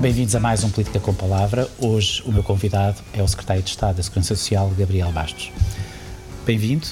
Bem-vindos 0.00 0.34
a 0.34 0.40
mais 0.40 0.64
um 0.64 0.70
Política 0.70 0.98
com 0.98 1.12
Palavra. 1.12 1.68
Hoje 1.78 2.22
o 2.24 2.32
meu 2.32 2.42
convidado 2.42 2.96
é 3.12 3.22
o 3.22 3.28
Secretário 3.28 3.62
de 3.62 3.68
Estado 3.68 3.96
da 3.96 4.02
Segurança 4.02 4.34
Social, 4.34 4.72
Gabriel 4.74 5.12
Bastos. 5.12 5.52
Bem-vindo. 6.46 6.86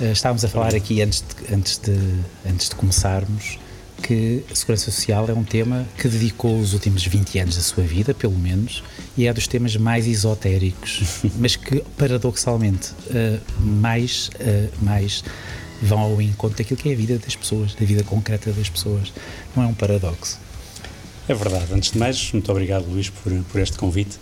Eh, 0.00 0.10
estávamos 0.10 0.44
a 0.44 0.48
falar 0.48 0.74
aqui 0.74 1.00
antes 1.00 1.20
de, 1.22 1.54
antes, 1.54 1.78
de, 1.78 1.96
antes 2.44 2.68
de 2.68 2.74
começarmos 2.74 3.60
que 4.02 4.42
a 4.50 4.54
Segurança 4.56 4.90
Social 4.90 5.28
é 5.28 5.32
um 5.32 5.44
tema 5.44 5.86
que 5.96 6.08
dedicou 6.08 6.58
os 6.58 6.72
últimos 6.72 7.06
20 7.06 7.38
anos 7.38 7.54
da 7.54 7.62
sua 7.62 7.84
vida, 7.84 8.12
pelo 8.12 8.36
menos, 8.36 8.82
e 9.16 9.28
é 9.28 9.32
dos 9.32 9.46
temas 9.46 9.76
mais 9.76 10.08
esotéricos, 10.08 11.22
mas 11.38 11.54
que 11.54 11.84
paradoxalmente 11.96 12.90
uh, 12.90 13.40
mais, 13.60 14.30
uh, 14.40 14.84
mais 14.84 15.22
vão 15.80 16.00
ao 16.00 16.20
encontro 16.20 16.58
daquilo 16.58 16.80
que 16.80 16.88
é 16.88 16.92
a 16.92 16.96
vida 16.96 17.18
das 17.18 17.36
pessoas, 17.36 17.72
da 17.76 17.86
vida 17.86 18.02
concreta 18.02 18.50
das 18.50 18.68
pessoas. 18.68 19.12
Não 19.54 19.62
é 19.62 19.66
um 19.68 19.74
paradoxo? 19.74 20.41
É 21.28 21.34
verdade. 21.34 21.66
Antes 21.72 21.92
de 21.92 21.98
mais, 21.98 22.32
muito 22.32 22.50
obrigado, 22.50 22.86
Luís, 22.86 23.08
por, 23.10 23.32
por 23.50 23.60
este 23.60 23.76
convite. 23.76 24.18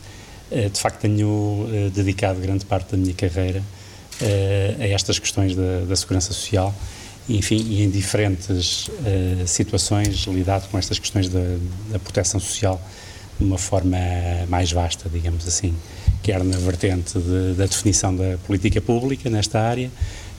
Uh, 0.51 0.69
de 0.69 0.81
facto, 0.81 1.01
tenho 1.01 1.67
dedicado 1.95 2.41
grande 2.41 2.65
parte 2.65 2.93
da 2.93 2.97
minha 2.97 3.15
carreira 3.15 3.63
a 4.79 4.87
estas 4.87 5.19
questões 5.19 5.57
da, 5.57 5.81
da 5.89 5.97
segurança 5.97 6.35
social 6.35 6.75
enfim, 7.29 7.57
e 7.57 7.83
em 7.83 7.91
diferentes 7.91 8.91
situações 9.47 10.27
lidado 10.27 10.69
com 10.69 10.79
estas 10.79 10.99
questões 10.99 11.29
da, 11.29 11.41
da, 11.91 11.99
proteção 11.99 12.41
social 12.41 12.81
de 13.39 13.45
uma 13.45 13.57
forma 13.57 13.97
mais 14.49 14.71
vasta, 14.71 15.09
digamos 15.09 15.47
assim, 15.47 15.75
quer 16.23 16.43
na 16.45 16.59
vertente 16.59 17.19
de, 17.19 17.55
da 17.55 17.67
definição 17.67 18.15
da 18.15 18.37
política 18.47 18.81
pública 18.81 19.31
nesta 19.31 19.61
área, 19.61 19.91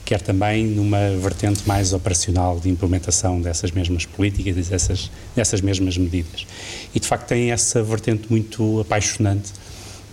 quer 0.04 0.20
também 0.20 0.66
numa 0.66 1.10
vertente 1.20 1.62
mais 1.66 1.92
operacional 1.92 2.58
de 2.58 2.68
implementação 2.68 3.40
dessas 3.40 3.70
mesmas 3.70 4.04
políticas 4.04 4.66
e 4.66 4.70
dessas, 4.70 5.10
dessas 5.34 5.60
mesmas 5.60 5.96
medidas. 5.96 6.46
E 6.94 7.00
de 7.00 7.06
facto 7.06 7.28
tem 7.28 7.50
essa 7.50 7.82
vertente 7.82 8.26
muito 8.28 8.80
apaixonante 8.80 9.52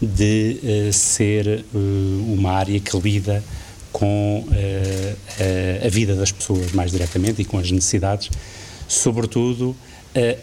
de 0.01 0.59
uh, 0.63 0.93
ser 0.93 1.65
uh, 1.73 2.33
uma 2.33 2.51
área 2.51 2.79
que 2.79 2.97
lida 2.97 3.43
com 3.91 4.45
uh, 4.47 5.85
a 5.85 5.89
vida 5.89 6.15
das 6.15 6.31
pessoas 6.31 6.71
mais 6.71 6.91
diretamente 6.91 7.41
e 7.41 7.45
com 7.45 7.57
as 7.57 7.71
necessidades, 7.71 8.29
sobretudo 8.87 9.75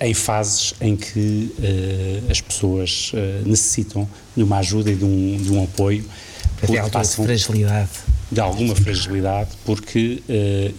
em 0.00 0.14
fases 0.14 0.74
em 0.80 0.96
que 0.96 1.52
as 2.30 2.40
pessoas 2.40 3.12
necessitam 3.44 4.08
de 4.36 4.42
uma 4.42 4.58
ajuda 4.58 4.90
e 4.90 4.94
de 4.94 5.04
um, 5.04 5.36
de 5.36 5.52
um 5.52 5.62
apoio. 5.62 6.04
Porque 6.58 6.80
passam 6.90 7.24
de 7.24 7.28
fragilidade. 7.28 7.90
De 8.30 8.40
alguma 8.40 8.74
fragilidade, 8.74 9.50
porque, 9.64 10.20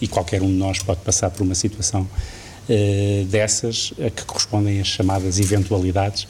e 0.01 0.07
qualquer 0.07 0.41
um 0.41 0.47
de 0.47 0.53
nós 0.53 0.79
pode 0.79 0.99
passar 0.99 1.29
por 1.29 1.43
uma 1.43 1.55
situação 1.55 2.05
dessas, 3.29 3.93
que 4.13 4.25
correspondem 4.25 4.81
às 4.81 4.87
chamadas 4.87 5.39
eventualidades 5.39 6.27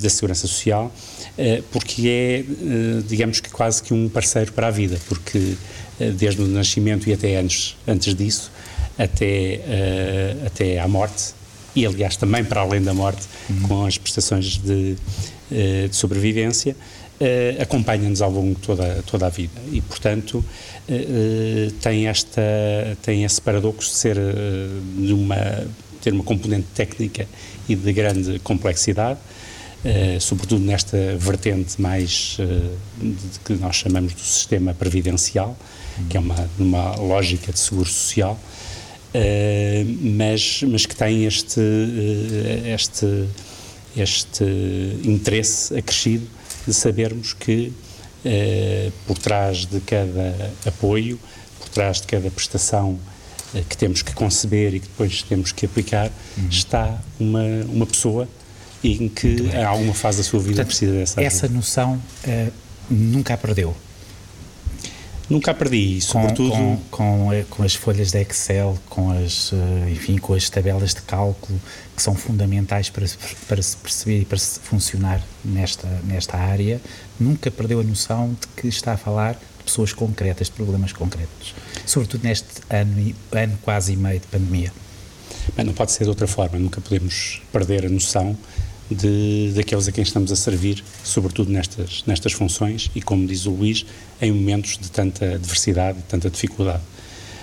da 0.00 0.08
segurança 0.08 0.46
social, 0.46 0.92
eh, 1.36 1.62
porque 1.72 2.08
é, 2.08 2.44
digamos 3.06 3.40
que 3.40 3.50
quase 3.50 3.82
que 3.82 3.92
um 3.92 4.08
parceiro 4.08 4.52
para 4.52 4.68
a 4.68 4.70
vida, 4.70 4.98
porque 5.08 5.56
desde 6.16 6.42
o 6.42 6.46
nascimento 6.46 7.08
e 7.08 7.12
até 7.12 7.36
antes, 7.36 7.76
antes 7.86 8.14
disso, 8.14 8.50
até, 8.98 9.60
até 10.46 10.80
à 10.80 10.88
morte, 10.88 11.34
e 11.74 11.86
aliás 11.86 12.16
também 12.16 12.44
para 12.44 12.60
além 12.60 12.82
da 12.82 12.92
morte, 12.92 13.22
uhum. 13.48 13.60
com 13.68 13.86
as 13.86 13.98
prestações 13.98 14.58
de, 14.58 14.96
de 15.50 15.94
sobrevivência, 15.94 16.76
acompanha-nos 17.60 18.20
ao 18.20 18.30
longo 18.30 18.54
de 18.54 18.60
toda, 18.60 19.02
toda 19.06 19.26
a 19.26 19.28
vida 19.28 19.60
e, 19.70 19.80
portanto, 19.80 20.44
tem, 21.80 22.08
esta, 22.08 22.42
tem 23.00 23.22
esse 23.22 23.40
paradoxo 23.40 23.90
de 23.90 23.96
ser 23.96 24.16
de 24.96 25.12
uma, 25.12 25.36
ter 26.00 26.12
uma 26.12 26.24
componente 26.24 26.66
técnica 26.74 27.26
e 27.68 27.76
de 27.76 27.92
grande 27.92 28.38
complexidade, 28.40 29.18
Uh, 29.82 30.20
sobretudo 30.20 30.64
nesta 30.64 30.96
vertente 31.18 31.82
mais 31.82 32.36
uh, 32.38 32.70
de, 33.00 33.38
que 33.44 33.54
nós 33.54 33.74
chamamos 33.74 34.14
do 34.14 34.20
sistema 34.20 34.72
previdencial, 34.72 35.58
uhum. 35.98 36.06
que 36.06 36.16
é 36.16 36.20
uma, 36.20 36.50
uma 36.56 36.94
lógica 36.94 37.50
de 37.50 37.58
seguro 37.58 37.88
social, 37.88 38.38
uh, 39.12 40.06
mas, 40.16 40.62
mas 40.68 40.86
que 40.86 40.94
tem 40.94 41.24
este, 41.24 41.60
este, 42.72 43.26
este 43.96 44.44
interesse 45.02 45.76
acrescido 45.76 46.28
de 46.66 46.74
sabermos 46.74 47.32
que 47.32 47.72
por 49.06 49.18
trás 49.18 49.66
de 49.66 49.80
cada 49.80 50.52
apoio, 50.64 51.18
por 51.58 51.68
trás 51.70 52.00
de 52.00 52.06
cada 52.06 52.30
prestação 52.30 52.96
que 53.68 53.76
temos 53.76 54.00
que 54.00 54.14
conceber 54.14 54.74
e 54.74 54.80
que 54.80 54.86
depois 54.86 55.22
temos 55.22 55.50
que 55.50 55.66
aplicar, 55.66 56.10
uhum. 56.38 56.48
está 56.48 57.00
uma, 57.18 57.42
uma 57.68 57.86
pessoa 57.86 58.28
em 58.82 59.08
que 59.08 59.28
em 59.28 59.64
alguma 59.64 59.94
fase 59.94 60.18
da 60.18 60.24
sua 60.24 60.40
vida 60.40 60.56
Portanto, 60.56 60.66
precisa 60.68 60.92
dessa 60.92 61.20
ajuda. 61.20 61.36
Essa 61.36 61.48
noção 61.48 62.02
uh, 62.24 62.52
nunca 62.90 63.34
a 63.34 63.36
perdeu? 63.36 63.76
Nunca 65.28 65.54
perdi, 65.54 66.00
sobretudo... 66.00 66.50
Com, 66.50 66.78
com, 66.90 67.32
eh, 67.32 67.44
com, 67.48 67.62
as 67.62 67.74
folhas 67.74 68.10
de 68.10 68.20
Excel, 68.20 68.78
com 68.88 69.10
as, 69.12 69.52
uh, 69.52 69.56
enfim, 69.90 70.18
com 70.18 70.34
as 70.34 70.50
tabelas 70.50 70.94
de 70.94 71.02
cálculo 71.02 71.58
que 71.96 72.02
são 72.02 72.14
fundamentais 72.14 72.90
para, 72.90 73.06
para 73.48 73.62
se 73.62 73.76
perceber 73.76 74.20
e 74.20 74.24
para 74.24 74.38
se 74.38 74.60
funcionar 74.60 75.22
nesta, 75.44 75.88
nesta 76.04 76.36
área, 76.36 76.80
nunca 77.18 77.50
perdeu 77.50 77.80
a 77.80 77.84
noção 77.84 78.36
de 78.38 78.46
que 78.60 78.68
está 78.68 78.92
a 78.92 78.96
falar 78.96 79.34
de 79.34 79.64
pessoas 79.64 79.92
concretas, 79.92 80.48
de 80.48 80.52
problemas 80.52 80.92
concretos, 80.92 81.54
sobretudo 81.86 82.24
neste 82.24 82.48
ano, 82.68 83.14
ano 83.32 83.58
quase 83.62 83.92
e 83.92 83.96
meio 83.96 84.20
de 84.20 84.26
pandemia. 84.26 84.72
Bem, 85.56 85.64
não 85.64 85.72
pode 85.72 85.92
ser 85.92 86.04
de 86.04 86.10
outra 86.10 86.26
forma, 86.26 86.58
nunca 86.58 86.80
podemos 86.80 87.40
perder 87.52 87.86
a 87.86 87.88
noção 87.88 88.36
de, 88.94 89.52
daqueles 89.54 89.88
a 89.88 89.92
quem 89.92 90.02
estamos 90.02 90.30
a 90.32 90.36
servir, 90.36 90.82
sobretudo 91.04 91.50
nestas, 91.50 92.04
nestas 92.06 92.32
funções 92.32 92.90
e, 92.94 93.02
como 93.02 93.26
diz 93.26 93.46
o 93.46 93.50
Luís, 93.50 93.84
em 94.20 94.32
momentos 94.32 94.78
de 94.78 94.90
tanta 94.90 95.34
adversidade 95.34 95.98
e 95.98 96.02
tanta 96.02 96.30
dificuldade. 96.30 96.82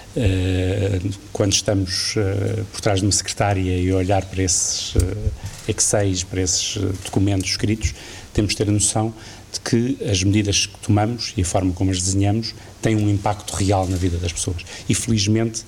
Uh, 0.09 1.13
quando 1.31 1.53
estamos 1.53 2.15
uh, 2.15 2.65
por 2.73 2.81
trás 2.81 2.99
de 2.99 3.05
uma 3.05 3.11
secretária 3.11 3.77
e 3.77 3.93
olhar 3.93 4.25
para 4.25 4.41
esses 4.41 4.95
uh, 4.95 5.31
Excels, 5.67 6.23
para 6.23 6.41
esses 6.41 6.77
documentos 7.05 7.51
escritos, 7.51 7.93
temos 8.33 8.51
de 8.51 8.57
ter 8.57 8.67
a 8.67 8.71
noção 8.71 9.13
de 9.53 9.59
que 9.59 10.03
as 10.09 10.23
medidas 10.23 10.65
que 10.65 10.77
tomamos 10.79 11.33
e 11.37 11.41
a 11.41 11.45
forma 11.45 11.71
como 11.73 11.91
as 11.91 12.01
desenhamos 12.01 12.55
têm 12.81 12.95
um 12.95 13.09
impacto 13.09 13.51
real 13.55 13.87
na 13.87 13.97
vida 13.97 14.17
das 14.17 14.33
pessoas. 14.33 14.63
E 14.87 14.93
felizmente 14.93 15.63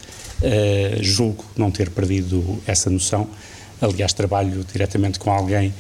julgo 1.02 1.46
não 1.56 1.70
ter 1.70 1.90
perdido 1.90 2.60
essa 2.66 2.90
noção 2.90 3.28
Aliás, 3.82 4.14
trabalho 4.14 4.64
diretamente 4.72 5.18
com 5.18 5.32
alguém, 5.32 5.74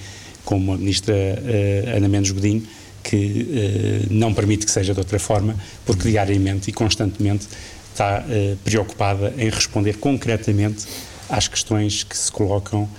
como 0.43 0.73
a 0.73 0.77
ministra 0.77 1.13
uh, 1.13 1.97
Ana 1.97 2.07
Mendes 2.07 2.31
Godinho, 2.31 2.63
que 3.03 4.07
uh, 4.09 4.13
não 4.13 4.33
permite 4.33 4.65
que 4.65 4.71
seja 4.71 4.93
de 4.93 4.99
outra 4.99 5.19
forma, 5.19 5.55
porque 5.85 6.09
diariamente 6.09 6.69
e 6.69 6.73
constantemente 6.73 7.47
está 7.91 8.23
uh, 8.25 8.57
preocupada 8.57 9.33
em 9.37 9.49
responder 9.49 9.97
concretamente 9.97 10.85
às 11.29 11.47
questões 11.47 12.03
que 12.03 12.17
se 12.17 12.31
colocam 12.31 12.89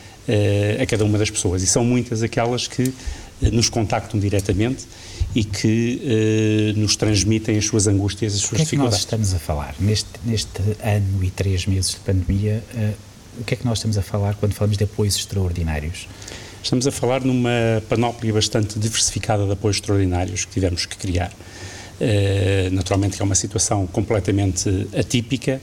a 0.81 0.87
cada 0.87 1.05
uma 1.05 1.19
das 1.19 1.29
pessoas. 1.29 1.65
E 1.65 1.67
são 1.67 1.85
muitas 1.85 2.23
aquelas 2.23 2.69
que 2.69 2.95
nos 3.41 3.69
contactam 3.69 4.21
diretamente 4.21 4.87
e 5.35 5.43
que 5.43 6.73
nos 6.77 6.95
transmitem 6.95 7.59
as 7.59 7.67
suas 7.67 7.89
angústias, 7.89 8.33
as 8.33 8.41
suas 8.41 8.61
dificuldades. 8.61 9.03
O 9.03 9.09
que 9.09 9.15
é 9.15 9.19
que 9.19 9.21
nós 9.21 9.31
estamos 9.31 9.35
a 9.35 9.39
falar? 9.41 9.75
Neste, 9.81 10.09
neste 10.25 10.63
ano 10.83 11.25
e 11.25 11.31
três 11.31 11.67
meses 11.67 11.91
de 11.91 11.97
pandemia, 11.97 12.63
o 13.39 13.45
que 13.45 13.55
é 13.55 13.57
que 13.57 13.65
nós 13.65 13.79
estamos 13.79 13.97
a 13.99 14.03
falar 14.03 14.35
quando 14.35 14.53
falamos 14.53 14.77
de 14.77 14.85
apoios 14.85 15.17
extraordinários? 15.17 16.09
Estamos 16.63 16.87
a 16.87 16.93
falar 16.93 17.23
numa 17.23 17.83
panóplia 17.89 18.33
bastante 18.33 18.79
diversificada 18.79 19.45
de 19.45 19.53
apoios 19.53 19.77
extraordinários 19.77 20.45
que 20.45 20.53
tivemos 20.53 20.87
que 20.87 20.97
criar. 20.97 21.33
Uh, 22.01 22.73
naturalmente 22.73 23.17
que 23.17 23.23
é 23.23 23.25
uma 23.25 23.35
situação 23.35 23.87
completamente 23.87 24.89
atípica 24.97 25.61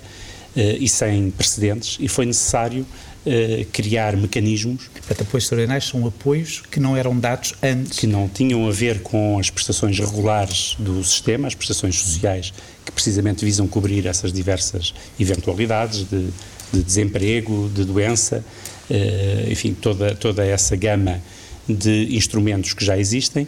uh, 0.55 0.59
e 0.59 0.87
sem 0.87 1.31
precedentes 1.31 1.97
e 1.99 2.07
foi 2.07 2.25
necessário 2.25 2.85
uh, 3.25 3.65
criar 3.71 4.15
mecanismos. 4.17 4.89
Portanto, 4.89 5.21
apoios 5.21 5.45
extraordinários 5.45 5.87
são 5.87 6.05
apoios 6.05 6.61
que 6.69 6.79
não 6.79 6.97
eram 6.97 7.17
dados 7.17 7.53
antes. 7.63 7.99
Que 7.99 8.07
não 8.07 8.27
tinham 8.27 8.67
a 8.67 8.71
ver 8.71 9.01
com 9.01 9.39
as 9.39 9.49
prestações 9.49 9.97
regulares 9.97 10.75
do 10.79 11.03
sistema, 11.03 11.47
as 11.47 11.55
prestações 11.55 11.97
sociais 11.97 12.53
que 12.85 12.91
precisamente 12.91 13.45
visam 13.45 13.67
cobrir 13.67 14.05
essas 14.05 14.33
diversas 14.33 14.93
eventualidades 15.19 16.03
de 16.09 16.29
de 16.71 16.83
desemprego, 16.83 17.69
de 17.73 17.83
doença, 17.83 18.43
eh, 18.89 19.47
enfim, 19.49 19.73
toda, 19.73 20.15
toda 20.15 20.43
essa 20.43 20.75
gama 20.75 21.21
de 21.67 22.15
instrumentos 22.15 22.73
que 22.73 22.83
já 22.83 22.97
existem, 22.97 23.47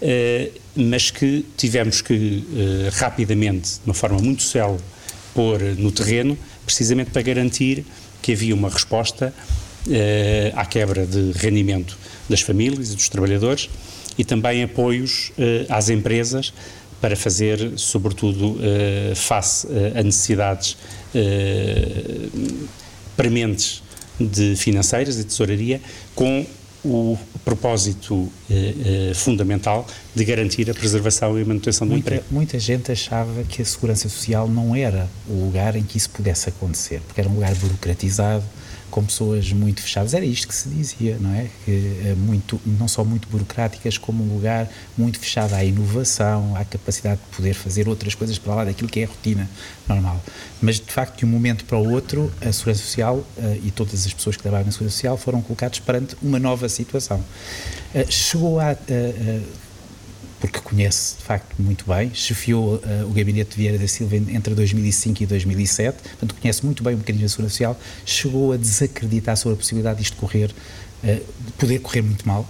eh, 0.00 0.50
mas 0.74 1.10
que 1.10 1.44
tivemos 1.56 2.00
que 2.00 2.44
eh, 2.56 2.88
rapidamente, 2.94 3.72
de 3.74 3.80
uma 3.84 3.94
forma 3.94 4.18
muito 4.18 4.42
célere, 4.42 4.82
pôr 5.34 5.60
no 5.76 5.92
terreno, 5.92 6.38
precisamente 6.64 7.10
para 7.10 7.22
garantir 7.22 7.84
que 8.22 8.32
havia 8.32 8.54
uma 8.54 8.68
resposta 8.68 9.32
à 10.54 10.66
quebra 10.66 11.06
de 11.06 11.32
rendimento 11.32 11.96
das 12.28 12.40
famílias 12.42 12.92
e 12.92 12.96
dos 12.96 13.08
trabalhadores 13.08 13.70
e 14.18 14.24
também 14.24 14.62
apoios 14.64 15.32
às 15.68 15.88
empresas 15.88 16.52
para 17.00 17.14
fazer, 17.16 17.72
sobretudo, 17.76 18.58
face 19.14 19.66
a 19.94 20.02
necessidades 20.02 20.76
prementes 23.16 23.82
de 24.20 24.56
financeiras 24.56 25.18
e 25.18 25.24
tesouraria 25.24 25.80
com 26.14 26.44
o 26.84 27.18
propósito 27.44 28.30
eh, 28.48 29.10
eh, 29.10 29.14
fundamental 29.14 29.86
de 30.14 30.24
garantir 30.24 30.70
a 30.70 30.74
preservação 30.74 31.38
e 31.38 31.42
a 31.42 31.44
manutenção 31.44 31.86
do 31.86 31.92
muita, 31.92 32.08
emprego. 32.08 32.24
Muita 32.30 32.58
gente 32.58 32.92
achava 32.92 33.42
que 33.44 33.60
a 33.62 33.64
segurança 33.64 34.08
social 34.08 34.48
não 34.48 34.74
era 34.74 35.08
o 35.28 35.44
lugar 35.44 35.74
em 35.74 35.82
que 35.82 35.98
isso 35.98 36.10
pudesse 36.10 36.48
acontecer, 36.48 37.00
porque 37.06 37.20
era 37.20 37.28
um 37.28 37.34
lugar 37.34 37.54
burocratizado, 37.56 38.44
com 38.90 39.04
pessoas 39.04 39.52
muito 39.52 39.82
fechadas. 39.82 40.14
Era 40.14 40.24
isto 40.24 40.48
que 40.48 40.54
se 40.54 40.68
dizia, 40.68 41.16
não 41.20 41.34
é? 41.34 41.48
Que 41.64 42.00
é 42.06 42.14
muito, 42.14 42.60
não 42.64 42.88
só 42.88 43.04
muito 43.04 43.28
burocráticas, 43.28 43.98
como 43.98 44.24
um 44.24 44.34
lugar 44.34 44.68
muito 44.96 45.18
fechado 45.18 45.54
à 45.54 45.64
inovação, 45.64 46.56
à 46.56 46.64
capacidade 46.64 47.20
de 47.20 47.36
poder 47.36 47.54
fazer 47.54 47.88
outras 47.88 48.14
coisas 48.14 48.38
para 48.38 48.54
lá 48.54 48.64
daquilo 48.64 48.88
que 48.88 49.00
é 49.00 49.04
a 49.04 49.08
rotina 49.08 49.48
normal. 49.88 50.22
Mas, 50.60 50.76
de 50.76 50.92
facto, 50.92 51.18
de 51.18 51.24
um 51.24 51.28
momento 51.28 51.64
para 51.64 51.78
o 51.78 51.90
outro, 51.90 52.32
a 52.40 52.52
Segurança 52.52 52.82
Social 52.82 53.16
uh, 53.16 53.60
e 53.62 53.70
todas 53.70 54.06
as 54.06 54.12
pessoas 54.12 54.36
que 54.36 54.42
trabalham 54.42 54.66
na 54.66 54.72
Segurança 54.72 54.96
Social 54.96 55.16
foram 55.16 55.40
colocados 55.42 55.78
perante 55.80 56.16
uma 56.22 56.38
nova 56.38 56.68
situação. 56.68 57.18
Uh, 57.94 58.10
chegou 58.10 58.58
a. 58.60 58.76
Uh, 60.38 60.48
porque 60.48 60.60
conhece 60.60 61.16
de 61.16 61.24
facto 61.24 61.54
muito 61.58 61.84
bem, 61.86 62.12
chefiou 62.14 62.76
uh, 62.76 63.06
o 63.06 63.10
gabinete 63.10 63.50
de 63.50 63.56
Vieira 63.56 63.78
da 63.78 63.88
Silva 63.88 64.16
entre 64.16 64.54
2005 64.54 65.22
e 65.22 65.26
2007, 65.26 65.98
portanto 66.02 66.34
conhece 66.40 66.64
muito 66.64 66.82
bem 66.82 66.94
o 66.94 66.98
mecanismo 66.98 67.26
da 67.26 67.28
segurança 67.28 67.52
social, 67.54 67.80
chegou 68.04 68.52
a 68.52 68.56
desacreditar 68.56 69.36
sobre 69.36 69.54
a 69.54 69.56
possibilidade 69.56 69.98
disto 69.98 70.16
correr, 70.16 70.50
uh, 71.02 71.06
de 71.06 71.52
poder 71.52 71.78
correr 71.80 72.02
muito 72.02 72.26
mal? 72.26 72.48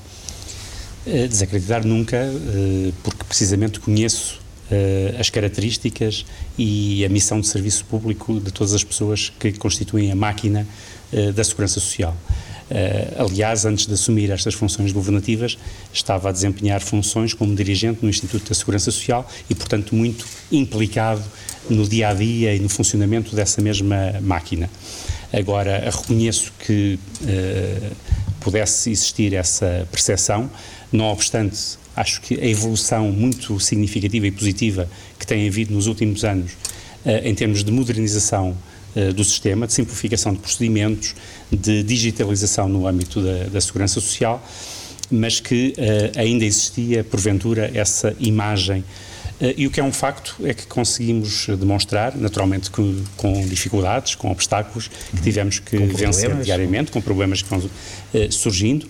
Uh, 1.06 1.29
desacreditar 1.29 1.87
nunca, 1.87 2.19
porque 3.02 3.25
precisamente 3.25 3.81
conheço 3.81 4.40
as 5.19 5.31
características 5.31 6.26
e 6.58 7.02
a 7.02 7.08
missão 7.08 7.40
de 7.40 7.46
serviço 7.46 7.87
público 7.87 8.38
de 8.38 8.52
todas 8.52 8.75
as 8.75 8.85
pessoas 8.85 9.32
que 9.38 9.50
constituem 9.52 10.12
a 10.12 10.14
máquina 10.14 10.67
da 11.35 11.43
segurança 11.43 11.81
social. 11.81 12.14
Uh, 12.70 13.24
aliás, 13.24 13.64
antes 13.64 13.86
de 13.86 13.94
assumir 13.94 14.30
estas 14.30 14.54
funções 14.54 14.92
governativas, 14.92 15.58
estava 15.92 16.28
a 16.28 16.32
desempenhar 16.32 16.80
funções 16.80 17.32
como 17.32 17.54
dirigente 17.54 18.00
no 18.02 18.10
Instituto 18.10 18.48
da 18.48 18.54
Segurança 18.54 18.90
Social 18.90 19.28
e, 19.48 19.54
portanto, 19.54 19.94
muito 19.94 20.26
implicado 20.52 21.22
no 21.70 21.88
dia 21.88 22.10
a 22.10 22.14
dia 22.14 22.54
e 22.54 22.58
no 22.58 22.68
funcionamento 22.68 23.34
dessa 23.34 23.62
mesma 23.62 24.14
máquina. 24.20 24.68
Agora, 25.32 25.90
reconheço 25.90 26.52
que 26.58 26.98
uh, 27.22 27.96
pudesse 28.40 28.90
existir 28.90 29.34
essa 29.34 29.86
percepção, 29.90 30.50
não 30.92 31.06
obstante, 31.06 31.78
acho 31.94 32.20
que 32.20 32.34
a 32.34 32.46
evolução 32.46 33.10
muito 33.10 33.58
significativa 33.60 34.26
e 34.26 34.30
positiva 34.30 34.88
que 35.18 35.26
tem 35.26 35.46
havido 35.46 35.74
nos 35.74 35.86
últimos 35.86 36.24
anos 36.24 36.52
uh, 36.52 37.10
em 37.24 37.34
termos 37.34 37.64
de 37.64 37.70
modernização 37.70 38.50
eh, 38.50 38.77
do 39.14 39.24
sistema, 39.24 39.66
de 39.66 39.72
simplificação 39.72 40.32
de 40.32 40.38
procedimentos, 40.38 41.14
de 41.50 41.82
digitalização 41.82 42.68
no 42.68 42.86
âmbito 42.86 43.22
da, 43.22 43.44
da 43.44 43.60
segurança 43.60 44.00
social, 44.00 44.42
mas 45.10 45.40
que 45.40 45.74
uh, 45.76 46.18
ainda 46.18 46.44
existia, 46.44 47.02
porventura, 47.02 47.70
essa 47.74 48.14
imagem. 48.18 48.80
Uh, 49.40 49.54
e 49.56 49.66
o 49.66 49.70
que 49.70 49.80
é 49.80 49.84
um 49.84 49.92
facto 49.92 50.36
é 50.44 50.52
que 50.52 50.66
conseguimos 50.66 51.46
demonstrar, 51.46 52.16
naturalmente 52.16 52.70
com, 52.70 53.02
com 53.16 53.46
dificuldades, 53.46 54.14
com 54.14 54.30
obstáculos 54.30 54.88
que 54.88 55.22
tivemos 55.22 55.58
que 55.58 55.76
vencer 55.78 56.34
diariamente, 56.36 56.90
com 56.90 57.00
problemas 57.00 57.42
que 57.42 57.48
vão 57.48 57.58
uh, 57.58 58.32
surgindo, 58.32 58.86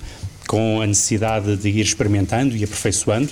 com 0.46 0.80
a 0.80 0.86
necessidade 0.86 1.56
de 1.56 1.68
ir 1.68 1.80
experimentando 1.80 2.56
e 2.56 2.64
aperfeiçoando, 2.64 3.30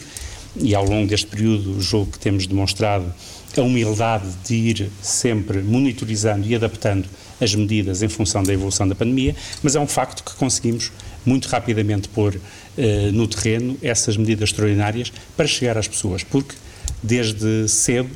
e 0.59 0.75
ao 0.75 0.85
longo 0.85 1.07
deste 1.07 1.27
período 1.27 1.81
julgo 1.81 2.13
que 2.13 2.19
temos 2.19 2.47
demonstrado 2.47 3.13
a 3.57 3.61
humildade 3.63 4.27
de 4.45 4.55
ir 4.55 4.91
sempre 5.03 5.63
monitorizando 5.63 6.47
e 6.47 6.55
adaptando 6.55 7.09
as 7.41 7.55
medidas 7.55 8.03
em 8.03 8.09
função 8.09 8.43
da 8.43 8.53
evolução 8.53 8.89
da 8.89 8.95
pandemia, 8.95 9.35
mas 9.63 9.77
é 9.77 9.81
um 9.81 9.87
facto 9.87 10.25
que 10.25 10.37
conseguimos 10.37 10.91
muito 11.25 11.49
rapidamente 11.49 12.09
pôr 12.09 12.39
eh, 12.79 13.11
no 13.13 13.27
terreno 13.27 13.77
essas 13.83 14.17
medidas 14.17 14.51
extraordinárias 14.51 15.13
para 15.37 15.47
chegar 15.47 15.77
às 15.77 15.89
pessoas, 15.89 16.23
porque 16.23 16.55
desde 17.03 17.69
cedo, 17.69 18.11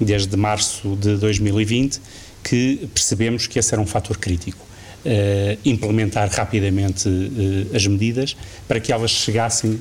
desde 0.00 0.36
março 0.36 0.96
de 0.96 1.16
2020, 1.16 2.00
que 2.42 2.88
percebemos 2.92 3.46
que 3.46 3.58
esse 3.58 3.74
era 3.74 3.80
um 3.80 3.86
fator 3.86 4.16
crítico. 4.16 4.70
Uh, 5.02 5.56
implementar 5.64 6.28
rapidamente 6.30 7.08
uh, 7.08 7.74
as 7.74 7.86
medidas 7.86 8.36
para 8.68 8.78
que 8.78 8.92
elas 8.92 9.10
chegassem 9.10 9.80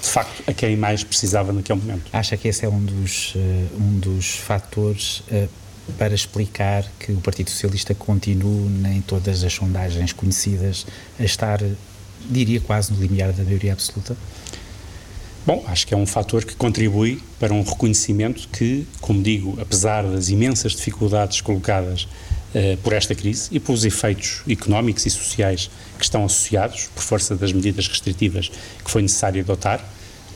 de 0.00 0.08
facto, 0.08 0.42
a 0.46 0.52
quem 0.52 0.76
mais 0.76 1.02
precisava 1.02 1.52
naquele 1.52 1.80
momento. 1.80 2.04
Acha 2.12 2.36
que 2.36 2.48
esse 2.48 2.64
é 2.64 2.68
um 2.68 2.84
dos, 2.84 3.34
uh, 3.34 3.38
um 3.80 3.98
dos 3.98 4.36
fatores 4.36 5.22
uh, 5.30 5.48
para 5.96 6.14
explicar 6.14 6.84
que 6.98 7.12
o 7.12 7.20
Partido 7.20 7.50
Socialista 7.50 7.94
continua 7.94 8.68
em 8.88 9.00
todas 9.00 9.42
as 9.42 9.52
sondagens 9.52 10.12
conhecidas 10.12 10.86
a 11.18 11.24
estar, 11.24 11.60
diria, 12.28 12.60
quase 12.60 12.92
no 12.92 13.00
limiar 13.00 13.32
da 13.32 13.42
maioria 13.42 13.72
absoluta? 13.72 14.16
Bom, 15.46 15.64
acho 15.66 15.86
que 15.86 15.94
é 15.94 15.96
um 15.96 16.04
fator 16.04 16.44
que 16.44 16.54
contribui 16.54 17.22
para 17.40 17.54
um 17.54 17.62
reconhecimento 17.62 18.46
que, 18.52 18.86
como 19.00 19.22
digo, 19.22 19.58
apesar 19.60 20.04
das 20.04 20.28
imensas 20.28 20.72
dificuldades 20.72 21.40
colocadas 21.40 22.06
por 22.82 22.92
esta 22.92 23.14
crise 23.14 23.48
e 23.52 23.60
pelos 23.60 23.84
efeitos 23.84 24.42
económicos 24.48 25.04
e 25.04 25.10
sociais 25.10 25.70
que 25.98 26.04
estão 26.04 26.24
associados, 26.24 26.88
por 26.94 27.02
força 27.02 27.36
das 27.36 27.52
medidas 27.52 27.86
restritivas 27.88 28.50
que 28.82 28.90
foi 28.90 29.02
necessário 29.02 29.42
adotar, 29.42 29.84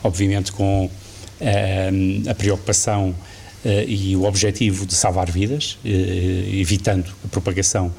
obviamente 0.03 0.53
com 0.53 0.87
uh, 0.87 2.31
a 2.31 2.35
preocupação 2.35 3.11
uh, 3.11 3.69
e 3.87 4.14
o 4.17 4.25
objetivo 4.25 4.85
de 4.85 4.94
salvar 4.94 5.31
vidas, 5.31 5.79
evitando 5.85 7.06
a 7.25 7.29
propagação 7.29 7.93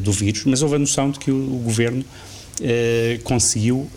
do 0.00 0.10
vírus, 0.10 0.44
mas 0.44 0.62
houve 0.62 0.76
a 0.76 0.78
noção 0.78 1.10
de 1.10 1.18
que 1.18 1.30
o 1.30 1.60
governo 1.62 2.02
conseguiu, 3.22 3.88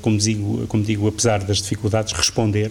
como 0.00 0.16
digo, 0.16 0.66
como 0.68 0.84
digo, 0.84 1.08
apesar 1.08 1.42
das 1.42 1.58
dificuldades, 1.58 2.12
responder 2.12 2.70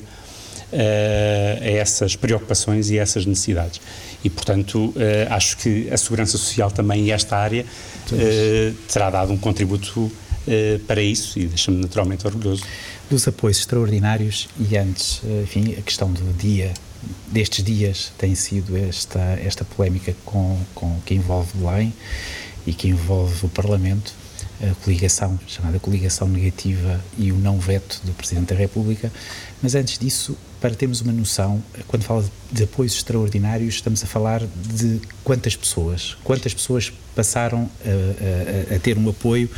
a 0.76 1.70
essas 1.70 2.16
preocupações 2.16 2.90
e 2.90 3.00
a 3.00 3.04
essas 3.04 3.26
necessidades. 3.26 3.82
E, 4.24 4.30
portanto, 4.30 4.90
uh, 4.90 4.94
acho 5.30 5.58
que 5.58 5.90
a 5.92 5.98
segurança 5.98 6.38
social 6.38 6.72
também, 6.72 7.06
e 7.06 7.12
esta 7.12 7.38
área, 7.38 7.64
uh, 7.64 8.74
terá 8.92 9.10
dado 9.10 9.32
um 9.32 9.38
contributo 9.38 10.12
para 10.86 11.02
isso 11.02 11.40
e 11.40 11.48
deixa-me 11.48 11.82
naturalmente 11.82 12.28
orgulhoso. 12.28 12.64
Dos 13.10 13.28
apoios 13.28 13.58
extraordinários 13.58 14.48
e 14.60 14.78
antes, 14.78 15.20
enfim, 15.42 15.76
a 15.76 15.82
questão 15.82 16.12
do 16.12 16.34
dia, 16.38 16.72
destes 17.32 17.64
dias, 17.64 18.14
tem 18.16 18.36
sido 18.36 18.78
esta, 18.78 19.20
esta 19.44 19.66
polémica 19.66 20.16
com, 20.24 20.56
com 20.76 21.00
que 21.04 21.16
envolve 21.16 21.50
Belém 21.56 21.92
e 22.68 22.74
que 22.74 22.88
envolve 22.88 23.48
o 23.48 23.50
Parlamento, 23.50 24.14
a 24.62 24.74
coligação, 24.84 25.40
chamada 25.48 25.80
coligação 25.80 26.28
negativa 26.28 27.04
e 27.18 27.32
o 27.32 27.38
não 27.38 27.60
veto 27.60 28.02
do 28.04 28.12
Presidente 28.14 28.54
da 28.54 28.56
República. 28.56 29.12
Mas 29.62 29.76
antes 29.76 29.98
disso, 29.98 30.38
para 30.62 30.74
termos 30.74 31.02
uma 31.02 31.12
noção, 31.12 31.62
quando 31.88 32.04
fala 32.04 32.24
de 32.52 32.64
apoios 32.64 32.94
extraordinários, 32.94 33.76
estamos 33.76 34.04
a 34.04 34.08
falar 34.08 34.42
de 34.74 35.02
quantas 35.24 35.56
pessoas, 35.56 36.18
quantas 36.24 36.54
pessoas 36.54 36.92
passaram 37.16 37.70
a, 37.86 38.74
a, 38.74 38.76
a 38.76 38.80
ter 38.80 38.98
um 38.98 39.10
apoio, 39.10 39.50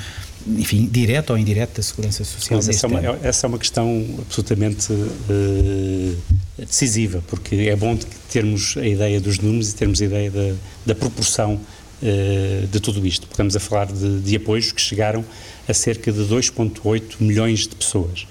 enfim, 0.48 0.86
direto 0.86 1.32
ou 1.32 1.38
indireto 1.38 1.78
da 1.78 1.84
Segurança 1.84 2.24
Social. 2.24 2.60
essa, 2.60 2.88
é 2.88 2.90
uma, 2.90 3.20
essa 3.22 3.46
é 3.46 3.48
uma 3.48 3.60
questão 3.60 4.06
absolutamente 4.20 4.92
uh, 4.92 6.18
decisiva, 6.58 7.24
porque 7.28 7.56
é 7.56 7.76
bom 7.76 7.98
termos 8.30 8.76
a 8.78 8.86
ideia 8.86 9.22
dos 9.22 9.40
números 9.40 9.72
e 9.72 9.76
termos 9.76 10.02
a 10.02 10.06
ideia 10.06 10.32
da, 10.32 10.56
da 10.86 10.96
proporção 10.96 11.60
de 12.00 12.80
tudo 12.80 13.06
isto. 13.06 13.28
Estamos 13.30 13.56
a 13.56 13.60
falar 13.60 13.88
de, 13.88 14.20
de 14.20 14.36
apoios 14.36 14.72
que 14.72 14.80
chegaram 14.80 15.26
a 15.68 15.74
cerca 15.74 16.12
de 16.12 16.20
2,8 16.22 17.16
milhões 17.20 17.62
de 17.62 17.76
pessoas 17.76 18.28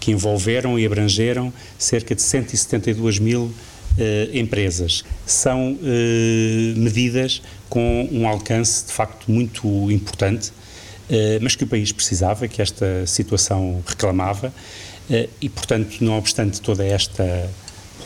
que 0.00 0.10
envolveram 0.10 0.78
e 0.78 0.86
abrangeram 0.86 1.52
cerca 1.78 2.14
de 2.14 2.22
172 2.22 3.18
mil 3.18 3.52
Uh, 3.98 4.38
empresas. 4.38 5.04
São 5.26 5.72
uh, 5.72 5.78
medidas 6.76 7.42
com 7.68 8.08
um 8.12 8.26
alcance 8.26 8.86
de 8.86 8.92
facto 8.92 9.28
muito 9.28 9.90
importante, 9.90 10.50
uh, 10.50 11.42
mas 11.42 11.56
que 11.56 11.64
o 11.64 11.66
país 11.66 11.90
precisava, 11.90 12.46
que 12.46 12.62
esta 12.62 13.04
situação 13.04 13.82
reclamava, 13.84 14.54
e 15.40 15.48
portanto, 15.48 15.96
não 16.02 16.16
obstante 16.16 16.60
toda 16.60 16.84
esta 16.84 17.50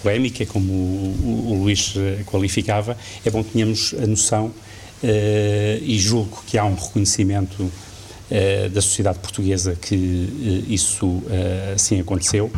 polémica, 0.03 0.47
como 0.47 0.73
o, 0.73 1.17
o, 1.23 1.53
o 1.53 1.63
Luís 1.63 1.95
qualificava, 2.25 2.97
é 3.23 3.31
bom 3.31 3.45
que 3.45 3.53
tenhamos 3.53 3.95
a 4.03 4.07
noção, 4.07 4.55
e 5.83 5.99
julgo 5.99 6.43
que 6.47 6.57
há 6.57 6.65
um 6.65 6.75
reconhecimento 6.75 7.71
eh, 8.31 8.71
da 8.71 8.81
sociedade 8.81 9.19
portuguesa 9.19 9.77
que 9.79 9.95
uh, 9.95 10.73
isso 10.73 11.23
assim 11.75 12.01
aconteceu, 12.01 12.51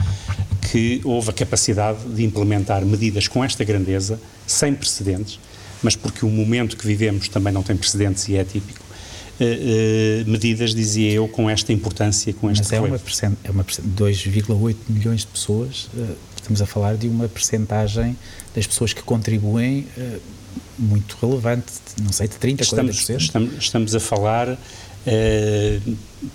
que 0.71 1.01
houve 1.03 1.31
a 1.31 1.33
capacidade 1.33 1.99
de 2.05 2.25
implementar 2.25 2.87
medidas 2.87 3.27
com 3.27 3.45
esta 3.45 3.65
grandeza, 3.65 4.19
sem 4.47 4.73
precedentes, 4.73 5.41
mas 5.83 5.97
porque 5.97 6.25
o 6.25 6.31
momento 6.31 6.77
que 6.77 6.87
vivemos 6.87 7.29
também 7.29 7.53
não 7.53 7.65
tem 7.65 7.77
precedentes 7.77 8.29
e 8.29 8.37
é 8.37 8.45
típico, 8.45 8.87
medidas, 10.27 10.75
dizia 10.75 11.13
eu, 11.13 11.29
com 11.29 11.51
esta 11.51 11.73
importância, 11.73 12.33
com 12.33 12.51
este 12.51 12.63
Mas 12.63 12.73
é 12.73 12.81
uma, 12.81 13.01
é 13.45 13.51
uma 13.51 13.65
2,8 13.65 14.77
milhões 14.89 15.21
de 15.21 15.27
pessoas, 15.27 15.89
estamos 16.37 16.63
a 16.63 16.67
falar 16.67 16.97
de 16.97 17.09
uma 17.09 17.29
percentagem 17.29 18.17
das 18.55 18.67
pessoas 18.67 18.93
que 18.93 19.03
contribuem 19.03 19.87
muito 20.79 21.17
relevante, 21.21 21.73
não 22.03 22.13
sei, 22.13 22.29
de 22.29 22.37
30%, 22.37 22.61
estamos, 22.61 22.97
40%. 22.97 23.17
Estamos, 23.21 23.55
estamos 23.59 23.95
a 23.95 24.01
falar 24.01 24.59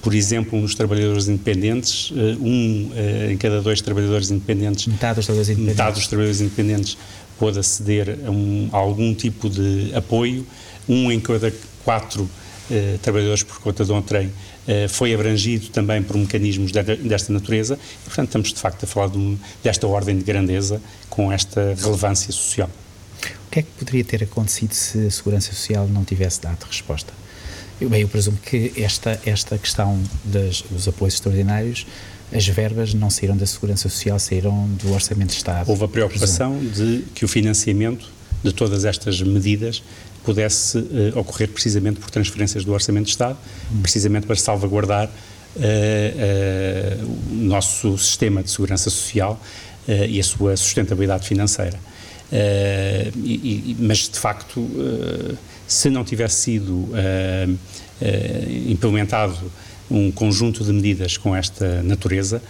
por 0.01 0.15
exemplo, 0.15 0.57
nos 0.59 0.73
trabalhadores 0.75 1.27
independentes, 1.27 2.11
um 2.39 2.89
em 3.29 3.37
cada 3.37 3.61
dois 3.61 3.81
trabalhadores 3.81 4.31
independentes, 4.31 4.87
metade 4.87 5.15
dos 5.15 5.25
trabalhadores 5.25 5.49
independentes, 5.49 5.77
metade 5.77 5.95
dos 5.95 6.07
trabalhadores 6.07 6.41
independentes 6.41 6.97
pôde 7.37 7.59
aceder 7.59 8.19
a, 8.25 8.31
um, 8.31 8.69
a, 8.71 8.77
algum 8.77 9.13
tipo 9.13 9.49
de 9.49 9.91
apoio, 9.93 10.47
um 10.87 11.11
em 11.11 11.19
cada 11.19 11.53
quatro 11.83 12.29
trabalhadores 13.01 13.43
por 13.43 13.59
conta 13.59 13.83
de 13.83 13.91
um 13.91 14.01
trem 14.01 14.31
foi 14.89 15.13
abrangido 15.13 15.67
também 15.67 16.01
por 16.01 16.15
mecanismos 16.15 16.71
de, 16.71 16.81
desta 16.81 17.33
natureza 17.33 17.77
e, 18.01 18.05
portanto, 18.05 18.27
estamos 18.27 18.53
de 18.53 18.59
facto 18.59 18.83
a 18.83 18.87
falar 18.87 19.09
de 19.09 19.17
um, 19.17 19.37
desta 19.61 19.85
ordem 19.87 20.17
de 20.17 20.23
grandeza 20.23 20.81
com 21.09 21.31
esta 21.31 21.75
relevância 21.81 22.31
social. 22.31 22.69
O 23.47 23.51
que 23.51 23.59
é 23.59 23.61
que 23.63 23.71
poderia 23.77 24.03
ter 24.03 24.23
acontecido 24.23 24.73
se 24.73 25.07
a 25.07 25.11
Segurança 25.11 25.51
Social 25.51 25.87
não 25.87 26.03
tivesse 26.05 26.41
dado 26.41 26.63
resposta? 26.63 27.13
Eu, 27.81 27.89
bem, 27.89 28.01
eu 28.01 28.07
presumo 28.07 28.37
que 28.37 28.71
esta, 28.77 29.19
esta 29.25 29.57
questão 29.57 29.99
das, 30.23 30.61
dos 30.61 30.87
apoios 30.87 31.15
extraordinários, 31.15 31.87
as 32.31 32.47
verbas 32.47 32.93
não 32.93 33.09
saíram 33.09 33.35
da 33.35 33.45
Segurança 33.45 33.89
Social, 33.89 34.19
saíram 34.19 34.67
do 34.81 34.93
Orçamento 34.93 35.29
de 35.29 35.37
Estado. 35.37 35.67
Houve 35.69 35.83
a 35.83 35.87
preocupação 35.87 36.57
de 36.59 37.03
que 37.15 37.25
o 37.25 37.27
financiamento 37.27 38.07
de 38.43 38.53
todas 38.53 38.85
estas 38.85 39.21
medidas 39.21 39.83
pudesse 40.23 40.77
uh, 40.77 41.17
ocorrer 41.19 41.49
precisamente 41.49 41.99
por 41.99 42.09
transferências 42.09 42.63
do 42.63 42.71
Orçamento 42.71 43.05
de 43.05 43.11
Estado, 43.11 43.37
hum. 43.71 43.81
precisamente 43.81 44.27
para 44.27 44.35
salvaguardar 44.35 45.07
uh, 45.07 45.59
uh, 45.59 47.05
o 47.31 47.35
nosso 47.35 47.97
sistema 47.97 48.43
de 48.43 48.51
segurança 48.51 48.89
social 48.89 49.41
e 50.07 50.19
a 50.19 50.23
sua 50.23 50.55
sustentabilidade 50.55 51.27
financeira. 51.27 51.77
Uh, 52.31 53.11
e, 53.25 53.75
mas, 53.77 54.07
de 54.07 54.17
facto, 54.17 54.61
uh, 54.61 55.37
se 55.67 55.89
não 55.89 56.03
tivesse 56.03 56.41
sido 56.41 56.73
uh, 56.73 57.57
implementado 58.69 59.37
um 59.89 60.09
conjunto 60.11 60.63
de 60.63 60.71
medidas 60.71 61.17
com 61.17 61.35
esta 61.35 61.83
natureza, 61.83 62.41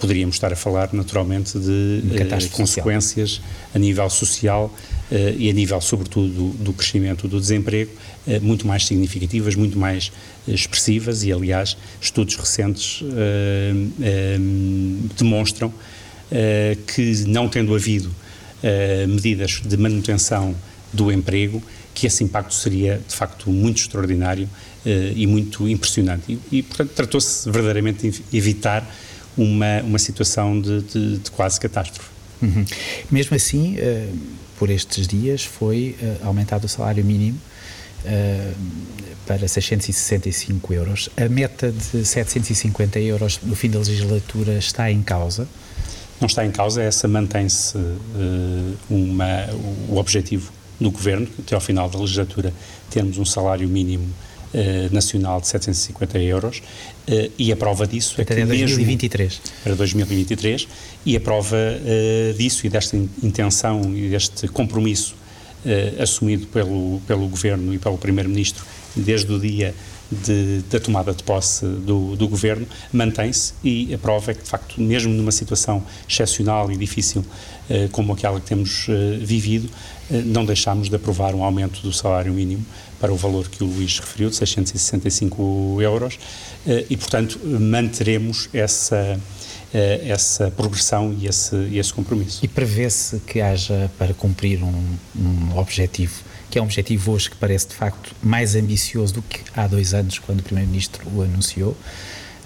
poderíamos 0.00 0.36
estar 0.36 0.52
a 0.52 0.56
falar 0.56 0.92
naturalmente 0.92 1.58
de 1.58 2.02
consequências 2.50 3.32
social. 3.32 3.50
a 3.74 3.78
nível 3.78 4.10
social 4.10 4.74
e 5.38 5.48
a 5.48 5.52
nível, 5.52 5.80
sobretudo, 5.80 6.28
do, 6.28 6.64
do 6.64 6.72
crescimento 6.72 7.28
do 7.28 7.40
desemprego, 7.40 7.92
muito 8.42 8.66
mais 8.66 8.84
significativas, 8.84 9.54
muito 9.54 9.78
mais 9.78 10.10
expressivas 10.48 11.22
e, 11.22 11.32
aliás, 11.32 11.76
estudos 12.00 12.34
recentes 12.36 13.02
demonstram 15.16 15.72
que, 16.88 17.24
não 17.26 17.48
tendo 17.48 17.74
havido 17.74 18.10
uh, 18.62 19.08
medidas 19.08 19.60
de 19.64 19.76
manutenção 19.76 20.54
do 20.92 21.10
emprego, 21.10 21.62
que 21.94 22.06
esse 22.06 22.22
impacto 22.22 22.54
seria 22.54 23.00
de 23.06 23.14
facto 23.14 23.50
muito 23.50 23.78
extraordinário 23.78 24.44
uh, 24.44 24.88
e 25.14 25.26
muito 25.26 25.68
impressionante. 25.68 26.38
E, 26.50 26.58
e 26.58 26.62
portanto, 26.62 26.90
tratou-se 26.90 27.50
verdadeiramente 27.50 28.10
de 28.10 28.36
evitar 28.36 28.86
uma, 29.36 29.82
uma 29.82 29.98
situação 29.98 30.60
de, 30.60 30.82
de, 30.82 31.18
de 31.18 31.30
quase 31.30 31.60
catástrofe. 31.60 32.10
Uhum. 32.40 32.64
Mesmo 33.10 33.36
assim, 33.36 33.76
uh, 33.76 34.18
por 34.58 34.70
estes 34.70 35.06
dias 35.06 35.44
foi 35.44 35.94
aumentado 36.22 36.64
o 36.64 36.68
salário 36.68 37.04
mínimo 37.04 37.38
para 39.26 39.46
665 39.46 40.72
euros. 40.72 41.10
A 41.14 41.28
meta 41.28 41.70
de 41.70 42.06
750 42.06 42.98
euros 43.00 43.38
no 43.42 43.54
fim 43.54 43.68
da 43.68 43.78
legislatura 43.78 44.56
está 44.56 44.90
em 44.90 45.02
causa 45.02 45.46
não 46.20 46.26
está 46.26 46.44
em 46.44 46.50
causa, 46.50 46.82
essa 46.82 47.06
mantém-se 47.06 47.76
uma, 48.88 49.46
o 49.88 49.96
objetivo 49.98 50.50
do 50.80 50.90
Governo, 50.90 51.28
até 51.38 51.54
ao 51.54 51.60
final 51.60 51.88
da 51.88 51.98
legislatura 51.98 52.52
termos 52.90 53.18
um 53.18 53.24
salário 53.24 53.68
mínimo 53.68 54.04
uh, 54.04 54.94
nacional 54.94 55.40
de 55.40 55.48
750 55.48 56.18
euros 56.18 56.58
uh, 56.58 57.32
e 57.38 57.52
a 57.52 57.56
prova 57.56 57.86
disso 57.86 58.14
é 58.18 58.22
Até 58.22 58.34
que 58.36 58.44
2023. 58.44 59.32
Mesmo 59.32 59.62
para 59.62 59.74
2023 59.74 60.68
e 61.04 61.16
a 61.16 61.20
prova 61.20 61.56
disso 62.36 62.66
e 62.66 62.70
desta 62.70 62.96
intenção 62.96 63.94
e 63.94 64.08
deste 64.08 64.48
compromisso 64.48 65.14
assumido 66.00 66.46
pelo, 66.46 67.00
pelo 67.06 67.26
Governo 67.26 67.74
e 67.74 67.78
pelo 67.78 67.98
Primeiro-Ministro 67.98 68.64
desde 68.94 69.32
o 69.32 69.38
dia 69.38 69.74
de, 70.10 70.62
da 70.70 70.78
tomada 70.78 71.12
de 71.12 71.22
posse 71.22 71.66
do, 71.66 72.16
do 72.16 72.28
governo 72.28 72.66
mantém-se 72.92 73.54
e 73.62 73.92
a 73.94 73.98
prova 73.98 74.30
é 74.30 74.34
que, 74.34 74.42
de 74.42 74.48
facto, 74.48 74.80
mesmo 74.80 75.12
numa 75.12 75.32
situação 75.32 75.82
excepcional 76.08 76.70
e 76.70 76.76
difícil 76.76 77.24
eh, 77.68 77.88
como 77.90 78.12
aquela 78.12 78.40
que 78.40 78.46
temos 78.46 78.86
eh, 78.88 79.18
vivido, 79.20 79.68
eh, 80.10 80.22
não 80.24 80.44
deixámos 80.44 80.88
de 80.88 80.96
aprovar 80.96 81.34
um 81.34 81.42
aumento 81.42 81.80
do 81.82 81.92
salário 81.92 82.32
mínimo 82.32 82.64
para 83.00 83.12
o 83.12 83.16
valor 83.16 83.48
que 83.48 83.62
o 83.62 83.66
Luís 83.66 83.98
referiu, 83.98 84.30
de 84.30 84.36
665 84.36 85.78
euros, 85.82 86.18
eh, 86.66 86.86
e, 86.88 86.96
portanto, 86.96 87.40
manteremos 87.44 88.48
essa 88.52 89.18
eh, 89.74 90.08
essa 90.08 90.50
progressão 90.50 91.14
e 91.20 91.26
esse, 91.26 91.56
esse 91.74 91.92
compromisso. 91.92 92.42
E 92.42 92.48
prevê-se 92.48 93.18
que 93.20 93.40
haja, 93.40 93.90
para 93.98 94.14
cumprir 94.14 94.62
um, 94.62 94.96
um 95.14 95.58
objetivo 95.58 96.22
que 96.56 96.58
é 96.58 96.62
um 96.62 96.64
objetivo 96.64 97.12
hoje 97.12 97.28
que 97.28 97.36
parece 97.36 97.68
de 97.68 97.74
facto 97.74 98.16
mais 98.22 98.56
ambicioso 98.56 99.12
do 99.12 99.20
que 99.20 99.40
há 99.54 99.66
dois 99.66 99.92
anos, 99.92 100.18
quando 100.18 100.40
o 100.40 100.42
Primeiro-Ministro 100.42 101.06
o 101.14 101.20
anunciou, 101.20 101.72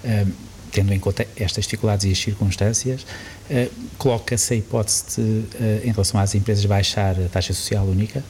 uh, 0.03 0.31
tendo 0.69 0.93
em 0.93 0.99
conta 0.99 1.25
estas 1.33 1.63
dificuldades 1.63 2.03
e 2.03 2.11
as 2.11 2.17
circunstâncias, 2.17 3.03
uh, 3.03 3.71
coloca-se 3.97 4.53
a 4.53 4.57
hipótese 4.57 5.05
de, 5.15 5.21
uh, 5.21 5.47
em 5.85 5.91
relação 5.93 6.19
às 6.19 6.35
empresas, 6.35 6.65
baixar 6.65 7.17
a 7.17 7.29
taxa 7.29 7.53
social 7.53 7.85
única? 7.85 8.21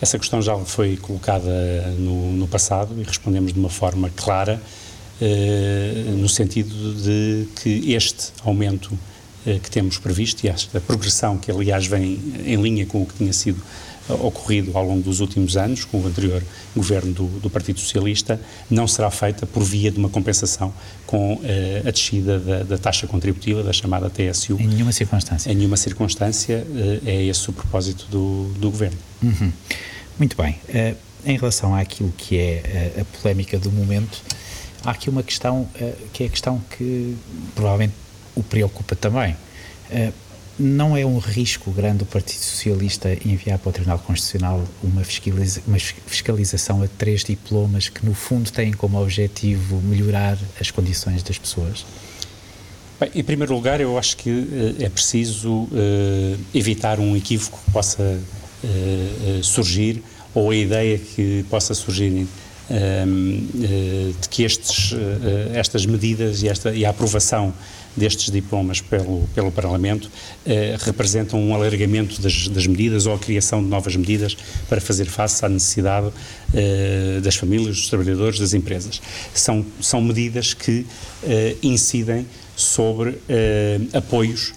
Essa 0.00 0.18
questão 0.18 0.40
já 0.40 0.56
foi 0.56 0.96
colocada 0.96 1.50
no, 1.98 2.32
no 2.32 2.48
passado 2.48 2.98
e 2.98 3.02
respondemos 3.02 3.52
de 3.52 3.58
uma 3.58 3.68
forma 3.68 4.08
clara, 4.16 4.58
no 6.16 6.30
sentido 6.30 6.94
de 6.94 7.46
que 7.56 7.92
este 7.92 8.32
aumento 8.42 8.98
que 9.44 9.70
temos 9.70 9.98
previsto 9.98 10.46
e 10.46 10.48
esta 10.48 10.80
progressão 10.80 11.36
que 11.36 11.50
aliás 11.50 11.86
vem 11.86 12.18
em 12.46 12.56
linha 12.56 12.86
com 12.86 13.02
o 13.02 13.06
que 13.06 13.16
tinha 13.16 13.32
sido 13.34 13.62
ocorrido 14.14 14.76
ao 14.76 14.84
longo 14.84 15.02
dos 15.02 15.20
últimos 15.20 15.56
anos, 15.56 15.84
com 15.84 16.00
o 16.00 16.06
anterior 16.06 16.42
governo 16.74 17.12
do, 17.12 17.26
do 17.40 17.50
Partido 17.50 17.80
Socialista, 17.80 18.40
não 18.70 18.86
será 18.86 19.10
feita 19.10 19.46
por 19.46 19.62
via 19.62 19.90
de 19.90 19.98
uma 19.98 20.08
compensação 20.08 20.72
com 21.06 21.40
eh, 21.42 21.82
a 21.84 21.90
descida 21.90 22.38
da, 22.38 22.62
da, 22.62 22.78
taxa 22.78 23.06
contributiva, 23.06 23.62
da 23.62 23.72
chamada 23.72 24.08
TSU. 24.08 24.56
Em 24.60 24.66
nenhuma 24.66 24.92
circunstância. 24.92 25.50
Em 25.50 25.54
nenhuma 25.54 25.76
circunstância 25.76 26.66
eh, 26.74 27.00
é 27.04 27.24
esse 27.24 27.50
o 27.50 27.52
propósito 27.52 28.06
do, 28.10 28.52
do 28.58 28.70
governo. 28.70 28.98
Uhum. 29.22 29.52
Muito 30.18 30.36
bem. 30.36 30.58
Uh, 30.68 30.96
em 31.24 31.36
relação 31.36 31.74
àquilo 31.74 32.12
que 32.16 32.38
é 32.38 32.94
a, 33.00 33.04
polémica 33.20 33.58
do 33.58 33.70
momento, 33.72 34.22
há 34.84 34.92
aqui 34.92 35.10
uma 35.10 35.22
questão 35.22 35.62
uh, 35.62 35.96
que 36.12 36.24
é 36.24 36.26
a 36.26 36.30
questão 36.30 36.62
que 36.76 37.16
provavelmente 37.54 37.94
o 38.34 38.42
preocupa 38.42 38.94
também. 38.94 39.36
Não 40.62 40.94
é 40.94 41.06
um 41.06 41.16
risco 41.16 41.70
grande 41.70 42.02
o 42.02 42.06
Partido 42.06 42.42
Socialista 42.42 43.16
enviar 43.24 43.58
para 43.58 43.70
o 43.70 43.72
Tribunal 43.72 43.98
Constitucional 43.98 44.62
uma, 44.82 45.02
fiscaliza 45.02 45.62
uma 45.66 45.78
fiscalização 45.78 46.82
a 46.82 46.88
três 46.98 47.24
diplomas 47.24 47.88
que, 47.88 48.04
no 48.04 48.12
fundo, 48.12 48.52
têm 48.52 48.70
como 48.70 49.00
objetivo 49.00 49.80
melhorar 49.80 50.36
as 50.60 50.70
condições 50.70 51.22
das 51.22 51.38
pessoas? 51.38 51.86
Bem, 53.00 53.10
em 53.14 53.24
primeiro 53.24 53.54
lugar, 53.54 53.80
eu 53.80 53.96
acho 53.96 54.18
que 54.18 54.28
uh, 54.28 54.76
é 54.80 54.90
preciso 54.90 55.50
uh, 55.50 55.68
evitar 56.54 57.00
um 57.00 57.16
equívoco 57.16 57.58
que 57.64 57.70
possa 57.70 58.20
uh, 58.62 59.42
surgir 59.42 60.02
ou 60.34 60.50
a 60.50 60.54
ideia 60.54 60.98
que 60.98 61.42
possa 61.48 61.72
surgir 61.72 62.26
de 64.20 64.28
que 64.28 64.44
estes, 64.44 64.94
estas 65.52 65.84
medidas 65.84 66.40
e, 66.40 66.48
esta, 66.48 66.70
e 66.70 66.84
a 66.84 66.90
aprovação 66.90 67.52
destes 67.96 68.30
diplomas 68.30 68.80
pelo, 68.80 69.28
pelo 69.34 69.50
Parlamento 69.50 70.10
eh, 70.46 70.76
representam 70.80 71.40
um 71.40 71.54
alargamento 71.54 72.20
das, 72.20 72.48
das, 72.48 72.66
medidas 72.66 73.06
ou 73.06 73.14
a 73.14 73.18
criação 73.18 73.62
de 73.62 73.68
novas 73.68 73.96
medidas 73.96 74.36
para 74.68 74.80
fazer 74.80 75.06
face 75.06 75.44
à 75.44 75.48
necessidade 75.48 76.10
eh, 76.54 77.20
das 77.22 77.36
famílias, 77.36 77.76
dos 77.76 77.88
trabalhadores, 77.88 78.38
das 78.38 78.54
empresas. 78.54 79.00
São, 79.34 79.64
são 79.80 80.00
medidas 80.00 80.54
que 80.54 80.86
eh, 81.24 81.56
incidem 81.62 82.26
sobre 82.56 83.18
eh, 83.28 83.80
apoios 83.92 84.52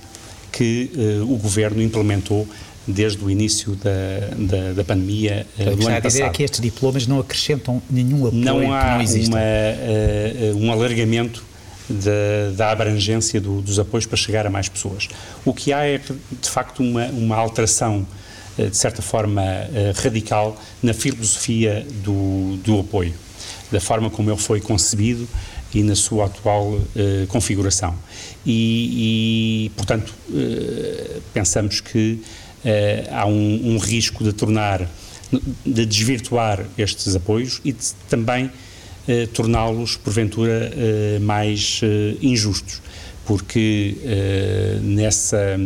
que 0.52 0.92
eh, 0.96 1.22
o 1.24 1.38
Governo 1.38 1.82
implementou 1.82 2.48
desde 2.88 3.24
o 3.24 3.30
início 3.30 3.76
da, 3.76 4.36
da, 4.38 4.74
da 4.74 4.84
pandemia 4.84 5.48
uh, 5.58 5.64
do 5.64 5.70
ano 5.70 5.78
passado. 5.80 6.02
dizer 6.04 6.24
é 6.24 6.30
que 6.30 6.44
estes 6.44 6.60
diplomas 6.60 7.08
não 7.08 7.20
acrescentam 7.20 7.82
nenhum 7.90 8.28
apoio 8.28 8.44
não 8.44 8.74
há 8.74 8.98
não 8.98 9.06
Uma, 9.06 9.40
uh, 9.40 10.58
um 10.58 10.72
alargamento 10.72 11.46
da, 11.90 12.72
abrangência 12.72 13.40
do, 13.40 13.62
dos 13.62 13.80
apoios 13.80 14.06
para 14.06 14.18
chegar 14.18 14.46
a 14.46 14.50
mais 14.50 14.70
pessoas. 14.70 15.08
O 15.44 15.54
que 15.54 15.74
há 15.74 15.86
é, 15.86 15.98
de 15.98 16.50
facto, 16.50 16.82
uma, 16.82 17.06
uma 17.08 17.36
alteração, 17.36 18.06
eh, 18.58 18.68
de 18.68 18.78
certa 18.78 19.02
forma, 19.02 19.44
eh, 19.44 19.94
radical 19.96 20.60
na 20.82 20.94
filosofia 20.94 21.86
do, 22.04 22.58
do 22.64 22.80
apoio, 22.80 23.14
da 23.72 23.80
forma 23.80 24.10
como 24.10 24.30
ele 24.30 24.40
foi 24.40 24.62
concebido 24.62 25.28
e 25.74 25.82
na 25.82 25.96
sua 25.96 26.26
atual 26.28 26.74
uh, 26.74 27.28
configuração. 27.30 27.96
E, 28.46 29.66
e 29.66 29.70
portanto, 29.72 30.14
pensamos 31.34 31.82
que 31.82 32.22
há 33.12 33.26
um, 33.26 33.74
um, 33.74 33.78
risco 33.80 34.24
de 34.24 34.34
tornar, 34.34 34.88
de 35.66 35.84
desvirtuar 35.84 36.64
estes 36.78 37.16
apoios 37.16 37.60
e 37.66 37.72
de, 37.72 37.92
também 38.08 38.52
torná-los, 39.34 39.98
porventura, 39.98 40.72
mais 41.22 41.82
injustos, 42.22 42.82
porque 43.26 43.98
nessa, 44.82 45.60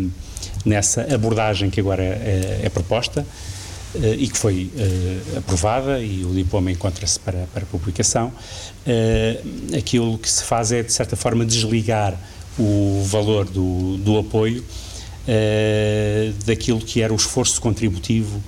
nessa 0.66 1.02
abordagem 1.14 1.70
que 1.70 1.80
agora 1.80 2.04
é, 2.04 2.62
é 2.64 2.70
proposta, 2.70 3.26
Uh, 3.96 4.14
e 4.20 4.28
que 4.28 4.38
foi 4.38 4.70
aprovada 5.38 6.00
e 6.00 6.26
o 6.26 6.34
diploma 6.34 6.70
encontra-se 6.70 7.18
para, 7.18 7.48
para 7.54 7.66
publicação, 7.66 8.34
aquilo 9.76 10.18
que 10.18 10.30
se 10.30 10.44
faz 10.44 10.74
é, 10.74 10.84
de 10.84 10.92
certa 10.92 11.16
forma, 11.16 11.46
desligar 11.46 12.20
o 12.60 13.02
valor 13.08 13.46
do, 13.46 13.98
do 13.98 14.20
apoio 14.20 14.64
daquilo 16.46 16.80
que 16.80 17.02
era 17.02 17.14
o 17.14 17.16
esforço 17.16 17.62
contributivo 17.62 18.44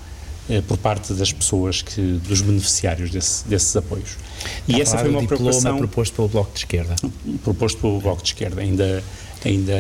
por 0.68 0.78
parte 0.78 1.14
das 1.14 1.32
pessoas, 1.32 1.82
que, 1.82 2.02
dos 2.28 2.42
beneficiários 2.42 3.12
desse, 3.12 3.48
desses 3.48 3.76
apoios. 3.76 4.10
Está 4.68 4.78
e 4.78 4.82
essa 4.82 4.98
foi 4.98 5.10
uma 5.10 5.24
preocupação... 5.24 5.78
proposto 5.78 6.16
pelo 6.16 6.28
Bloco 6.28 6.52
de 6.54 6.60
Esquerda. 6.60 6.96
Proposto 7.44 7.80
pelo 7.80 8.00
Bloco 8.00 8.22
de 8.24 8.30
Esquerda. 8.30 8.62
Ainda, 8.62 9.04
ainda 9.46 9.74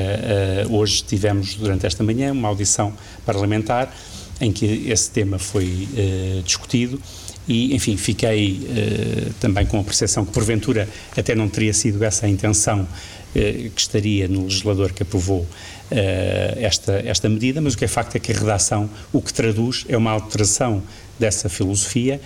hoje 0.69 1.03
tivemos, 1.03 1.55
durante 1.55 1.85
esta 1.85 2.03
manhã, 2.03 2.31
uma 2.31 2.47
audição 2.47 2.93
parlamentar 3.25 3.93
em 4.41 4.51
que 4.51 4.89
esse 4.89 5.09
tema 5.11 5.37
foi 5.37 5.87
uh, 5.91 6.43
discutido 6.43 6.99
e, 7.47 7.75
enfim, 7.75 7.97
fiquei 7.97 8.61
uh, 8.61 9.33
também 9.39 9.65
com 9.65 9.79
a 9.79 9.83
percepção 9.83 10.25
que, 10.25 10.31
porventura, 10.31 10.87
até 11.17 11.35
não 11.35 11.49
teria 11.49 11.73
sido 11.73 12.03
essa 12.03 12.25
a 12.25 12.29
intenção 12.29 12.81
uh, 12.81 12.87
que 13.33 13.79
estaria 13.79 14.27
no 14.27 14.43
legislador 14.43 14.91
que 14.91 15.03
aprovou 15.03 15.47
esta, 15.91 16.93
esta 17.05 17.29
medida, 17.29 17.61
mas 17.61 17.73
o 17.73 17.77
que 17.77 17.85
é 17.85 17.87
facto 17.87 18.15
é 18.15 18.19
que 18.19 18.31
a 18.31 18.35
redação 18.35 18.89
o 19.13 19.21
que 19.21 19.33
traduz 19.33 19.85
é 19.87 19.95
uma 19.95 20.11
alteração 20.11 20.81
dessa 21.19 21.49
filosofia 21.49 22.19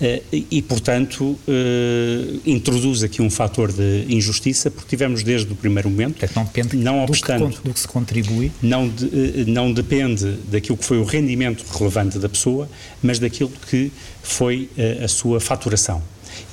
eh, 0.00 0.22
e, 0.32 0.62
portanto, 0.62 1.38
eh, 1.46 2.38
introduz 2.46 3.02
aqui 3.02 3.20
um 3.20 3.28
fator 3.28 3.70
de 3.70 4.06
injustiça, 4.08 4.70
porque 4.70 4.88
tivemos 4.88 5.22
desde 5.22 5.52
o 5.52 5.56
primeiro 5.56 5.90
momento. 5.90 6.24
É 6.24 6.28
não 6.34 6.44
depende 6.44 6.76
não 6.76 7.04
obstante, 7.04 7.44
do, 7.44 7.50
que, 7.50 7.68
do 7.68 7.74
que 7.74 7.80
se 7.80 7.88
contribui. 7.88 8.50
Não, 8.62 8.88
de, 8.88 9.04
eh, 9.04 9.44
não 9.46 9.70
depende 9.70 10.38
daquilo 10.50 10.78
que 10.78 10.84
foi 10.84 10.98
o 10.98 11.04
rendimento 11.04 11.64
relevante 11.76 12.18
da 12.18 12.28
pessoa, 12.28 12.68
mas 13.02 13.18
daquilo 13.18 13.52
que 13.68 13.92
foi 14.22 14.70
a 15.02 15.08
sua 15.08 15.40
faturação. 15.40 16.02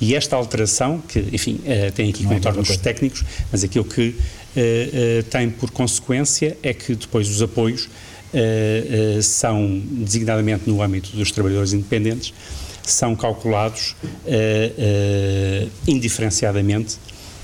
E 0.00 0.14
esta 0.14 0.36
alteração, 0.36 1.00
que, 1.06 1.18
enfim, 1.32 1.60
tem 1.94 2.10
aqui 2.10 2.24
é 2.24 2.28
contornos 2.28 2.76
técnicos, 2.76 3.24
mas 3.50 3.64
aquilo 3.64 3.84
que 3.84 4.14
tem 5.30 5.50
por 5.50 5.70
consequência 5.70 6.56
é 6.62 6.72
que 6.72 6.94
depois 6.94 7.28
os 7.28 7.42
apoios 7.42 7.88
são, 9.22 9.80
designadamente 9.84 10.68
no 10.68 10.82
âmbito 10.82 11.16
dos 11.16 11.30
trabalhadores 11.30 11.72
independentes, 11.72 12.32
são 12.90 13.14
calculados 13.14 13.94
uh, 14.02 15.66
uh, 15.66 15.70
indiferenciadamente, 15.86 16.96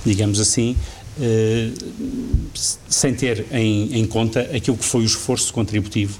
digamos 0.05 0.41
assim, 0.41 0.77
uh, 1.19 2.59
sem 2.89 3.15
ter 3.15 3.47
em, 3.53 3.99
em, 3.99 4.07
conta 4.07 4.41
aquilo 4.55 4.77
que 4.77 4.85
foi 4.85 5.03
o 5.03 5.07
esforço 5.07 5.53
contributivo 5.53 6.19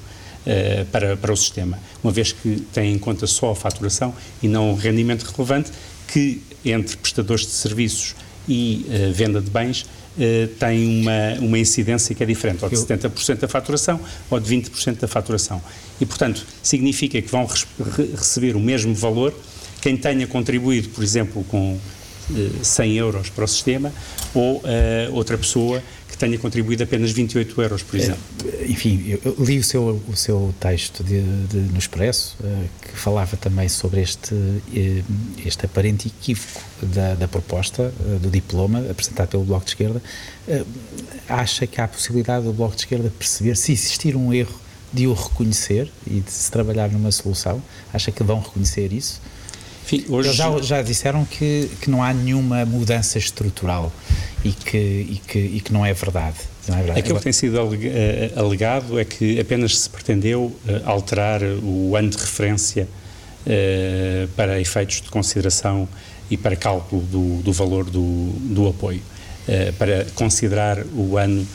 para, 0.93 1.17
para 1.17 1.33
o 1.33 1.37
sistema, 1.37 1.79
uma 2.03 2.13
vez 2.13 2.33
que 2.33 2.63
tem 2.71 2.93
em 2.93 2.99
conta 2.99 3.27
só 3.27 3.53
a 3.53 3.57
faturação 3.57 4.15
e 4.43 4.49
não 4.49 4.73
o 4.73 4.75
rendimento 4.75 5.23
relevante, 5.23 5.71
que 6.09 6.43
entre 6.65 6.97
prestadores 6.97 7.47
de 7.47 7.53
serviços 7.53 8.15
e 8.49 8.87
venda 9.15 9.41
de 9.41 9.51
bens 9.51 9.87
eh, 10.17 10.49
tem 10.61 11.01
uma, 11.01 11.41
uma 11.41 11.59
incidência 11.59 12.15
que 12.15 12.23
é 12.23 12.27
diferente, 12.27 12.63
ou 12.63 12.71
de 12.71 12.77
70% 12.77 13.39
da 13.39 13.49
faturação 13.49 14.01
ou 14.31 14.39
de 14.39 14.49
20% 14.57 15.01
da 15.01 15.09
faturação. 15.09 15.61
E, 16.01 16.07
portanto, 16.07 16.47
significa 16.63 17.21
que 17.21 17.29
vão 17.29 17.49
receber 18.17 18.55
o 18.55 18.61
mesmo 18.61 18.95
valor 18.95 19.35
quem 19.81 19.97
tenha 19.97 20.27
contribuído, 20.27 20.89
por 20.91 21.03
exemplo, 21.03 21.43
com 21.45 21.79
100 22.63 22.91
eh, 22.91 22.95
euros 22.95 23.29
para 23.29 23.45
o 23.45 23.49
sistema 23.49 23.93
ou 24.33 24.59
uh, 24.59 24.63
outra 25.13 25.37
pessoa 25.37 25.83
que 26.15 26.19
tenha 26.19 26.39
contribuído 26.39 26.85
apenas 26.85 27.11
28 27.11 27.61
euros, 27.61 27.83
por 27.83 27.99
exemplo. 27.99 28.23
É, 28.45 28.67
enfim, 28.67 29.19
eu 29.25 29.37
li 29.41 29.59
o 29.59 29.65
seu, 29.65 30.01
o 30.09 30.17
seu 30.17 30.55
texto 30.61 31.03
de, 31.03 31.21
de, 31.49 31.57
no 31.57 31.79
Expresso, 31.79 32.37
uh, 32.41 32.69
que 32.81 32.97
falava 32.97 33.37
também 33.37 33.69
sobre 33.69 34.01
este, 34.01 34.33
uh, 34.33 34.63
este 35.45 35.67
aparente 35.67 36.07
equívoco 36.07 36.63
da, 36.83 37.15
da 37.15 37.27
proposta 37.27 37.93
uh, 38.01 38.19
do 38.21 38.31
diploma 38.31 38.87
apresentado 38.89 39.29
pelo 39.31 39.45
Bloco 39.45 39.65
de 39.65 39.73
Esquerda. 39.73 40.01
acha 41.29 41.67
que 41.67 41.81
há 41.81 41.85
a 41.85 41.89
possibilidade 41.89 42.45
do 42.45 42.53
Bloco 42.53 42.77
de 42.77 42.83
Esquerda 42.83 43.13
perceber 43.19 43.57
se 43.57 43.73
existir 43.73 44.15
um 44.15 44.33
erro 44.33 44.61
de 44.93 45.09
o 45.09 45.13
reconhecer 45.13 45.91
e 46.07 46.21
de 46.21 46.31
se 46.31 46.49
trabalhar 46.51 46.89
numa 46.93 47.11
solução? 47.11 47.61
Acha 47.93 48.13
que 48.13 48.23
vão 48.23 48.39
reconhecer 48.39 48.93
isso? 48.93 49.21
Enfim, 49.85 50.05
hoje... 50.09 50.29
Eles 50.29 50.37
já, 50.37 50.63
já 50.63 50.83
disseram 50.83 51.25
que, 51.25 51.71
que 51.81 51.91
não 51.91 52.03
há 52.03 52.13
nenhuma 52.13 52.65
mudança 52.65 53.19
estrutural 53.19 53.93
e 54.43 54.51
que, 54.53 54.79
e 54.79 55.21
que, 55.27 55.39
e 55.39 55.61
que 55.61 55.73
não 55.73 55.85
é 55.85 55.93
verdade. 55.93 56.37
Não 56.67 56.75
é 56.75 56.79
verdade. 56.79 57.01
Aquilo 57.01 57.19
que 57.19 57.25
tem 57.25 57.33
sido 57.33 57.59
eh, 57.59 58.33
alegado 58.35 58.99
é 58.99 59.05
que 59.05 59.39
apenas 59.39 59.79
se 59.79 59.91
pretendeu 59.91 60.55
eh, 60.67 60.81
alterar 60.85 61.43
o 61.63 61.95
ano 61.95 62.09
de 62.09 62.17
referência 62.17 62.89
uh, 63.47 64.29
para 64.29 64.59
efeitos 64.59 65.03
de 65.03 65.11
consideração 65.11 65.87
e 66.31 66.37
para 66.39 66.57
cálculo 66.57 67.03
do, 67.03 67.43
do 67.43 67.53
valor 67.53 67.85
do, 67.85 68.31
do 68.41 68.67
apoio, 68.69 69.03
para 69.79 70.07
considerar 70.15 70.79
o 70.95 71.19
ano 71.19 71.47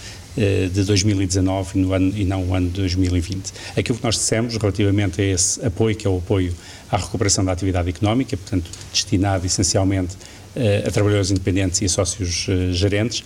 de 0.72 0.84
2019 0.84 1.78
e, 1.78 1.82
no 1.82 1.94
ano, 1.94 2.14
e 2.16 2.24
não 2.24 2.44
o 2.46 2.56
ano 2.56 2.70
de 2.70 2.82
2020. 2.82 3.52
Aquilo 3.76 3.98
que 3.98 4.04
nós 4.04 4.16
dissemos 4.16 4.56
relativamente 4.56 5.22
a 5.22 5.26
esse 5.26 5.66
apoio, 5.66 5.96
que 5.96 6.08
é 6.08 6.10
o 6.10 6.18
apoio 6.18 6.56
à 6.90 6.98
recuperação 6.98 7.44
da 7.44 7.52
atividade 7.52 7.90
económica, 7.90 8.38
portanto, 8.38 8.72
destinado 8.92 9.46
essencialmente 9.46 10.16
uh, 10.16 10.88
a 10.88 10.92
trabalhadores 10.92 11.32
independentes 11.32 11.82
e 11.82 11.86
a 11.86 11.90
sócios 11.90 12.48
uh, 12.48 12.74
gerentes, 12.74 13.24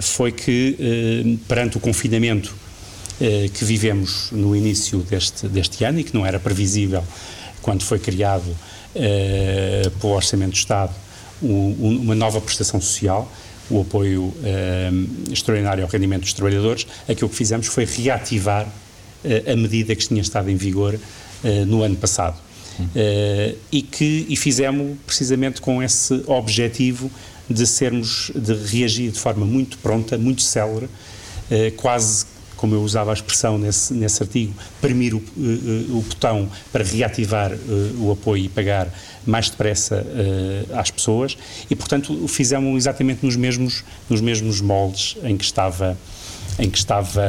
foi 0.00 0.32
que, 0.32 1.38
perante 1.46 1.76
o 1.76 1.80
confinamento 1.80 2.56
que 3.52 3.66
vivemos 3.66 4.30
no 4.32 4.56
início 4.56 5.00
deste, 5.00 5.46
deste 5.46 5.84
ano 5.84 6.00
e 6.00 6.04
que 6.04 6.14
não 6.14 6.24
era 6.24 6.40
previsível 6.40 7.04
quando 7.60 7.82
foi 7.82 7.98
criado 7.98 8.56
pelo 10.00 10.14
Orçamento 10.14 10.52
do 10.52 10.56
Estado 10.56 10.94
uma 11.42 12.14
nova 12.14 12.40
prestação 12.40 12.80
social, 12.80 13.30
o 13.70 13.80
apoio 13.80 14.32
extraordinário 15.30 15.84
ao 15.84 15.90
rendimento 15.90 16.22
dos 16.22 16.32
trabalhadores, 16.32 16.86
aquilo 17.08 17.28
que 17.28 17.36
fizemos 17.36 17.66
foi 17.66 17.84
reativar 17.84 18.66
a 19.46 19.56
medida 19.56 19.94
que 19.94 20.06
tinha 20.06 20.22
estado 20.22 20.50
em 20.50 20.56
vigor 20.56 20.98
no 21.66 21.82
ano 21.82 21.96
passado. 21.96 22.38
Uh, 22.80 23.58
e 23.72 23.82
que 23.82 24.24
e 24.28 24.36
fizemos 24.36 24.96
precisamente 25.04 25.60
com 25.60 25.82
esse 25.82 26.22
objetivo 26.26 27.10
de 27.50 27.66
sermos, 27.66 28.30
de 28.34 28.54
reagir 28.54 29.10
de 29.10 29.18
forma 29.18 29.44
muito 29.44 29.78
pronta, 29.78 30.16
muito 30.16 30.42
célere, 30.42 30.86
uh, 30.86 31.72
quase 31.76 32.26
como 32.58 32.74
eu 32.74 32.82
usava 32.82 33.10
a 33.10 33.14
expressão 33.14 33.56
nesse, 33.56 33.94
nesse 33.94 34.22
artigo, 34.22 34.52
premir 34.80 35.14
o, 35.14 35.18
uh, 35.18 35.96
o 35.96 36.04
botão 36.06 36.50
para 36.70 36.84
reativar 36.84 37.52
o 37.98 38.12
apoio 38.12 38.44
e 38.44 38.48
pagar 38.48 38.92
mais 39.24 39.48
depressa 39.48 40.06
às 40.74 40.90
pessoas 40.90 41.36
e, 41.70 41.76
portanto, 41.76 42.26
fizemos 42.28 42.76
exatamente 42.76 43.24
nos 43.24 43.36
mesmos, 43.36 43.84
nos 44.08 44.20
mesmos 44.20 44.60
moldes 44.60 45.16
em 45.22 45.36
que 45.36 45.44
estava, 45.44 45.96
em 46.58 46.68
que 46.68 46.78
estava 46.78 47.22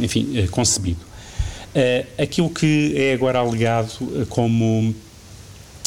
enfim, 0.00 0.46
concebido. 0.50 1.00
Aquilo 2.20 2.50
que 2.50 2.92
é 2.96 3.14
agora 3.14 3.38
alegado 3.38 4.26
como, 4.28 4.94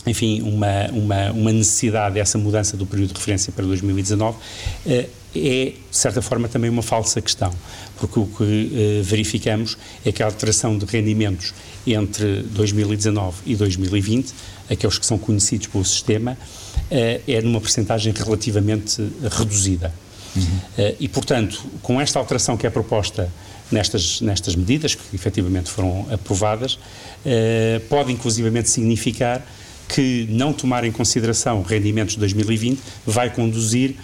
enfim, 0.08 0.41
uma, 0.41 0.88
uma, 0.91 1.32
uma 1.32 1.52
necessidade 1.52 2.15
dessa 2.15 2.38
mudança 2.38 2.78
do 2.78 2.86
período 2.86 3.10
de 3.10 3.19
referência 3.19 3.52
para 3.52 3.65
2019 3.65 4.38
uh, 4.38 5.24
é, 5.36 5.74
de 5.89 5.98
certa 5.98 6.21
forma, 6.21 6.48
também 6.48 6.69
uma 6.69 6.82
falsa 6.82 7.21
questão, 7.21 7.52
porque 7.98 8.19
o 8.19 8.26
que 8.26 9.02
verificamos 9.04 9.78
é 10.06 10.12
que 10.12 10.24
a 10.24 10.26
alteração 10.26 10.78
de 10.78 10.86
rendimentos 10.86 11.54
entre 11.86 12.43
2019 12.43 13.38
e 13.45 13.56
2020, 13.56 14.34
aqueles 14.69 14.98
que 14.98 15.06
são 15.06 15.17
conhecidos 15.17 15.67
pelo 15.67 15.86
sistema, 15.86 16.38
é 16.89 17.41
numa 17.41 17.62
percentagem 17.62 18.13
relativamente 18.13 19.02
reduzida. 19.32 19.93
Uhum. 20.36 20.60
e, 21.00 21.08
portanto, 21.08 21.63
com 21.82 22.02
esta 22.02 22.19
alteração 22.19 22.58
que 22.58 22.67
é 22.67 22.69
proposta 22.69 23.32
nestas, 23.71 24.19
nestas 24.19 24.54
medidas, 24.56 24.93
que 24.93 25.15
efetivamente 25.15 25.69
foram 25.69 26.06
aprovadas, 26.12 26.78
pode 27.88 28.12
inclusivamente 28.12 28.69
significar 28.69 29.45
que 29.88 30.28
não 30.30 30.52
tomar 30.52 30.84
em 30.84 30.91
consideração 30.91 31.62
rendimentos 31.62 32.15
de 32.15 32.19
2020 32.19 32.80
vai 33.06 33.30
conduzir 33.30 33.95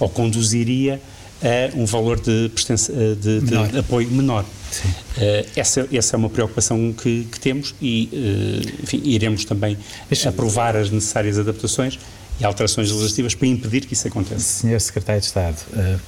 ou 0.00 0.08
conduziria 0.08 1.00
a 1.42 1.76
um 1.76 1.86
valor 1.86 2.20
de, 2.20 2.50
eh, 2.50 3.14
de, 3.14 3.40
de 3.40 3.78
apoio 3.78 4.10
menor. 4.10 4.44
Uh, 4.44 5.46
essa, 5.56 5.88
essa 5.92 6.14
é 6.14 6.18
uma 6.18 6.30
preocupação 6.30 6.92
que, 6.92 7.24
que 7.24 7.40
temos 7.40 7.74
e, 7.80 8.08
uh, 8.12 8.82
enfim, 8.82 9.00
iremos 9.04 9.44
também 9.44 9.76
Mas, 10.08 10.24
aprovar 10.26 10.76
as 10.76 10.90
necessárias 10.90 11.38
adaptações 11.38 11.98
e 12.38 12.44
alterações 12.44 12.90
legislativas 12.90 13.34
para 13.34 13.48
impedir 13.48 13.86
que 13.86 13.94
isso 13.94 14.06
aconteça. 14.06 14.40
Senhor 14.40 14.80
Secretário 14.80 15.20
de 15.20 15.26
Estado, 15.26 15.56
uh, 15.72 16.00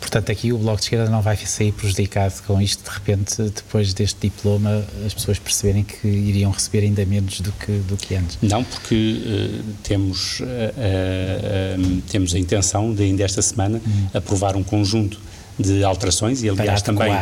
portanto, 0.00 0.30
aqui 0.30 0.52
o 0.52 0.58
Bloco 0.58 0.78
de 0.78 0.84
Esquerda 0.84 1.10
não 1.10 1.22
vai 1.22 1.36
sair 1.36 1.72
prejudicado 1.72 2.34
com 2.46 2.60
isto. 2.60 2.84
De 2.84 2.90
repente, 2.90 3.42
depois 3.42 3.94
deste 3.94 4.28
diploma, 4.28 4.84
as 5.06 5.14
pessoas 5.14 5.38
perceberem 5.38 5.84
que 5.84 6.06
iriam 6.06 6.50
receber 6.50 6.80
ainda 6.80 7.04
menos 7.04 7.40
do 7.40 7.52
que, 7.52 7.72
do 7.72 7.96
que 7.96 8.14
antes. 8.14 8.38
Não, 8.42 8.62
porque 8.64 8.94
uh, 8.94 9.64
temos, 9.82 10.40
uh, 10.40 10.44
uh, 10.44 12.02
temos 12.10 12.34
a 12.34 12.38
intenção 12.38 12.94
de, 12.94 13.02
ainda 13.02 13.22
esta 13.22 13.42
semana, 13.42 13.80
hum. 13.86 14.06
aprovar 14.14 14.56
um 14.56 14.62
conjunto 14.62 15.20
de 15.58 15.84
alterações 15.84 16.42
e, 16.42 16.48
aliás, 16.48 16.80
também 16.80 17.12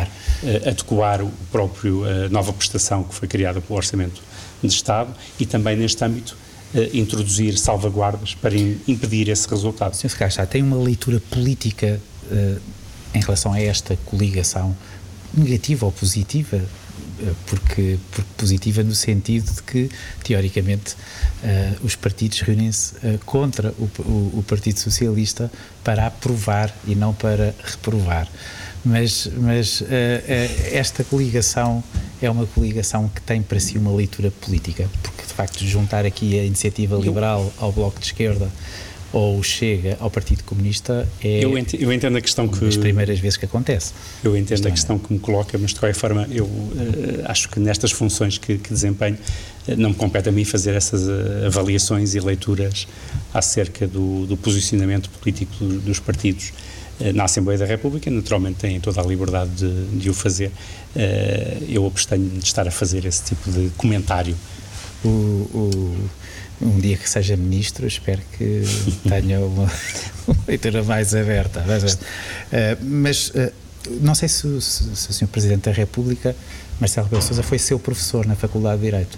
adequar 0.65 1.21
o 1.21 1.29
próprio 1.51 2.03
nova 2.29 2.53
prestação 2.53 3.03
que 3.03 3.13
foi 3.13 3.27
criada 3.27 3.59
pelo 3.59 3.75
Orçamento 3.75 4.21
de 4.63 4.73
Estado 4.73 5.13
e 5.37 5.45
também 5.45 5.75
neste 5.75 6.03
âmbito 6.03 6.37
introduzir 6.93 7.57
salvaguardas 7.57 8.33
para 8.35 8.55
impedir 8.55 9.29
esse 9.29 9.47
resultado. 9.47 9.95
Sr. 9.95 10.09
Secretário, 10.09 10.49
tem 10.49 10.63
uma 10.63 10.77
leitura 10.77 11.19
política 11.19 11.99
uh, 12.31 12.61
em 13.13 13.19
relação 13.19 13.53
a 13.53 13.59
esta 13.59 13.97
coligação 14.05 14.75
negativa 15.33 15.85
ou 15.85 15.91
positiva? 15.91 16.57
Uh, 16.57 17.35
porque, 17.45 17.99
porque 18.11 18.29
positiva 18.37 18.83
no 18.83 18.95
sentido 18.95 19.51
de 19.53 19.63
que, 19.63 19.89
teoricamente, 20.23 20.93
uh, 20.93 21.85
os 21.85 21.95
partidos 21.95 22.39
reúnem-se 22.39 22.95
contra 23.25 23.73
o, 23.77 23.89
o, 23.99 24.39
o 24.39 24.45
Partido 24.47 24.79
Socialista 24.79 25.51
para 25.83 26.07
aprovar 26.07 26.73
e 26.87 26.95
não 26.95 27.13
para 27.13 27.53
reprovar 27.63 28.29
mas, 28.83 29.29
mas 29.37 29.81
uh, 29.81 29.85
uh, 29.85 29.87
esta 30.71 31.03
coligação 31.03 31.83
é 32.21 32.29
uma 32.29 32.45
coligação 32.47 33.07
que 33.09 33.21
tem 33.21 33.41
para 33.41 33.59
si 33.59 33.77
uma 33.77 33.91
leitura 33.91 34.31
política, 34.31 34.89
porque 35.01 35.20
de 35.31 35.35
facto 35.37 35.65
juntar 35.65 36.05
aqui 36.05 36.37
a 36.37 36.43
iniciativa 36.43 36.95
liberal 36.97 37.51
ao 37.57 37.71
Bloco 37.71 37.99
de 37.99 38.05
Esquerda 38.05 38.49
ou 39.13 39.41
Chega 39.43 39.97
ao 39.99 40.09
Partido 40.09 40.43
Comunista 40.43 41.07
é 41.21 41.43
eu 41.43 41.57
entendo, 41.57 41.81
eu 41.81 41.91
entendo 41.91 42.17
a 42.17 42.21
questão 42.21 42.47
que 42.47 42.65
as 42.65 42.77
primeiras 42.77 43.19
vezes 43.19 43.37
que 43.37 43.45
acontece. 43.45 43.93
Eu 44.23 44.37
entendo 44.37 44.65
a 44.67 44.71
questão 44.71 44.97
que 44.97 45.11
me 45.11 45.19
coloca, 45.19 45.57
mas 45.57 45.71
de 45.71 45.79
qualquer 45.79 45.95
forma 45.95 46.27
eu 46.31 46.45
uh, 46.45 46.79
acho 47.25 47.49
que 47.49 47.59
nestas 47.59 47.91
funções 47.91 48.37
que, 48.37 48.57
que 48.57 48.69
desempenho 48.69 49.17
uh, 49.67 49.75
não 49.75 49.89
me 49.89 49.95
compete 49.95 50.29
a 50.29 50.31
mim 50.31 50.45
fazer 50.45 50.75
essas 50.75 51.07
uh, 51.07 51.45
avaliações 51.45 52.15
e 52.15 52.19
leituras 52.19 52.87
acerca 53.33 53.85
do, 53.85 54.25
do 54.25 54.37
posicionamento 54.37 55.09
político 55.09 55.65
dos 55.65 55.99
partidos 55.99 56.53
na 57.15 57.23
Assembleia 57.23 57.57
da 57.57 57.65
República, 57.65 58.11
naturalmente 58.11 58.57
têm 58.59 58.79
toda 58.79 59.01
a 59.01 59.03
liberdade 59.03 59.49
de, 59.55 59.85
de 59.97 60.07
o 60.07 60.13
fazer. 60.13 60.51
Eu 61.67 61.87
abstenho 61.87 62.29
de 62.29 62.45
estar 62.45 62.67
a 62.67 62.69
fazer 62.69 63.05
esse 63.05 63.23
tipo 63.23 63.49
de 63.49 63.71
comentário. 63.75 64.37
O, 65.03 65.07
o 65.07 66.09
um 66.61 66.79
dia 66.79 66.95
que 66.95 67.09
seja 67.09 67.35
ministro, 67.35 67.87
espero 67.87 68.21
que 68.37 68.61
tenha 69.09 69.39
uma, 69.39 69.69
uma 70.27 70.37
leitura 70.47 70.83
mais 70.83 71.15
aberta. 71.15 71.61
Uh, 71.61 72.85
mas 72.85 73.29
uh, 73.29 73.51
não 73.99 74.13
sei 74.13 74.29
se, 74.29 74.61
se, 74.61 74.95
se, 74.95 75.09
o 75.09 75.13
Sr. 75.13 75.27
Presidente 75.27 75.63
da 75.63 75.71
República, 75.71 76.35
Marcelo 76.79 77.07
Rebelo 77.07 77.23
Sousa, 77.23 77.41
foi 77.41 77.57
seu 77.57 77.79
professor 77.79 78.25
na 78.25 78.35
Faculdade 78.35 78.79
de 78.79 78.85
Direito. 78.85 79.17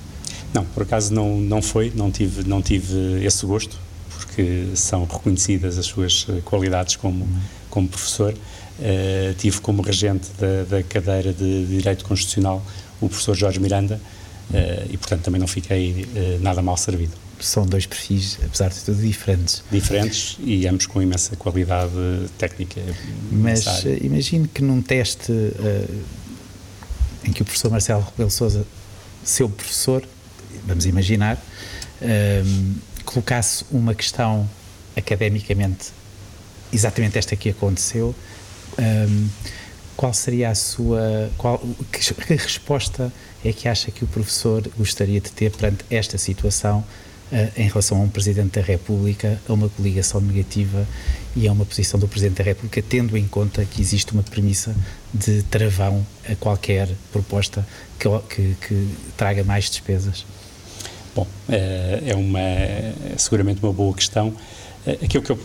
Não, 0.54 0.64
por 0.66 0.84
acaso 0.84 1.14
não, 1.14 1.38
não 1.38 1.62
foi, 1.62 1.92
não 1.96 2.12
tive, 2.12 2.48
não 2.48 2.62
tive 2.62 3.26
esse 3.26 3.46
gosto, 3.46 3.78
porque 4.10 4.68
são 4.76 5.06
reconhecidas 5.06 5.78
as 5.78 5.86
suas 5.88 6.28
qualidades 6.46 6.96
como, 6.96 7.28
como 7.70 7.88
professor. 7.88 8.34
Uh, 8.34 9.34
tive 9.38 9.60
como 9.62 9.82
regente 9.82 10.30
da, 10.40 10.78
da 10.78 10.84
cadeira 10.84 11.32
de 11.32 11.66
Direito 11.66 12.06
Constitucional 12.06 12.64
o 13.00 13.08
professor 13.08 13.36
Jorge 13.36 13.60
Miranda 13.60 14.00
e, 14.90 14.98
portanto, 14.98 15.24
também 15.24 15.40
não 15.40 15.48
fiquei 15.48 16.06
nada 16.42 16.62
mal 16.62 16.78
servido 16.78 17.14
são 17.44 17.66
dois 17.66 17.86
perfis, 17.86 18.40
apesar 18.44 18.70
de 18.70 18.80
tudo, 18.80 19.02
diferentes. 19.02 19.64
Diferentes 19.72 20.38
e 20.40 20.68
ambos 20.68 20.86
com 20.86 21.02
imensa 21.02 21.36
qualidade 21.36 21.92
técnica. 22.38 22.82
Mas 23.32 23.84
uh, 23.84 23.98
imagine 24.02 24.48
que 24.48 24.62
num 24.62 24.82
teste 24.82 25.32
uh, 25.32 26.02
em 27.24 27.32
que 27.32 27.42
o 27.42 27.46
professor 27.46 27.70
Marcelo 27.70 28.02
Rebelo 28.02 28.32
Souza, 28.32 28.66
seu 29.24 29.50
professor, 29.50 30.04
vamos 30.66 30.86
imaginar, 30.86 31.36
uh, 32.02 32.76
colocasse 33.04 33.66
uma 33.72 33.94
questão 33.94 34.50
academicamente 34.96 35.90
exatamente 36.72 37.18
esta 37.18 37.36
que 37.36 37.50
aconteceu, 37.50 38.16
qual 39.96 40.14
seria 40.14 40.50
a 40.50 40.56
sua. 40.56 41.30
Qual, 41.38 41.60
que, 41.92 42.14
que 42.14 42.34
resposta 42.36 43.12
é 43.44 43.52
que 43.54 43.68
acha 43.68 43.92
que 43.92 44.04
o 44.04 44.08
professor 44.08 44.68
gostaria 44.78 45.20
de 45.20 45.32
ter 45.32 45.52
perante 45.52 45.86
esta 45.90 46.18
situação? 46.18 46.84
uh, 47.34 47.60
em 47.60 47.68
relação 47.68 47.98
a 47.98 48.02
um 48.02 48.10
Presidente 48.10 48.60
da 48.60 48.62
República, 48.62 49.40
a 49.48 49.54
uma 49.54 49.68
coligação 49.70 50.22
negativa 50.22 50.88
e 51.36 51.48
a 51.48 51.52
uma 51.52 51.66
posição 51.66 52.00
do 52.00 52.08
Presidente 52.08 52.38
da 52.38 52.44
República, 52.44 52.82
tendo 52.88 53.18
em 53.18 53.28
conta 53.28 53.66
que 53.66 53.82
existe 53.82 54.14
uma 54.14 54.24
premissa 54.24 54.76
de 55.14 55.42
travão 55.44 56.06
a 56.30 56.36
qualquer 56.36 56.90
proposta 57.12 57.66
que, 58.00 58.08
que, 58.30 58.56
que 58.68 58.90
traga 59.18 59.44
mais 59.44 59.70
despesas? 59.70 60.26
Bom, 61.16 61.28
eh, 61.48 62.04
é 62.08 62.16
uma, 62.16 62.40
é 62.40 62.94
seguramente 63.18 63.62
uma 63.62 63.72
boa 63.72 63.94
questão. 63.94 64.34
Eh, 64.86 65.00
aquilo 65.04 65.24
que 65.24 65.32
eu, 65.32 65.40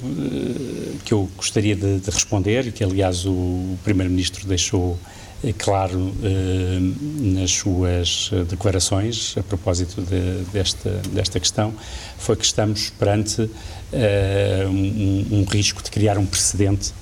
que 1.05 1.13
eu 1.15 1.29
gostaria 1.37 1.77
de, 1.77 2.01
de 2.01 2.11
responder, 2.11 2.67
e 2.67 2.73
que 2.73 2.83
aliás 2.85 3.25
o 3.27 3.77
Primeiro-Ministro 3.85 4.47
deixou 4.47 4.99
é 5.45 5.53
claro 5.53 6.13
eh, 6.25 6.79
nas 7.21 7.53
suas 7.53 8.31
declarações 8.49 9.37
a 9.39 9.43
propósito 9.43 10.03
de, 10.03 10.43
desta, 10.53 10.91
desta 11.13 11.39
questão 11.39 11.73
foi 12.19 12.35
que 12.35 12.45
estamos 12.45 12.91
perante 12.91 13.49
eh, 13.93 14.65
um, 14.67 15.39
um, 15.39 15.45
risco 15.45 15.81
de 15.81 15.93
criar 15.93 16.19
um 16.19 16.27
precedente 16.27 16.93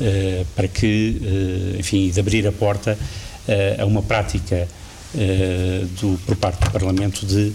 eh, 0.00 0.44
para 0.56 0.66
que, 0.66 1.76
enfim, 1.78 2.10
de 2.10 2.18
abrir 2.18 2.46
a 2.48 2.52
porta 2.52 2.98
a 3.78 3.86
uma 3.86 4.02
prática 4.02 4.68
do, 6.00 6.18
por 6.26 6.36
parte 6.36 6.62
do 6.64 6.70
Parlamento 6.70 7.24
de 7.24 7.52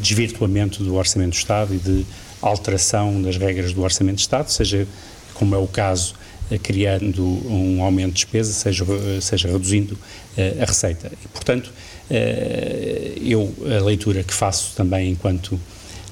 desvirtuamento 0.00 0.84
do 0.84 0.94
Orçamento 0.94 1.30
do 1.30 1.36
Estado 1.36 1.74
e 1.74 1.78
de 1.78 2.06
alteração 2.48 3.20
das 3.22 3.36
regras 3.36 3.72
do 3.72 3.82
Orçamento 3.82 4.16
do 4.16 4.20
Estado, 4.20 4.50
seja 4.50 4.86
como 5.34 5.54
é 5.54 5.58
o 5.58 5.66
caso 5.66 6.14
criando 6.62 7.22
um 7.50 7.82
aumento 7.82 8.14
de 8.14 8.14
despesa, 8.16 8.52
seja, 8.52 8.84
seja 9.20 9.48
reduzindo 9.48 9.98
eh, 10.36 10.56
a 10.60 10.64
receita. 10.64 11.10
E, 11.24 11.28
portanto, 11.28 11.72
eh, 12.10 13.12
eu, 13.22 13.52
a 13.66 13.82
leitura 13.82 14.22
que 14.22 14.34
faço 14.34 14.74
também 14.76 15.10
enquanto 15.10 15.58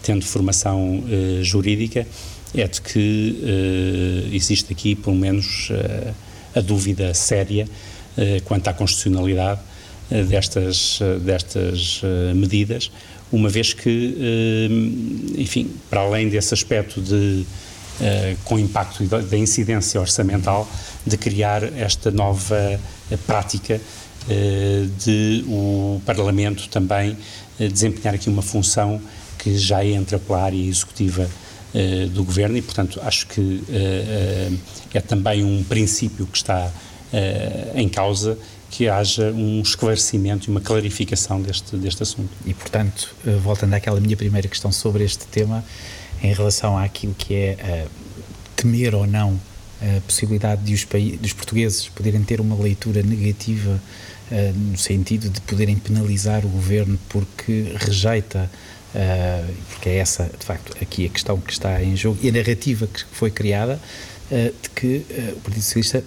tendo 0.02 0.24
formação 0.24 1.04
eh, 1.08 1.42
jurídica, 1.42 2.06
é 2.54 2.68
de 2.68 2.82
que 2.82 4.30
existe 4.30 4.70
aqui, 4.74 4.94
pelo 4.94 5.16
menos, 5.16 5.70
a 6.54 6.60
dúvida 6.60 7.14
séria 7.14 7.66
quanto 8.44 8.68
à 8.68 8.74
constitucionalidade 8.74 9.58
destas, 10.28 11.00
destas 11.22 12.02
medidas, 12.34 12.90
uma 13.32 13.48
vez 13.48 13.72
que, 13.72 14.68
enfim, 15.38 15.70
para 15.88 16.02
além 16.02 16.28
desse 16.28 16.52
aspecto 16.52 17.00
de 17.00 17.46
uh, 18.00 18.36
com 18.44 18.58
impacto 18.58 19.04
da 19.04 19.36
incidência 19.38 19.98
orçamental, 19.98 20.68
de 21.06 21.16
criar 21.16 21.64
esta 21.76 22.10
nova 22.10 22.78
uh, 23.10 23.18
prática 23.18 23.80
de 25.04 25.44
o 25.48 26.00
Parlamento 26.06 26.68
também 26.68 27.16
desempenhar 27.58 28.14
aqui 28.14 28.28
uma 28.28 28.40
função 28.40 29.02
que 29.36 29.58
já 29.58 29.84
entra 29.84 30.16
pela 30.16 30.40
área 30.44 30.64
executiva 30.64 31.28
do 32.12 32.22
Governo 32.22 32.56
e, 32.56 32.62
portanto, 32.62 33.00
acho 33.02 33.26
que 33.26 33.64
é 34.94 35.00
também 35.00 35.42
um 35.42 35.64
princípio 35.64 36.24
que 36.24 36.36
está 36.36 36.70
em 37.74 37.88
causa 37.88 38.38
que 38.72 38.88
haja 38.88 39.30
um 39.30 39.60
esclarecimento 39.60 40.48
e 40.48 40.50
uma 40.50 40.60
clarificação 40.60 41.40
deste, 41.40 41.76
deste 41.76 42.02
assunto. 42.02 42.30
E, 42.46 42.54
portanto, 42.54 43.14
voltando 43.42 43.74
àquela 43.74 44.00
minha 44.00 44.16
primeira 44.16 44.48
questão 44.48 44.72
sobre 44.72 45.04
este 45.04 45.26
tema, 45.26 45.62
em 46.22 46.32
relação 46.32 46.78
àquilo 46.78 47.14
que 47.14 47.34
é 47.34 47.56
uh, 47.86 47.90
temer 48.56 48.94
ou 48.94 49.06
não 49.06 49.38
a 49.80 50.00
possibilidade 50.02 50.62
de 50.62 50.72
os 50.72 50.86
dos 51.20 51.32
portugueses 51.32 51.88
poderem 51.88 52.22
ter 52.22 52.40
uma 52.40 52.54
leitura 52.54 53.02
negativa 53.02 53.80
uh, 54.30 54.58
no 54.70 54.78
sentido 54.78 55.28
de 55.28 55.40
poderem 55.42 55.76
penalizar 55.76 56.46
o 56.46 56.48
governo 56.48 56.98
porque 57.08 57.74
rejeita 57.76 58.48
uh, 58.94 59.52
porque 59.70 59.88
é 59.88 59.96
essa 59.96 60.30
de 60.38 60.46
facto 60.46 60.76
aqui 60.80 61.06
a 61.06 61.08
questão 61.08 61.38
que 61.40 61.52
está 61.52 61.82
em 61.82 61.96
jogo 61.96 62.18
e 62.22 62.28
a 62.28 62.32
narrativa 62.32 62.86
que 62.86 63.04
foi 63.12 63.30
criada 63.30 63.80
de 64.30 64.70
que 64.70 65.04
o 65.36 65.40
Partido 65.40 65.62
Socialista 65.62 66.02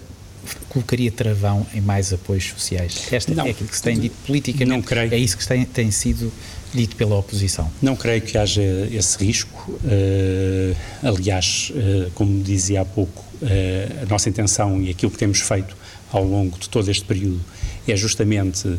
colocaria 0.68 1.10
travão 1.10 1.66
em 1.74 1.80
mais 1.80 2.12
apoios 2.12 2.44
sociais. 2.44 3.08
Esta 3.10 3.34
não, 3.34 3.46
é 3.46 3.50
aquilo 3.50 3.68
que 3.68 3.76
se 3.76 3.82
tem 3.82 3.98
dito 3.98 4.16
politicamente. 4.26 4.70
Não 4.70 4.82
creio. 4.82 5.12
É 5.12 5.18
isso 5.18 5.36
que 5.36 5.46
tem, 5.46 5.64
tem 5.64 5.90
sido 5.90 6.32
dito 6.76 6.96
pela 6.96 7.16
oposição? 7.16 7.70
Não 7.80 7.96
creio 7.96 8.20
que 8.22 8.36
haja 8.36 8.62
esse 8.92 9.16
risco. 9.18 9.72
Uh, 9.72 10.76
aliás, 11.02 11.72
uh, 11.74 12.10
como 12.12 12.42
dizia 12.42 12.82
há 12.82 12.84
pouco, 12.84 13.24
uh, 13.42 14.02
a 14.02 14.06
nossa 14.06 14.28
intenção 14.28 14.80
e 14.82 14.90
aquilo 14.90 15.10
que 15.10 15.18
temos 15.18 15.40
feito 15.40 15.76
ao 16.12 16.22
longo 16.22 16.58
de 16.58 16.68
todo 16.68 16.90
este 16.90 17.04
período 17.04 17.40
é 17.88 17.96
justamente 17.96 18.78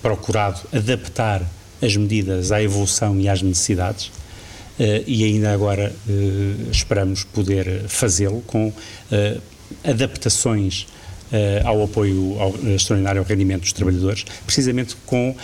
procurado 0.00 0.60
adaptar 0.72 1.42
as 1.82 1.94
medidas 1.94 2.50
à 2.50 2.62
evolução 2.62 3.20
e 3.20 3.28
às 3.28 3.42
necessidades. 3.42 4.10
e 5.06 5.24
ainda 5.24 5.52
agora 5.52 5.94
esperamos 6.70 7.22
poder 7.22 7.84
fazê-lo 7.88 8.40
com 8.46 8.72
adaptações 9.84 10.86
ao 11.64 11.82
apoio 11.82 12.38
ao, 12.38 12.54
extraordinário 12.74 13.22
ao 13.22 13.26
rendimento 13.26 13.62
dos 13.62 13.72
trabalhadores, 13.72 14.24
precisamente 14.44 14.94
com 15.06 15.34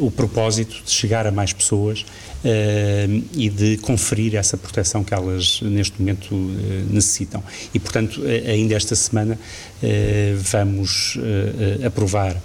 o 0.00 0.10
propósito 0.10 0.82
de 0.84 0.90
chegar 0.90 1.28
a 1.28 1.30
mais 1.30 1.52
pessoas 1.52 2.04
uh, 2.44 3.24
e 3.34 3.48
de 3.48 3.76
conferir 3.78 4.34
essa 4.34 4.56
proteção 4.56 5.02
que 5.04 5.14
elas 5.14 5.60
neste 5.62 6.00
momento 6.00 6.34
uh, 6.34 6.52
necessitam. 6.90 7.42
E, 7.72 7.78
portanto, 7.78 8.22
ainda 8.46 8.74
esta 8.74 8.94
semana 8.94 9.34
uh, 9.34 9.88
vamos 10.36 11.18
aprovar 11.84 12.36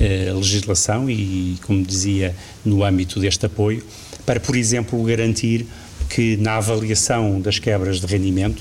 a 0.00 0.34
legislação 0.34 1.08
e, 1.08 1.56
como 1.62 1.84
dizia, 1.84 2.34
no 2.64 2.82
âmbito 2.84 3.20
deste 3.20 3.46
apoio, 3.46 3.82
para, 4.26 4.40
por 4.40 4.56
exemplo, 4.56 5.00
garantir 5.04 5.66
que 6.08 6.36
na 6.36 6.56
avaliação 6.56 7.40
das 7.40 7.60
quebras 7.60 8.00
de 8.00 8.06
rendimento, 8.06 8.60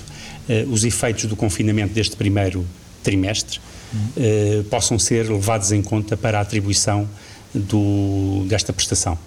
os 0.69 0.83
efeitos 0.83 1.25
do 1.25 1.35
confinamento 1.35 1.93
deste 1.93 2.15
primeiro 2.15 2.65
trimestre 3.01 3.59
uhum. 3.93 4.63
possam 4.69 4.99
ser 4.99 5.29
levados 5.29 5.71
em 5.71 5.81
conta 5.81 6.17
para 6.17 6.37
a 6.37 6.41
atribuição 6.41 7.07
do, 7.53 8.45
desta 8.47 8.73
prestação. 8.73 9.17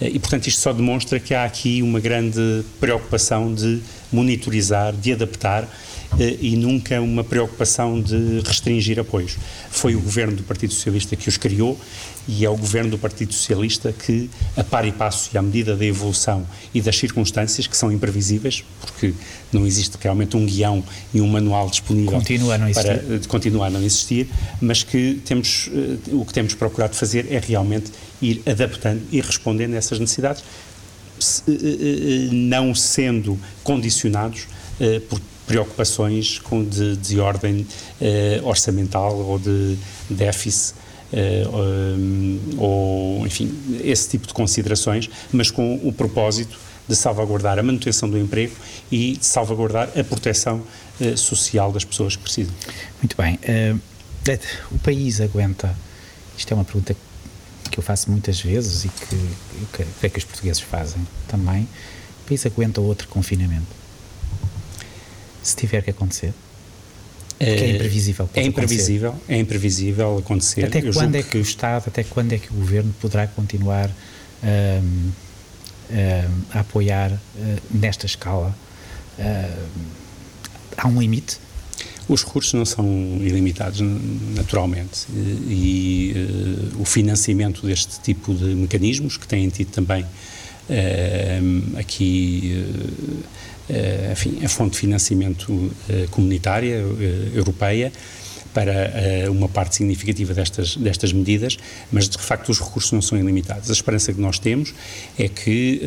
Eh, 0.00 0.10
e, 0.14 0.18
portanto, 0.18 0.46
isto 0.46 0.60
só 0.60 0.72
demonstra 0.72 1.18
que 1.18 1.34
há 1.34 1.44
aqui 1.44 1.82
uma 1.82 2.00
grande 2.00 2.64
preocupação 2.80 3.52
de 3.52 3.80
monitorizar, 4.12 4.94
de 4.94 5.12
adaptar 5.12 5.68
eh, 6.18 6.36
e 6.40 6.56
nunca 6.56 7.00
uma 7.00 7.24
preocupação 7.24 8.00
de 8.00 8.40
restringir 8.40 8.98
apoios. 8.98 9.36
Foi 9.70 9.94
o 9.94 10.00
governo 10.00 10.36
do 10.36 10.42
Partido 10.42 10.72
Socialista 10.72 11.16
que 11.16 11.28
os 11.28 11.36
criou 11.36 11.78
e 12.28 12.44
é 12.44 12.50
o 12.50 12.56
governo 12.56 12.90
do 12.90 12.98
Partido 12.98 13.32
Socialista 13.32 13.92
que, 13.92 14.28
a 14.56 14.64
par 14.64 14.84
e 14.86 14.92
passo 14.92 15.30
e 15.32 15.38
à 15.38 15.42
medida 15.42 15.76
da 15.76 15.84
evolução 15.84 16.46
e 16.74 16.80
das 16.80 16.96
circunstâncias 16.96 17.66
que 17.66 17.76
são 17.76 17.92
imprevisíveis, 17.92 18.64
porque 18.80 19.14
não 19.52 19.66
existe 19.66 19.96
realmente 20.00 20.36
um 20.36 20.44
guião 20.44 20.82
e 21.14 21.20
um 21.20 21.28
manual 21.28 21.70
disponível 21.70 22.12
continua 22.12 22.54
a 22.56 22.58
não 22.58 22.72
para 22.72 22.94
eh, 22.94 23.20
continuar 23.28 23.66
a 23.66 23.70
não 23.70 23.82
existir, 23.82 24.28
mas 24.60 24.82
que 24.82 25.20
temos 25.24 25.70
o 26.10 26.24
que 26.24 26.32
temos 26.32 26.54
procurado 26.54 26.96
fazer 26.96 27.32
é 27.32 27.38
realmente 27.38 27.92
ir 28.20 28.42
adaptando 28.46 29.02
e 29.12 29.20
respondendo 29.20 29.74
a 29.74 29.76
essas 29.76 29.98
necessidades, 29.98 30.42
não 32.32 32.74
sendo 32.74 33.38
condicionados 33.62 34.46
por 35.08 35.20
preocupações 35.46 36.38
com 36.38 36.64
de, 36.64 36.96
de 36.96 37.20
ordem 37.20 37.66
orçamental 38.42 39.16
ou 39.16 39.38
de 39.38 39.76
déficit 40.10 40.74
ou, 42.58 43.26
enfim, 43.26 43.52
esse 43.82 44.08
tipo 44.10 44.26
de 44.26 44.34
considerações, 44.34 45.08
mas 45.32 45.50
com 45.50 45.76
o 45.82 45.92
propósito 45.92 46.58
de 46.88 46.94
salvaguardar 46.94 47.58
a 47.58 47.62
manutenção 47.62 48.08
do 48.08 48.18
emprego 48.18 48.54
e 48.90 49.16
de 49.16 49.26
salvaguardar 49.26 49.90
a 49.98 50.04
proteção 50.04 50.62
social 51.16 51.72
das 51.72 51.84
pessoas 51.84 52.16
que 52.16 52.22
precisam. 52.22 52.54
Muito 53.02 53.16
bem. 53.16 53.38
o 54.70 54.78
país 54.78 55.20
aguenta, 55.20 55.76
isto 56.36 56.52
é 56.52 56.54
uma 56.54 56.64
pergunta 56.64 56.96
que 57.70 57.78
eu 57.78 57.82
faço 57.82 58.10
muitas 58.10 58.40
vezes 58.40 58.84
e 58.84 58.88
que 58.88 59.14
eu 59.14 59.66
creio 59.72 59.90
é 60.02 60.08
que 60.08 60.18
os 60.18 60.24
portugueses 60.24 60.60
fazem 60.60 61.06
também, 61.28 61.68
o 62.24 62.28
país 62.28 62.46
aguenta 62.46 62.80
outro 62.80 63.08
confinamento? 63.08 63.66
Se 65.42 65.54
tiver 65.54 65.82
que 65.82 65.90
acontecer? 65.90 66.32
Porque 67.38 67.64
é, 67.64 67.66
é 67.66 67.70
imprevisível. 67.70 68.30
É 68.34 68.42
imprevisível, 68.42 69.10
acontecer. 69.10 69.32
é 69.32 69.38
imprevisível 69.38 70.18
acontecer. 70.18 70.64
Até 70.64 70.80
eu 70.80 70.92
quando 70.92 71.16
é 71.16 71.22
que, 71.22 71.30
que, 71.30 71.38
o 71.38 71.40
Estado, 71.40 71.84
até 71.86 72.02
quando 72.02 72.32
é 72.32 72.38
que 72.38 72.48
o 72.50 72.54
Governo 72.54 72.94
poderá 73.00 73.26
continuar 73.26 73.90
um, 74.42 74.78
um, 74.78 75.12
a 76.52 76.60
apoiar 76.60 77.12
uh, 77.12 77.18
nesta 77.70 78.06
escala? 78.06 78.56
Uh, 79.18 79.68
há 80.78 80.88
um 80.88 80.98
limite? 80.98 81.38
Os 82.08 82.24
recursos 82.24 82.54
não 82.54 82.64
são 82.64 82.86
ilimitados, 83.20 83.80
naturalmente, 84.34 85.06
e, 85.12 86.12
e 86.14 86.74
uh, 86.76 86.80
o 86.80 86.84
financiamento 86.84 87.66
deste 87.66 88.00
tipo 88.00 88.32
de 88.32 88.54
mecanismos, 88.54 89.18
que 89.18 89.26
têm 89.26 89.48
tido 89.48 89.72
também 89.72 90.06
aqui, 91.78 92.66
enfim, 94.12 94.44
a 94.44 94.48
fonte 94.48 94.72
de 94.72 94.78
financiamento 94.78 95.72
comunitária, 96.10 96.84
europeia, 97.34 97.92
para 98.54 99.30
uma 99.30 99.48
parte 99.48 99.76
significativa 99.76 100.32
destas, 100.32 100.76
destas 100.76 101.12
medidas, 101.12 101.58
mas 101.92 102.08
de 102.08 102.16
facto 102.18 102.48
os 102.48 102.58
recursos 102.58 102.92
não 102.92 103.02
são 103.02 103.18
ilimitados. 103.18 103.68
A 103.68 103.72
esperança 103.72 104.12
que 104.12 104.20
nós 104.20 104.38
temos 104.38 104.72
é 105.18 105.28
que 105.28 105.80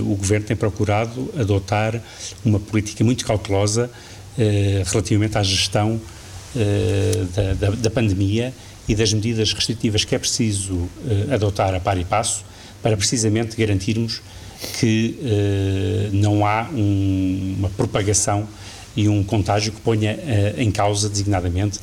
o 0.00 0.14
Governo 0.14 0.46
tem 0.46 0.56
procurado 0.56 1.30
adotar 1.36 2.00
uma 2.44 2.58
política 2.58 3.04
muito 3.04 3.26
cautelosa 3.26 3.90
eh, 4.36 4.82
relativamente 4.86 5.38
à 5.38 5.44
gestão 5.44 6.00
eh, 6.56 7.24
da, 7.36 7.54
da, 7.54 7.70
da, 7.76 7.90
pandemia 7.90 8.52
e 8.88 8.92
das 8.92 9.12
medidas 9.12 9.52
restritivas 9.52 10.04
que 10.04 10.12
é 10.12 10.18
preciso 10.18 10.88
eh, 11.08 11.34
adotar 11.34 11.72
a 11.72 11.78
par 11.78 11.96
e 11.98 12.04
passo 12.04 12.44
para 12.82 12.96
precisamente 12.96 13.56
garantirmos 13.56 14.20
que 14.78 16.10
não 16.12 16.46
há 16.46 16.68
um, 16.72 17.56
uma 17.58 17.70
propagação 17.70 18.46
e 18.96 19.08
um 19.08 19.22
contágio 19.24 19.72
que 19.72 19.80
ponha 19.80 20.18
em 20.56 20.70
causa 20.70 21.08
designadamente 21.08 21.80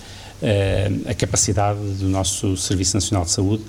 a 1.07 1.13
capacidade 1.13 1.79
do 1.99 2.07
nosso 2.07 2.55
Serviço 2.57 2.95
Nacional 2.95 3.25
de 3.25 3.31
Saúde 3.31 3.63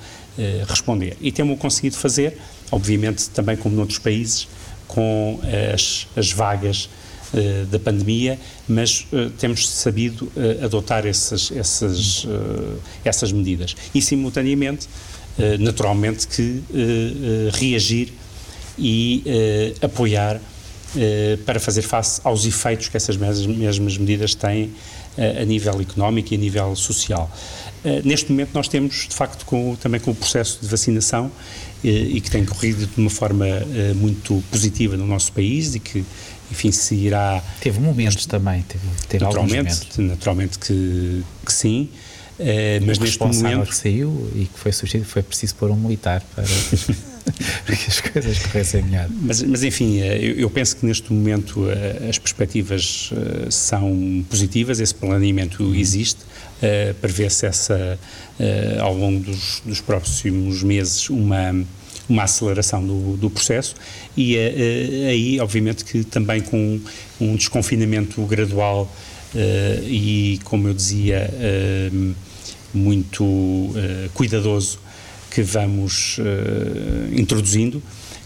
responder. 0.66 1.16
E 1.20 1.30
temos 1.32 1.58
conseguido 1.58 1.96
fazer, 1.96 2.38
obviamente 2.70 3.28
também 3.30 3.56
como 3.56 3.76
noutros 3.76 3.98
países, 3.98 4.46
com 4.92 5.40
as, 5.72 6.06
as 6.14 6.32
vagas 6.32 6.88
uh, 7.32 7.66
da 7.66 7.78
pandemia, 7.78 8.38
mas 8.68 9.06
uh, 9.12 9.30
temos 9.30 9.68
sabido 9.68 10.30
uh, 10.36 10.64
adotar 10.64 11.06
essas, 11.06 11.50
essas, 11.50 12.26
essas 13.04 13.32
medidas. 13.32 13.74
E, 13.94 14.02
simultaneamente, 14.02 14.88
naturalmente, 15.58 16.28
que 16.28 16.62
reagir 17.54 18.12
e 18.78 19.74
apoiar 19.80 20.40
para 21.46 21.58
fazer 21.58 21.82
face 21.82 22.20
aos 22.22 22.44
efeitos 22.44 22.88
que 22.88 22.96
essas 22.96 23.16
mesmas, 23.16 23.96
medidas 23.96 24.34
têm 24.34 24.70
a 25.40 25.44
nível 25.44 25.80
económico 25.80 26.34
e 26.34 26.36
a 26.36 26.40
nível 26.40 26.76
social. 26.76 27.30
neste 28.04 28.30
momento 28.30 28.50
nós 28.52 28.68
temos, 28.68 29.08
de 29.08 29.14
facto, 29.14 29.46
com, 29.46 29.74
também 29.76 30.00
com 30.00 30.10
o 30.10 30.14
processo 30.14 30.58
de 30.60 30.68
vacinação 30.68 31.30
e 31.82 32.20
que 32.20 32.30
tem 32.30 32.44
corrido 32.44 32.86
de 32.86 33.00
uma 33.00 33.10
forma 33.10 33.46
muito 33.96 34.42
positiva 34.50 34.96
no 34.96 35.06
nosso 35.06 35.32
país 35.32 35.74
e 35.74 35.80
que 35.80 36.04
enfim, 36.52 36.70
se 36.70 36.94
irá... 36.94 37.42
Teve 37.60 37.80
momentos 37.80 38.26
também, 38.26 38.62
teve, 38.62 38.84
teve 39.08 39.24
naturalmente, 39.24 40.00
naturalmente 40.02 40.58
que, 40.58 41.24
que 41.44 41.52
sim, 41.52 41.88
mas 42.86 42.98
neste 42.98 43.18
momento... 43.18 43.68
que 43.68 43.74
saiu 43.74 44.30
e 44.34 44.44
que 44.44 44.58
foi 44.58 44.72
substituído, 44.72 45.08
foi 45.08 45.22
preciso 45.22 45.54
pôr 45.54 45.70
um 45.70 45.76
militar 45.76 46.22
para... 46.34 46.44
para 47.64 47.76
que 47.76 47.88
as 47.88 48.00
coisas 48.00 48.38
corressem 48.38 48.82
melhor. 48.82 49.08
Mas, 49.10 49.42
mas 49.42 49.62
enfim, 49.62 50.00
eh, 50.00 50.18
eu, 50.18 50.34
eu, 50.40 50.50
penso 50.50 50.76
que 50.76 50.86
neste 50.86 51.12
momento 51.12 51.68
eh, 51.70 52.08
as 52.08 52.18
perspectivas 52.18 53.10
são 53.50 54.24
positivas, 54.28 54.80
esse 54.80 54.94
planeamento 54.94 55.62
uhum. 55.62 55.74
existe, 55.74 56.20
prevê-se 57.00 57.44
essa, 57.44 57.98
ao 58.80 58.94
longo 58.94 59.18
dos, 59.24 59.62
dos 59.64 59.80
próximos 59.80 60.62
meses, 60.62 61.10
uma 61.10 61.52
uma 62.08 62.24
aceleração 62.24 62.84
do, 62.84 63.16
do 63.16 63.30
processo 63.30 63.74
e 64.16 64.36
uh, 64.36 65.08
aí, 65.08 65.40
obviamente, 65.40 65.84
que 65.84 66.04
também 66.04 66.40
com 66.40 66.80
um 67.20 67.36
desconfinamento 67.36 68.20
gradual 68.26 68.92
uh, 69.34 69.38
e, 69.84 70.38
como 70.44 70.68
eu 70.68 70.74
dizia, 70.74 71.30
uh, 71.32 72.14
muito 72.74 73.74
cuidadoso 74.14 74.78
que 75.32 75.42
vamos 75.42 76.18
introduzindo, 77.16 77.82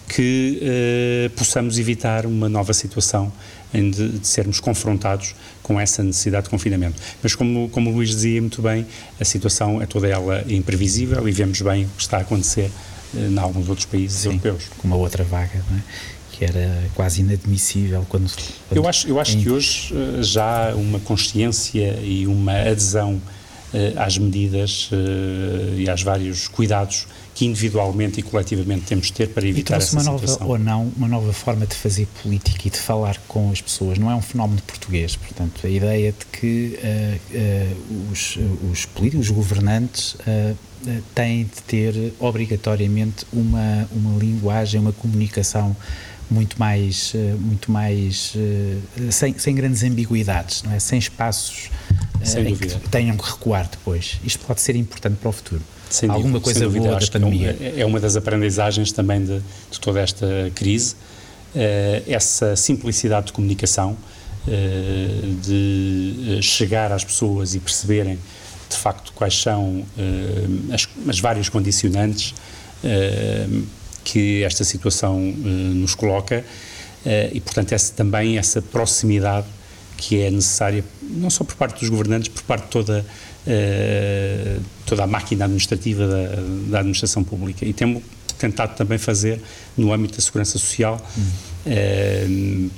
que 0.08 1.30
possamos 1.36 1.78
evitar 1.78 2.26
uma 2.26 2.48
nova 2.48 2.72
situação 2.72 3.32
de, 3.72 4.18
de, 4.18 4.26
sermos 4.26 4.60
confrontados 4.60 5.34
com 5.62 5.80
essa 5.80 6.02
necessidade 6.02 6.44
de 6.44 6.50
confinamento. 6.50 7.00
Mas 7.22 7.34
como, 7.34 7.68
como 7.70 7.90
o 7.90 7.94
Luís 7.94 8.10
dizia 8.10 8.40
muito 8.40 8.62
bem, 8.62 8.86
a 9.20 9.24
situação 9.24 9.82
é 9.82 9.86
toda 9.86 10.06
ela 10.08 10.44
imprevisível 10.48 11.28
e 11.28 11.32
vemos 11.32 11.60
bem 11.60 11.84
o 11.84 11.88
que 11.88 12.02
está 12.02 12.18
a 12.18 12.20
acontecer 12.20 12.70
eh, 13.14 13.28
em 13.28 13.38
alguns 13.38 13.68
outros 13.68 13.86
países 13.86 14.20
Sim, 14.20 14.28
europeus. 14.28 14.64
Com 14.78 14.88
uma 14.88 14.96
outra 14.96 15.24
vaga, 15.24 15.62
não 15.70 15.78
é? 15.78 15.82
que 16.32 16.44
era 16.44 16.84
quase 16.94 17.22
inadmissível 17.22 18.04
quando, 18.10 18.30
quando 18.68 18.76
eu 18.76 18.86
acho 18.86 19.08
eu 19.08 19.18
acho 19.18 19.38
em... 19.38 19.42
que 19.42 19.48
hoje 19.48 19.94
uh, 19.94 20.22
já 20.22 20.74
uma 20.74 21.00
consciência 21.00 21.98
e 22.02 22.26
uma 22.26 22.52
adesão 22.60 23.14
uh, 23.14 23.20
às 23.96 24.16
medidas 24.16 24.90
uh, 24.92 25.74
e 25.76 25.88
aos 25.88 26.02
vários 26.02 26.48
cuidados 26.48 27.06
que 27.34 27.44
individualmente 27.44 28.20
e 28.20 28.22
coletivamente 28.22 28.86
temos 28.86 29.08
de 29.08 29.12
ter 29.12 29.28
para 29.28 29.46
evitar 29.46 29.76
essa 29.76 29.94
uma 29.96 30.04
nova, 30.04 30.26
situação. 30.26 30.48
ou 30.48 30.58
não, 30.58 30.92
uma 30.96 31.06
nova 31.06 31.32
forma 31.34 31.66
de 31.66 31.74
fazer 31.74 32.08
política 32.22 32.66
e 32.66 32.70
de 32.70 32.78
falar 32.78 33.18
com 33.28 33.50
as 33.50 33.60
pessoas. 33.60 33.98
Não 33.98 34.10
é 34.10 34.14
um 34.14 34.22
fenómeno 34.22 34.62
português, 34.62 35.16
portanto, 35.16 35.66
a 35.66 35.68
ideia 35.68 36.12
de 36.12 36.24
que 36.26 36.78
uh, 36.78 37.36
uh, 37.36 38.10
os, 38.10 38.38
os 38.70 38.86
políticos, 38.86 39.26
os 39.26 39.32
governantes, 39.32 40.14
uh, 40.14 40.56
têm 41.14 41.44
de 41.44 41.62
ter 41.66 42.12
obrigatoriamente 42.18 43.26
uma, 43.32 43.88
uma 43.92 44.18
linguagem, 44.18 44.80
uma 44.80 44.92
comunicação 44.92 45.76
muito 46.30 46.58
mais, 46.58 47.14
muito 47.38 47.70
mais 47.70 48.34
sem, 49.10 49.38
sem 49.38 49.54
grandes 49.54 49.82
ambiguidades, 49.82 50.62
não 50.62 50.72
é? 50.72 50.78
sem 50.78 50.98
espaços 50.98 51.70
sem 52.24 52.54
que 52.54 52.88
tenham 52.88 53.16
que 53.16 53.30
recuar 53.30 53.68
depois. 53.70 54.18
Isto 54.24 54.44
pode 54.44 54.60
ser 54.60 54.76
importante 54.76 55.16
para 55.16 55.28
o 55.28 55.32
futuro. 55.32 55.62
Sem 55.88 56.10
Alguma 56.10 56.40
coisa 56.40 56.60
dúvida, 56.60 56.88
boa 56.88 57.00
da 57.00 57.06
pandemia. 57.06 57.56
É, 57.60 57.80
é 57.80 57.86
uma 57.86 58.00
das 58.00 58.16
aprendizagens 58.16 58.90
também 58.90 59.24
de, 59.24 59.40
de 59.70 59.80
toda 59.80 60.00
esta 60.00 60.26
crise, 60.54 60.96
essa 62.06 62.56
simplicidade 62.56 63.26
de 63.26 63.32
comunicação, 63.32 63.96
de 65.42 66.38
chegar 66.42 66.92
às 66.92 67.04
pessoas 67.04 67.54
e 67.54 67.60
perceberem 67.60 68.18
de 68.68 68.76
facto 68.76 69.12
quais 69.14 69.40
são 69.40 69.84
as, 70.72 70.88
as, 71.08 71.20
várias 71.20 71.48
condicionantes 71.48 72.34
que 74.06 74.44
esta 74.44 74.62
situação 74.62 75.18
uh, 75.18 75.48
nos 75.74 75.94
coloca 75.94 76.44
e, 77.32 77.40
portanto, 77.40 77.72
essa, 77.72 77.92
também 77.92 78.36
essa 78.36 78.60
proximidade 78.60 79.46
que 79.96 80.20
é 80.22 80.28
necessária, 80.28 80.84
não 81.00 81.30
só 81.30 81.44
por 81.44 81.54
parte 81.54 81.78
dos 81.78 81.88
governantes, 81.88 82.28
por 82.28 82.42
parte 82.42 82.64
de 82.64 82.68
toda, 82.68 83.06
toda 84.84 85.04
a 85.04 85.06
máquina 85.06 85.44
administrativa 85.44 86.04
da, 86.04 86.28
da, 86.68 86.78
administração 86.80 87.22
pública. 87.22 87.64
E 87.64 87.72
temos 87.72 88.02
tentado 88.36 88.74
também 88.74 88.98
fazer 88.98 89.40
no 89.76 89.92
âmbito 89.92 90.16
da 90.16 90.20
segurança 90.20 90.58
social. 90.58 91.00
Hum 91.64 92.70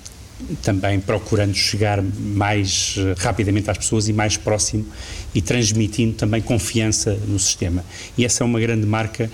também 0.62 1.00
procurando 1.00 1.54
chegar 1.54 2.02
mais 2.02 2.94
eh, 2.96 3.14
rapidamente 3.18 3.70
às 3.70 3.78
pessoas 3.78 4.08
e 4.08 4.12
mais 4.12 4.36
próximo 4.36 4.86
e 5.34 5.42
transmitindo 5.42 6.14
também 6.14 6.40
confiança 6.40 7.14
no 7.26 7.38
sistema. 7.38 7.84
E 8.16 8.24
essa 8.24 8.44
é 8.44 8.46
uma 8.46 8.60
grande 8.60 8.86
marca 8.86 9.30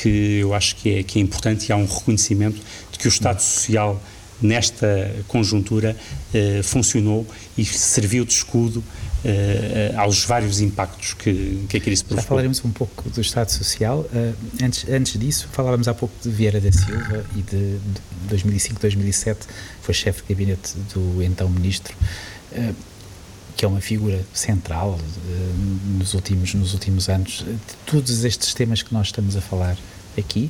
que 0.00 0.38
eu 0.40 0.54
acho 0.54 0.76
que 0.76 0.98
é, 0.98 1.02
que 1.02 1.18
é 1.18 1.22
importante 1.22 1.68
e 1.68 1.72
há 1.72 1.76
um 1.76 1.86
reconhecimento 1.86 2.60
de 2.92 2.98
que 2.98 3.06
o 3.06 3.10
Estado 3.10 3.40
Social 3.40 4.00
nesta 4.40 5.12
conjuntura 5.26 5.96
eh, 6.32 6.60
funcionou 6.62 7.26
e 7.56 7.64
serviu 7.64 8.24
de 8.24 8.32
escudo 8.32 8.84
eh, 9.24 9.92
aos 9.96 10.24
vários 10.24 10.60
impactos 10.60 11.14
que, 11.14 11.64
que 11.68 11.76
a 11.76 11.80
crise 11.80 12.04
provocou. 12.04 12.22
Já 12.22 12.28
falaremos 12.28 12.64
um 12.64 12.70
pouco 12.70 13.10
do 13.10 13.20
Estado 13.20 13.50
Social. 13.50 14.06
Uh, 14.12 14.34
antes, 14.62 14.88
antes 14.88 15.18
disso, 15.18 15.48
falávamos 15.50 15.88
há 15.88 15.94
pouco 15.94 16.14
de 16.22 16.30
Vieira 16.30 16.60
da 16.60 16.70
Silva 16.70 17.24
e 17.34 17.42
de, 17.42 17.78
de 17.78 18.00
2005, 18.28 18.80
2007 18.80 19.40
foi 19.82 19.92
chefe 19.92 20.22
de 20.22 20.32
gabinete 20.32 20.74
do 20.94 21.20
então 21.20 21.48
Ministro. 21.48 21.96
Uh, 22.52 22.72
que 23.58 23.64
é 23.64 23.68
uma 23.68 23.80
figura 23.80 24.24
central 24.32 24.92
uh, 24.92 25.98
nos, 25.98 26.14
últimos, 26.14 26.54
nos 26.54 26.74
últimos 26.74 27.08
anos 27.08 27.44
de 27.44 27.74
todos 27.84 28.24
estes 28.24 28.54
temas 28.54 28.82
que 28.82 28.94
nós 28.94 29.08
estamos 29.08 29.36
a 29.36 29.40
falar 29.40 29.76
aqui 30.16 30.48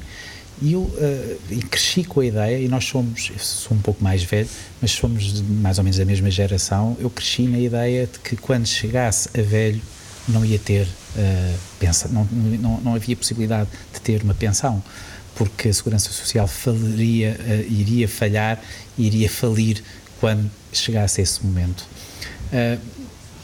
e 0.60 0.74
eu 0.74 0.80
uh, 0.80 1.38
e 1.50 1.62
cresci 1.62 2.04
com 2.04 2.20
a 2.20 2.26
ideia, 2.26 2.58
e 2.58 2.68
nós 2.68 2.84
somos, 2.84 3.30
eu 3.32 3.38
sou 3.38 3.74
um 3.74 3.80
pouco 3.80 4.04
mais 4.04 4.22
velho, 4.22 4.48
mas 4.82 4.90
somos 4.90 5.40
mais 5.40 5.78
ou 5.78 5.84
menos 5.84 5.96
da 5.96 6.04
mesma 6.04 6.30
geração. 6.30 6.98
Eu 7.00 7.08
cresci 7.08 7.42
na 7.42 7.58
ideia 7.58 8.06
de 8.06 8.18
que 8.18 8.36
quando 8.36 8.66
chegasse 8.66 9.30
a 9.38 9.42
velho 9.42 9.80
não 10.28 10.44
ia 10.44 10.58
ter, 10.58 10.82
uh, 10.84 11.58
pensa, 11.80 12.08
não, 12.08 12.24
não, 12.24 12.78
não 12.82 12.94
havia 12.94 13.16
possibilidade 13.16 13.70
de 13.94 14.00
ter 14.02 14.22
uma 14.22 14.34
pensão, 14.34 14.82
porque 15.34 15.68
a 15.68 15.72
Segurança 15.72 16.10
Social 16.10 16.46
faliria, 16.46 17.38
uh, 17.40 17.72
iria 17.72 18.06
falhar, 18.06 18.60
iria 18.98 19.30
falir 19.30 19.82
quando 20.20 20.50
chegasse 20.72 21.22
esse 21.22 21.42
momento. 21.46 21.86
Uh, 22.52 22.97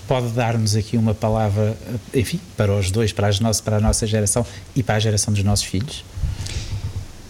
pode 0.06 0.28
dar-nos 0.28 0.76
aqui 0.76 0.96
uma 0.96 1.14
palavra, 1.14 1.76
enfim, 2.12 2.40
para 2.56 2.72
os 2.72 2.90
dois, 2.90 3.12
para, 3.12 3.28
as 3.28 3.40
nossas, 3.40 3.60
para 3.60 3.76
a 3.76 3.80
nossa 3.80 4.06
geração 4.06 4.46
e 4.74 4.82
para 4.82 4.96
a 4.96 5.00
geração 5.00 5.32
dos 5.32 5.42
nossos 5.42 5.64
filhos? 5.64 6.04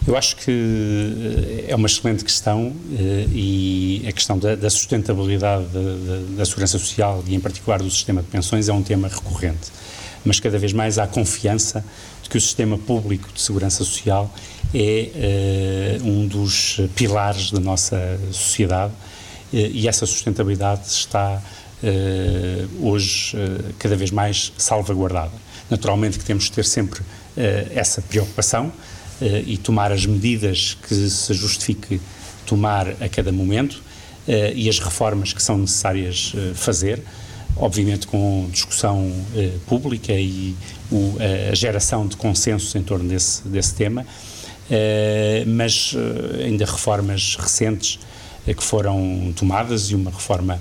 Eu 0.06 0.16
acho 0.18 0.36
que 0.36 0.50
eh, 0.50 1.70
é 1.70 1.74
uma 1.74 1.86
excelente 1.86 2.22
questão 2.22 2.74
eh, 2.92 3.26
e 3.32 4.04
a 4.06 4.12
questão 4.12 4.38
da, 4.38 4.54
da 4.54 4.68
sustentabilidade 4.68 5.64
da, 5.68 6.36
da, 6.36 6.44
segurança 6.44 6.78
social 6.78 7.24
e, 7.26 7.34
em 7.34 7.40
particular, 7.40 7.78
do 7.78 7.90
sistema 7.90 8.22
de 8.22 8.28
pensões 8.28 8.68
é 8.68 8.72
um 8.72 8.82
tema 8.82 9.08
recorrente. 9.08 9.72
Mas 10.22 10.38
cada 10.40 10.58
vez 10.58 10.74
mais 10.74 10.98
há 10.98 11.06
confiança 11.06 11.82
de 12.22 12.28
que 12.28 12.36
o 12.36 12.40
sistema 12.40 12.76
público 12.76 13.30
de 13.32 13.40
segurança 13.40 13.82
social 13.82 14.30
é 14.74 16.00
uh, 16.02 16.06
um 16.06 16.26
dos 16.26 16.80
pilares 16.94 17.50
da 17.50 17.60
nossa 17.60 18.18
sociedade 18.32 18.92
e 19.52 19.86
essa 19.86 20.04
sustentabilidade 20.04 20.88
está 20.88 21.40
hoje 22.80 23.36
cada 23.78 23.96
vez 23.96 24.10
mais 24.10 24.52
salvaguardada. 24.56 25.32
Naturalmente 25.70 26.18
que 26.18 26.24
temos 26.24 26.48
que 26.48 26.54
ter 26.54 26.64
sempre 26.64 27.00
essa 27.74 28.00
preocupação 28.02 28.72
eh, 29.20 29.44
e 29.46 29.56
tomar 29.56 29.92
as 29.92 30.04
medidas 30.06 30.76
que 30.86 31.08
se 31.08 31.32
justifique 31.34 32.00
tomar 32.44 32.88
a 33.00 33.08
cada 33.08 33.30
momento 33.30 33.80
eh, 34.26 34.52
e 34.54 34.68
as 34.68 34.80
reformas 34.80 35.32
que 35.32 35.42
são 35.42 35.56
necessárias 35.56 36.32
eh, 36.36 36.52
fazer, 36.54 37.00
obviamente 37.56 38.08
com 38.08 38.48
discussão 38.50 39.12
pública 39.66 40.12
e 40.12 40.56
a 41.50 41.54
geração 41.54 42.04
de 42.06 42.16
consensos 42.16 42.74
em 42.74 42.82
torno 42.82 43.08
desse, 43.08 43.46
desse 43.46 43.72
tema, 43.76 44.04
mas 45.46 45.94
ainda 46.44 46.64
reformas 46.64 47.36
recentes 47.36 48.00
que 48.44 48.62
foram 48.62 49.32
tomadas 49.36 49.90
e 49.90 49.94
uma 49.94 50.10
reforma 50.10 50.60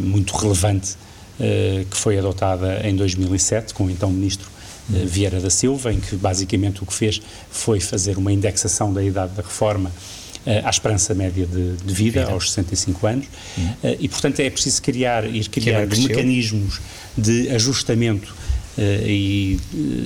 muito 0.00 0.36
relevante 0.36 0.96
que 1.38 1.96
foi 1.96 2.18
adotada 2.18 2.80
em 2.84 2.96
2007 2.96 3.72
com 3.72 3.84
o 3.84 3.90
então 3.90 4.10
Ministro 4.10 4.50
eh, 4.92 5.04
Vieira 5.04 5.38
da 5.38 5.50
Silva, 5.50 5.92
em 5.92 6.00
que 6.00 6.16
basicamente 6.16 6.82
o 6.82 6.86
que 6.86 6.94
fez 6.94 7.20
foi 7.50 7.78
fazer 7.78 8.16
uma 8.16 8.32
indexação 8.32 8.92
da 8.92 9.02
idade 9.02 9.34
da 9.34 9.42
reforma 9.42 9.90
uh, 9.90 10.66
à 10.66 10.70
esperança 10.70 11.14
média 11.14 11.46
de, 11.46 11.76
de 11.76 11.94
vida, 11.94 12.20
vida, 12.20 12.32
aos 12.32 12.50
65 12.52 13.06
anos, 13.06 13.26
uh, 13.26 13.96
e 14.00 14.08
portanto 14.08 14.40
é 14.40 14.48
preciso 14.48 14.80
criar, 14.80 15.26
ir 15.26 15.46
criando 15.48 15.94
mecanismos 15.94 16.80
de 17.16 17.50
ajustamento 17.50 18.34
uh, 18.78 18.80
e 19.06 19.60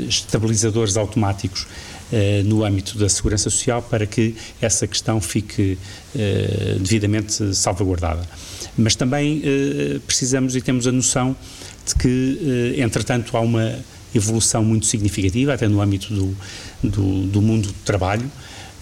estabilizadores 0.09 0.97
automáticos 0.97 1.67
no 2.45 2.63
âmbito 2.63 2.99
da 2.99 3.09
segurança 3.09 3.49
social 3.49 3.81
para 3.81 4.07
que 4.07 4.37
essa 4.61 4.87
questão 4.87 5.19
fique 5.19 5.79
devidamente 6.79 7.55
salvaguardada. 7.55 8.29
Mas 8.77 8.95
também 8.95 9.43
precisamos 10.07 10.57
e 10.57 10.61
temos 10.63 10.87
a 10.87 10.93
noção 10.93 11.37
de 11.87 11.95
que, 11.95 12.75
entretanto, 12.79 13.37
há 13.37 13.41
uma 13.41 13.79
evolução 14.15 14.65
muito 14.65 14.87
significativa, 14.87 15.55
até 15.55 15.69
no 15.69 15.81
âmbito 15.81 16.13
do, 16.13 16.37
do, 16.83 17.27
do 17.27 17.43
mundo 17.43 17.69
do 17.69 17.75
trabalho, 17.85 18.31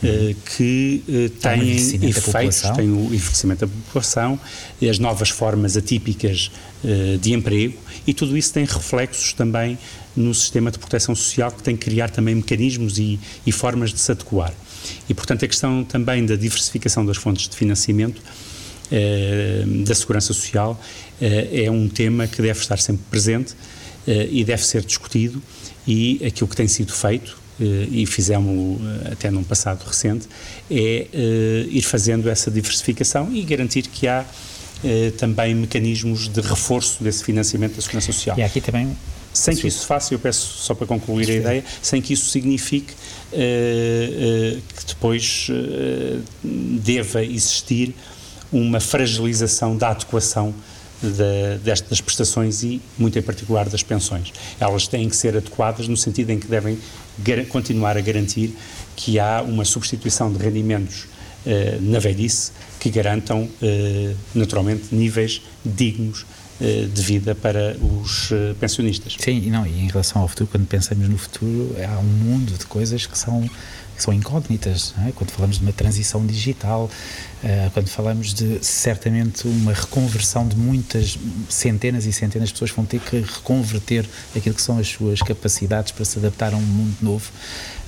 Uh, 0.03 0.35
que 0.57 1.05
uh, 1.07 1.29
têm 1.29 1.72
efeitos, 2.09 2.62
têm 2.74 2.90
o 2.90 3.14
envelhecimento 3.14 3.66
da 3.66 3.70
população, 3.70 4.40
as 4.88 4.98
novas 4.98 5.29
formas 5.29 5.76
atípicas 5.76 6.50
uh, 6.83 7.18
de 7.18 7.35
emprego 7.35 7.76
e 8.07 8.14
tudo 8.14 8.35
isso 8.35 8.50
tem 8.50 8.64
reflexos 8.64 9.35
também 9.35 9.79
no 10.16 10.35
sistema 10.35 10.70
de 10.70 10.79
proteção 10.79 11.14
social 11.14 11.53
que 11.53 11.62
tem 11.62 11.76
que 11.76 11.85
criar 11.85 12.09
também 12.09 12.35
mecanismos 12.35 12.98
e, 12.98 13.20
e 13.46 13.53
formas 13.53 13.92
de 13.92 14.00
se 14.00 14.11
adequar. 14.11 14.55
E, 15.07 15.12
portanto, 15.12 15.44
a 15.44 15.48
questão 15.48 15.85
também 15.85 16.24
da 16.24 16.35
diversificação 16.35 17.05
das 17.05 17.18
fontes 17.18 17.46
de 17.46 17.55
financiamento 17.55 18.22
da 19.87 19.94
segurança 19.94 20.33
social 20.33 20.81
é 21.20 21.70
um 21.70 21.88
tema 21.88 22.26
que 22.26 22.42
deve 22.42 22.59
estar 22.59 22.79
sempre 22.79 23.05
presente 23.11 23.55
eh, 24.07 24.29
e 24.31 24.44
deve 24.44 24.64
ser 24.64 24.83
discutido 24.83 25.42
e 25.87 26.20
aquilo 26.26 26.48
que 26.48 26.57
tem 26.57 26.66
sido 26.66 26.92
feito 26.92 27.37
eh, 27.61 27.87
e 27.90 28.07
fizemos 28.07 28.81
eh, 28.81 29.12
até 29.12 29.31
num 29.31 29.44
passado 29.44 29.85
recente 29.85 30.26
é 30.70 31.07
ir 31.68 31.83
fazendo 31.83 32.29
essa 32.31 32.50
diversificação 32.50 33.31
e 33.33 33.42
garantir 33.42 33.83
que 33.83 34.09
há 34.09 34.24
também 35.18 35.55
mecanismos 35.55 36.26
de 36.26 36.40
reforço 36.40 37.05
desse 37.05 37.22
financiamento 37.22 37.76
da 37.76 37.83
segurança 37.83 38.12
social. 38.12 38.38
E 38.38 38.42
aqui 38.42 38.62
também 38.62 38.96
sem 39.33 39.55
que 39.55 39.66
isso 39.68 39.87
faça, 39.87 40.14
eu 40.14 40.18
peço 40.18 40.59
só 40.59 40.74
para 40.74 40.87
concluir 40.87 41.31
a 41.31 41.35
ideia, 41.35 41.64
sem 41.83 42.00
que 42.03 42.14
isso 42.14 42.31
signifique 42.31 42.92
uh, 42.92 43.37
uh, 43.37 44.62
que 44.76 44.87
depois 44.88 45.48
uh, 45.50 46.22
deva 46.42 47.24
existir 47.24 47.95
uma 48.53 48.80
fragilização 48.80 49.76
da 49.76 49.90
adequação 49.90 50.55
da, 51.03 51.57
destas 51.62 52.01
prestações 52.01 52.62
e, 52.62 52.80
muito 52.98 53.18
em 53.18 53.22
particular, 53.22 53.68
das 53.68 53.82
pensões. 53.82 54.32
Elas 54.59 54.86
têm 54.86 55.09
que 55.09 55.16
ser 55.16 55.36
adequadas 55.36 55.88
no 55.88 55.96
sentido 55.96 56.30
em 56.30 56.38
que 56.38 56.46
devem 56.46 56.78
continuar 57.48 57.96
a 57.96 58.01
garantir 58.01 58.55
que 58.96 59.18
há 59.18 59.42
uma 59.42 59.64
substituição 59.64 60.32
de 60.32 60.38
rendimentos 60.38 61.07
eh, 61.46 61.78
na 61.80 61.98
velhice 61.98 62.53
que 62.78 62.90
garantam, 62.90 63.48
eh, 63.62 64.14
naturalmente, 64.34 64.94
níveis 64.94 65.40
dignos 65.64 66.26
eh, 66.62 66.86
de 66.92 67.01
vida 67.01 67.34
para 67.34 67.74
os 68.03 68.30
eh, 68.30 68.55
pensionistas. 68.61 69.16
Sim, 69.18 69.42
e 69.46 69.51
não, 69.51 69.66
e 69.66 69.80
em 69.80 69.88
relação 69.88 70.20
ao 70.20 70.28
futuro, 70.28 70.51
quando 70.53 70.66
pensamos 70.66 71.09
no 71.09 71.16
futuro, 71.16 71.74
há 71.82 71.98
um 71.98 72.03
mundo 72.03 72.53
de 72.53 72.66
coisas 72.66 73.07
que 73.07 73.16
são 73.16 73.48
são 74.03 74.12
incógnitas, 74.12 74.94
é? 75.07 75.12
quando 75.12 75.30
falamos 75.30 75.59
de 75.59 75.62
uma 75.62 75.72
transição 75.72 76.24
digital, 76.26 76.90
uh, 77.42 77.70
quando 77.72 77.88
falamos 77.88 78.32
de 78.32 78.64
certamente 78.64 79.46
uma 79.46 79.72
reconversão 79.72 80.46
de 80.46 80.57
muitas 80.57 81.18
centenas 81.48 82.07
e 82.07 82.12
centenas 82.12 82.48
de 82.48 82.55
pessoas 82.55 82.70
vão 82.70 82.84
ter 82.84 83.01
que 83.01 83.20
reconverter 83.20 84.09
aquilo 84.36 84.55
que 84.55 84.62
são 84.62 84.78
as 84.78 84.88
suas 84.88 85.20
capacidades 85.20 85.92
para 85.92 86.05
se 86.05 86.18
adaptar 86.18 86.53
a 86.55 86.57
um 86.57 86.61
mundo 86.61 86.96
novo, 87.03 87.30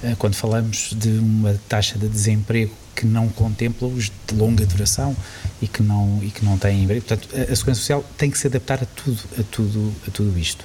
uh, 0.03 0.17
quando 0.17 0.35
falamos 0.35 0.95
de 0.97 1.11
uma 1.19 1.59
taxa 1.69 1.99
de 1.99 2.09
desemprego 2.09 2.73
que 2.95 3.07
não 3.07 3.29
contempla 3.29 3.89
os 3.89 4.11
de 4.27 4.35
longa 4.35 4.67
duração 4.67 5.17
e 5.61 5.67
que 5.67 5.83
não 5.83 6.21
e 6.23 6.31
que 6.31 6.45
não 6.45 6.59
têm 6.59 6.87
portanto 6.87 7.27
a, 7.35 7.53
a 7.53 7.57
segurança 7.57 7.81
social 7.81 8.05
tem 8.19 8.31
que 8.31 8.37
se 8.37 8.47
adaptar 8.47 8.83
a 8.83 8.87
tudo 8.87 9.19
a 9.39 9.43
tudo 9.45 9.93
a 10.07 10.11
tudo 10.11 10.39
isto. 10.39 10.65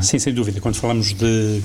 Sim 0.00 0.18
sem 0.18 0.32
dúvida. 0.32 0.60
Quando 0.60 0.76
falamos 0.76 1.12
de 1.12 1.62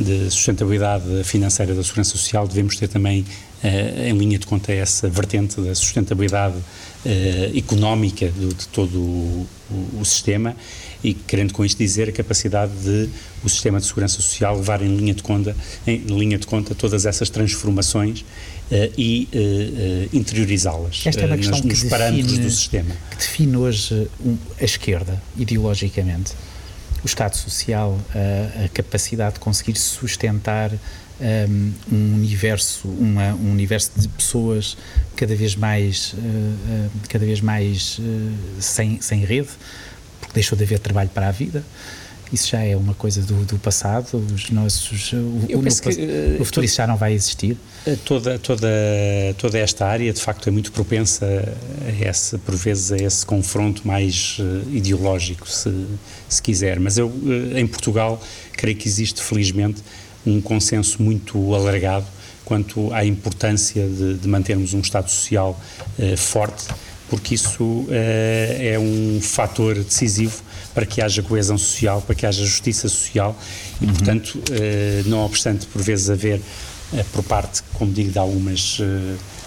de 0.00 0.30
sustentabilidade 0.30 1.24
financeira 1.24 1.74
da 1.74 1.82
segurança 1.82 2.10
social 2.10 2.48
devemos 2.48 2.76
ter 2.76 2.88
também 2.88 3.20
uh, 3.62 4.08
em 4.08 4.16
linha 4.16 4.38
de 4.38 4.46
conta 4.46 4.72
essa 4.72 5.08
vertente 5.08 5.60
da 5.60 5.74
sustentabilidade 5.74 6.56
uh, 6.56 7.58
económica 7.58 8.28
de, 8.28 8.54
de 8.54 8.68
todo 8.68 8.98
o, 8.98 9.46
o, 9.70 10.00
o, 10.00 10.04
sistema 10.04 10.56
e 11.04 11.14
querendo 11.14 11.52
com 11.52 11.64
isto 11.64 11.78
dizer 11.78 12.08
a 12.08 12.12
capacidade 12.12 12.72
de 12.82 13.08
o 13.44 13.48
sistema 13.48 13.78
de 13.78 13.86
segurança 13.86 14.16
social 14.16 14.56
levar 14.56 14.82
em 14.82 14.96
linha 14.96 15.14
de 15.14 15.22
conta, 15.22 15.56
em 15.86 15.98
linha 15.98 16.38
de 16.38 16.46
conta 16.46 16.74
todas 16.74 17.04
essas 17.06 17.28
transformações 17.30 18.20
uh, 18.20 18.92
e 18.96 19.28
interiorizá-las 20.12 21.02
Esta 21.04 21.22
é 21.22 21.26
uma 21.26 21.36
questão 21.36 21.58
nos, 21.58 21.82
nos 21.82 21.90
parâmetros 21.90 22.38
do 22.38 22.50
sistema. 22.50 22.94
Que 23.10 23.16
define 23.16 23.56
hoje 23.56 24.08
a 24.60 24.64
esquerda, 24.64 25.22
ideologicamente, 25.36 26.32
o 27.02 27.06
Estado 27.06 27.36
Social, 27.36 27.98
a, 28.14 28.64
a 28.64 28.68
capacidade 28.68 29.34
de 29.34 29.40
conseguir 29.40 29.76
sustentar 29.76 30.70
um, 31.92 32.14
universo, 32.14 32.88
uma, 32.88 33.34
um 33.34 33.50
universo 33.50 33.92
de 33.96 34.08
pessoas 34.08 34.76
cada 35.16 35.34
vez 35.34 35.54
mais, 35.54 36.14
uh, 36.14 36.16
uh, 36.16 36.90
cada 37.08 37.24
vez 37.26 37.40
mais 37.40 37.98
uh, 37.98 38.32
sem, 38.60 39.00
sem 39.00 39.20
rede, 39.24 39.50
porque 40.20 40.34
deixou 40.34 40.56
de 40.56 40.64
haver 40.64 40.78
trabalho 40.78 41.10
para 41.10 41.28
a 41.28 41.30
vida. 41.30 41.62
Isso 42.32 42.48
já 42.48 42.60
é 42.60 42.76
uma 42.76 42.94
coisa 42.94 43.22
do, 43.22 43.44
do 43.44 43.58
passado, 43.58 44.24
os 44.32 44.50
nossos, 44.50 45.12
o, 45.12 45.16
o, 45.16 45.48
que, 45.48 46.38
o 46.40 46.44
futuro 46.44 46.64
isso 46.64 46.76
já 46.76 46.86
não 46.86 46.96
vai 46.96 47.12
existir. 47.12 47.56
Toda, 48.04 48.38
toda, 48.38 48.68
toda 49.36 49.58
esta 49.58 49.86
área, 49.86 50.12
de 50.12 50.20
facto, 50.20 50.48
é 50.48 50.52
muito 50.52 50.70
propensa 50.70 51.26
a 51.26 52.08
esse, 52.08 52.38
por 52.38 52.54
vezes, 52.54 52.92
a 52.92 52.96
esse 52.96 53.26
confronto 53.26 53.86
mais 53.86 54.38
ideológico, 54.70 55.48
se, 55.48 55.86
se 56.28 56.40
quiser. 56.40 56.78
Mas 56.78 56.98
eu, 56.98 57.12
em 57.56 57.66
Portugal, 57.66 58.22
creio 58.52 58.76
que 58.76 58.86
existe, 58.86 59.22
felizmente, 59.22 59.82
um 60.24 60.40
consenso 60.40 61.02
muito 61.02 61.54
alargado 61.54 62.06
quanto 62.50 62.92
à 62.92 63.04
importância 63.04 63.86
de, 63.86 64.14
de 64.14 64.28
mantermos 64.28 64.74
um 64.74 64.80
Estado 64.80 65.08
Social 65.08 65.58
eh, 65.96 66.16
forte, 66.16 66.66
porque 67.10 67.34
isso 67.34 67.86
eh, 67.90 68.72
é 68.74 68.78
um 68.78 69.20
fator 69.20 69.74
decisivo 69.74 70.40
para 70.72 70.86
que 70.86 71.02
haja 71.02 71.22
coesão 71.22 71.58
social, 71.58 72.00
para 72.00 72.14
que 72.14 72.24
haja 72.24 72.42
justiça 72.42 72.88
social 72.88 73.36
e, 73.80 73.84
uhum. 73.84 73.92
portanto, 73.92 74.42
eh, 74.52 75.02
não 75.04 75.26
obstante 75.26 75.66
por 75.66 75.82
vezes 75.82 76.08
haver 76.08 76.40
por 77.12 77.22
parte, 77.22 77.62
como 77.74 77.92
digo, 77.92 78.10
de 78.10 78.18
algumas 78.18 78.80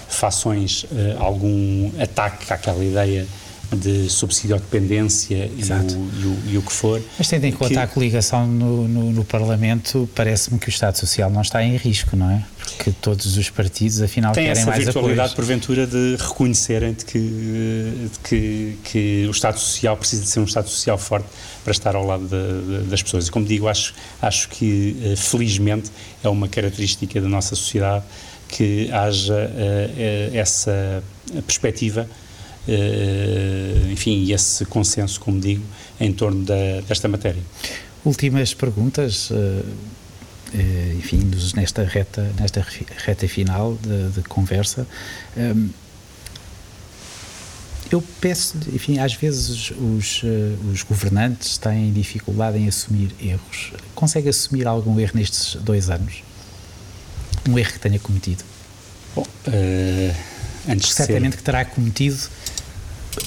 fações, 0.08 0.86
algum 1.20 1.92
ataque 2.00 2.54
àquela 2.54 2.82
ideia 2.82 3.28
de 3.76 4.10
subsídio 4.10 4.56
à 4.56 4.60
dependência 4.60 5.50
e, 5.56 5.64
o, 5.64 6.52
e, 6.52 6.58
o, 6.58 6.62
que 6.62 6.72
for. 6.72 7.02
Mas 7.18 7.28
tendo 7.28 7.46
em 7.46 7.52
conta 7.52 7.82
a 7.82 7.88
coligação 7.88 8.48
no, 8.48 8.88
no, 8.88 9.12
no 9.12 9.26
Parlamento, 9.26 10.10
parece-me 10.16 10.60
que 10.60 10.68
o 10.68 10.70
Estado 10.70 10.98
Social 10.98 11.30
não 11.30 11.42
está 11.42 11.64
em 11.64 11.76
risco, 11.76 12.16
não 12.16 12.30
é? 12.30 12.44
Porque 12.58 12.92
todos 12.92 13.38
os 13.38 13.50
partidos, 13.50 14.02
afinal, 14.02 14.34
Tem 14.34 14.46
querem 14.46 14.66
mais 14.66 14.68
apoio. 14.68 14.76
Tem 14.76 14.90
essa 14.90 15.00
virtualidade, 15.00 15.36
porventura, 15.36 15.86
de 15.86 16.16
reconhecerem 16.18 16.94
de 16.94 17.06
que, 17.06 17.20
de 17.20 18.20
que, 18.24 18.78
que, 18.84 19.26
o 19.28 19.32
Estado 19.32 19.60
Social 19.60 19.98
precisa 19.98 20.24
de 20.24 20.30
ser 20.30 20.40
um 20.40 20.46
Estado 20.46 20.70
Social 20.70 20.98
forte 20.98 21.28
para 21.64 21.72
estar 21.72 21.96
ao 21.96 22.06
lado 22.06 22.28
de, 22.28 22.84
de, 22.84 22.90
das 22.90 23.04
pessoas. 23.04 23.28
E, 23.28 23.32
como 23.32 23.46
digo, 23.46 23.68
acho, 23.68 23.94
acho 24.22 24.50
que, 24.50 24.98
eh, 25.04 25.16
felizmente, 25.16 25.92
é 26.24 26.30
uma 26.30 26.48
característica 26.48 27.20
da 27.20 27.28
nossa 27.28 27.56
sociedade 27.56 28.06
que 28.48 28.92
haja 28.92 29.34
uh, 29.34 30.36
essa 30.38 31.04
perspectiva 31.46 32.08
enfim, 33.92 34.32
esse 34.32 34.66
consenso, 34.66 35.20
como 35.20 35.40
digo, 35.40 35.64
em 36.00 36.12
torno 36.14 36.44
da, 36.44 36.82
desta 36.88 37.08
matéria. 37.08 37.42
Últimas 38.06 38.54
perguntas, 38.54 39.30
eh, 39.32 39.64
eh, 40.54 40.96
enfim, 40.98 41.30
nesta 41.56 41.84
reta, 41.84 42.34
nesta 42.40 42.66
reta 43.06 43.28
final 43.28 43.78
de, 43.82 44.10
de 44.10 44.22
conversa. 44.24 44.88
Eu 47.92 48.02
peço, 48.20 48.58
enfim, 48.74 48.98
às 48.98 49.14
vezes 49.14 49.72
os, 49.72 50.24
os 50.72 50.82
governantes 50.82 51.60
têm 51.60 51.94
dificuldade 51.94 52.58
em 52.58 52.68
assumir 52.68 53.12
erros. 53.22 53.72
Consegue 53.94 54.30
assumir 54.30 54.66
algum 54.66 55.00
erro 55.00 55.12
nestes 55.14 55.56
dois 55.62 55.92
anos? 55.92 56.24
Um 57.48 57.60
erro 57.60 57.72
que 57.74 57.80
tenha 57.80 58.00
cometido? 58.00 58.44
Bom, 59.16 59.22
uh, 59.22 60.16
antes 60.68 60.90
certamente 60.90 61.34
ser... 61.34 61.38
que 61.38 61.44
terá 61.44 61.64
cometido 61.66 62.18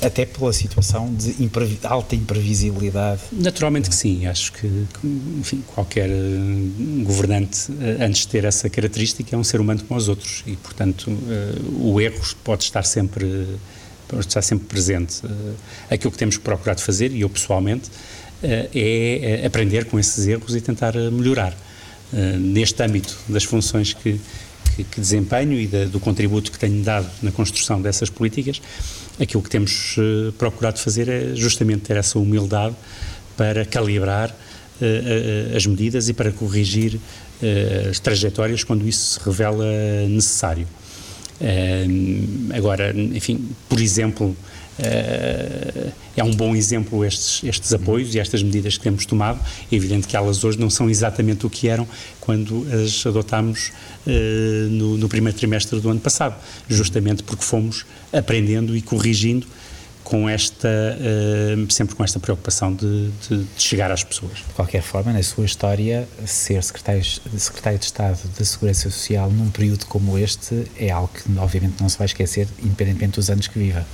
até 0.03 0.27
pela 0.27 0.53
situação 0.53 1.13
de 1.15 1.43
imprevi 1.43 1.79
alta 1.85 2.15
imprevisibilidade. 2.15 3.23
Naturalmente 3.33 3.89
que 3.89 3.95
sim, 3.95 4.27
acho 4.27 4.53
que 4.53 4.67
enfim, 5.39 5.63
qualquer 5.75 6.09
uh, 6.11 7.05
governante, 7.05 7.71
uh, 7.71 8.03
antes 8.03 8.23
de 8.23 8.29
ter 8.29 8.45
essa 8.45 8.69
característica, 8.69 9.35
é 9.35 9.39
um 9.39 9.45
ser 9.45 9.61
humano 9.61 9.83
como 9.87 9.99
os 9.99 10.09
outros 10.09 10.43
e, 10.47 10.57
portanto, 10.57 11.11
uh, 11.11 11.93
o 11.93 12.01
erro 12.01 12.21
pode 12.43 12.65
estar 12.65 12.83
sempre, 12.83 13.47
pode 14.09 14.27
estar 14.27 14.43
sempre 14.43 14.67
presente. 14.67 15.23
aquilo 15.91 16.11
que 16.11 16.19
temos 16.19 16.37
procurado 16.37 16.81
fazer, 16.81 17.13
e 17.13 17.21
eu 17.21 17.29
pessoalmente, 17.29 17.91
é 18.43 19.43
aprender 19.47 19.87
com 19.87 19.99
esses 19.99 20.27
erros 20.27 20.55
e 20.55 20.61
tentar 20.61 20.95
melhorar. 20.95 21.57
neste 22.39 22.81
âmbito 22.83 23.17
das 23.29 23.45
funções 23.45 23.95
que, 23.95 24.21
que, 24.77 24.85
que 24.85 25.01
desempenho 25.01 25.59
e 25.59 25.67
da, 25.67 25.87
do 25.87 25.99
contributo 25.99 26.53
que 26.53 26.59
tenho 26.59 26.83
dado 26.83 27.09
na 27.23 27.33
construção 27.33 27.81
dessas 27.81 28.11
políticas, 28.11 28.61
aquilo 29.21 29.43
que 29.43 29.51
temos 29.51 29.97
uh, 29.97 30.33
procurado 30.33 30.79
fazer 30.79 31.09
é 31.09 31.35
justamente 31.35 31.83
ter 31.83 31.97
essa 31.97 32.19
humildade 32.19 32.75
para 33.37 33.65
calibrar 33.65 34.31
uh, 34.31 35.57
as 35.57 35.67
medidas 35.67 36.09
e 36.09 36.13
para 36.13 36.31
corrigir 36.33 36.99
as 37.91 38.01
trajetórias 38.01 38.65
quando 38.65 38.89
isso 38.89 39.21
se 39.21 39.21
revela 39.23 39.67
necessário. 40.09 40.67
agora, 42.55 42.95
enfim, 42.97 43.47
por 43.69 43.79
exemplo, 43.79 44.35
é 44.79 46.25
um 46.25 46.31
bom 46.31 46.55
exemplo 46.55 47.05
estes, 47.05 47.43
estes 47.45 47.73
apoios 47.73 48.15
e 48.15 48.19
estas 48.19 48.43
medidas 48.43 48.77
que 48.77 48.83
temos 48.83 49.07
tomado. 49.07 49.41
É 49.71 49.75
evidente 49.75 50.07
que 50.07 50.17
elas 50.17 50.43
hoje 50.45 50.59
não 50.59 50.71
são 50.71 50.89
exatamente 50.89 51.47
o 51.47 51.51
que 51.51 51.69
eram 51.69 51.87
quando 52.21 52.67
as 52.73 53.07
adotámos 53.07 53.73
uh, 54.07 54.11
no, 54.71 54.99
no, 54.99 55.09
primeiro 55.09 55.37
trimestre 55.37 55.79
do 55.79 55.91
ano 55.91 56.01
passado, 56.01 56.35
justamente 56.69 57.23
porque 57.23 57.45
fomos 57.45 57.87
aprendendo 58.13 58.77
e 58.77 58.83
corrigindo 58.83 59.47
com 60.03 60.29
esta, 60.29 60.69
uh, 60.69 61.73
sempre 61.73 61.95
com 61.95 62.05
esta 62.05 62.19
preocupação 62.21 62.73
de, 62.73 63.11
de, 63.29 63.45
de, 63.45 63.63
chegar 63.63 63.91
às 63.91 64.05
pessoas. 64.05 64.39
De 64.39 64.55
qualquer 64.55 64.83
forma, 64.83 65.13
na 65.13 65.23
sua 65.23 65.45
história, 65.45 66.09
ser 66.25 66.63
secretário, 66.63 67.05
secretário 67.37 67.79
de 67.79 67.85
Estado 67.85 68.19
da 68.39 68.45
Segurança 68.45 68.91
Social 68.91 69.31
num 69.31 69.51
período 69.51 69.85
como 69.87 70.17
este 70.17 70.65
é 70.79 70.91
algo 70.91 71.09
que 71.09 71.39
obviamente 71.39 71.81
não 71.81 71.89
se 71.89 71.99
vai 71.99 72.07
esquecer, 72.07 72.49
independentemente 72.63 73.17
dos 73.17 73.31
anos 73.31 73.47
que 73.47 73.59
viva. 73.59 73.85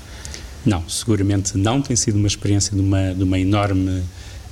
Não, 0.65 0.89
seguramente 0.89 1.59
não. 1.59 1.83
Tem 1.83 1.97
sido 1.97 2.17
uma 2.17 2.29
experiência 2.29 2.75
de 2.75 2.81
uma, 2.81 3.15
de 3.15 3.23
uma 3.23 3.39
enorme 3.39 4.03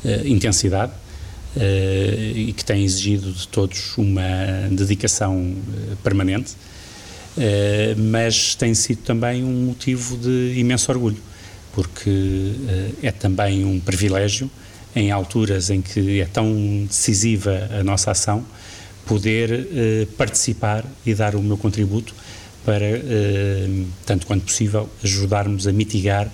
uh, 0.04 0.26
intensidade 0.26 0.92
uh, 1.56 1.60
e 2.34 2.52
que 2.52 2.64
tem 2.64 2.84
exigido 2.84 3.32
de 3.32 3.46
todos 3.46 3.96
uma 3.96 4.68
dedicação 4.70 5.36
uh, 5.36 5.96
permanente, 6.02 6.52
mas 7.96 8.54
tem 8.56 8.74
sido 8.74 9.02
também 9.02 9.44
um 9.44 9.66
motivo 9.66 10.18
de 10.18 10.58
imenso 10.58 10.90
orgulho, 10.90 11.16
porque 11.72 12.52
é 13.02 13.10
também 13.12 13.64
um 13.64 13.78
privilégio, 13.78 14.50
em 14.94 15.10
alturas 15.12 15.70
em 15.70 15.80
que 15.80 16.20
é 16.20 16.26
tão 16.26 16.84
decisiva 16.86 17.70
a 17.78 17.84
nossa 17.84 18.10
ação, 18.10 18.44
poder 19.06 20.06
participar 20.18 20.84
e 21.06 21.14
dar 21.14 21.36
o 21.36 21.40
meu 21.40 21.56
contributo 21.56 22.14
para, 22.64 22.84
eh, 22.84 23.84
tanto 24.04 24.26
quanto 24.26 24.44
possível, 24.44 24.88
ajudarmos 25.02 25.66
a 25.66 25.72
mitigar 25.72 26.30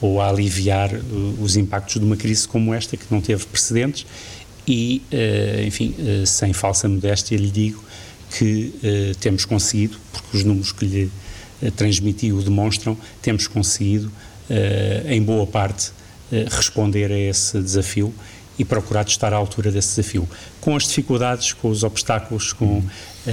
ou 0.00 0.20
a 0.20 0.28
aliviar 0.28 0.94
eh, 0.94 1.00
os 1.40 1.56
impactos 1.56 2.00
de 2.00 2.04
uma 2.04 2.16
crise 2.16 2.46
como 2.46 2.72
esta, 2.72 2.96
que 2.96 3.06
não 3.10 3.20
teve 3.20 3.44
precedentes, 3.46 4.06
e, 4.66 5.02
eh, 5.10 5.64
enfim, 5.66 5.94
sem 6.26 6.52
falsa 6.54 6.88
modéstia, 6.88 7.36
lhe 7.36 7.50
digo 7.50 7.84
que 8.30 8.72
temos 9.20 9.44
conseguido, 9.44 9.96
porque 10.10 10.38
os 10.38 10.42
números 10.42 10.72
que 10.72 10.84
lhe 10.86 11.10
transmiti 11.76 12.32
o 12.32 12.42
demonstram, 12.42 12.96
temos 13.20 13.46
conseguido, 13.46 14.10
em 15.06 15.22
boa 15.22 15.46
parte, 15.46 15.92
responder 16.50 17.12
a 17.12 17.18
esse 17.18 17.60
desafio 17.60 18.12
e 18.58 18.64
procurado 18.64 19.10
estar 19.10 19.32
à 19.32 19.36
altura 19.36 19.70
desse 19.70 19.96
desafio, 19.96 20.28
com 20.60 20.76
as 20.76 20.84
dificuldades, 20.84 21.52
com 21.52 21.68
os 21.68 21.82
obstáculos, 21.82 22.52
com, 22.52 22.64
uhum. 22.64 22.78
uh, 22.80 23.30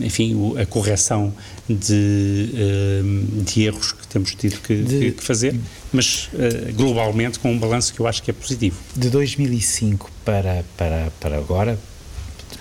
uh, 0.00 0.04
enfim, 0.04 0.54
a 0.58 0.66
correção 0.66 1.32
de, 1.68 2.50
uh, 2.54 3.42
de, 3.42 3.62
erros 3.62 3.92
que 3.92 4.06
temos 4.08 4.34
tido 4.34 4.60
que, 4.60 4.82
de, 4.82 5.12
que 5.12 5.22
fazer, 5.22 5.54
mas 5.92 6.30
globalmente 6.74 7.38
com 7.38 7.52
um 7.52 7.58
balanço 7.58 7.92
que 7.92 8.00
eu 8.00 8.06
acho 8.06 8.22
que 8.22 8.30
é 8.30 8.34
positivo. 8.34 8.76
De 8.96 9.10
2005 9.10 10.10
para, 10.24 10.64
para, 10.76 11.12
para 11.20 11.36
agora, 11.36 11.78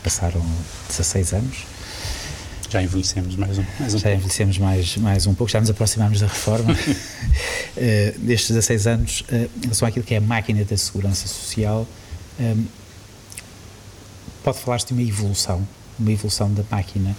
passaram 0.03 0.43
16 0.89 1.33
anos, 1.33 1.57
Já 2.71 2.81
envelhecemos 2.81 3.35
mais 3.35 3.57
um, 3.57 3.65
mais 3.77 3.93
um 3.93 3.97
Já 3.97 4.03
pouco. 4.03 4.17
envelhecemos 4.17 4.57
mais, 4.57 4.95
mais 4.95 5.27
um 5.27 5.33
pouco, 5.33 5.51
já 5.51 5.59
nos 5.59 5.69
aproximamos 5.69 6.21
da 6.21 6.27
reforma. 6.27 6.71
uh, 6.73 8.19
destes 8.25 8.51
16 8.51 8.87
anos, 8.87 9.25
uh, 9.29 9.35
em 9.57 9.61
relação 9.63 9.85
àquilo 9.85 10.05
que 10.05 10.13
é 10.13 10.17
a 10.17 10.21
máquina 10.21 10.63
da 10.63 10.77
segurança 10.77 11.27
social, 11.27 11.85
um, 12.39 12.63
pode 14.41 14.57
falar-se 14.59 14.87
de 14.87 14.93
uma 14.93 15.01
evolução, 15.01 15.67
uma 15.99 16.11
evolução 16.13 16.53
da 16.53 16.63
máquina 16.71 17.13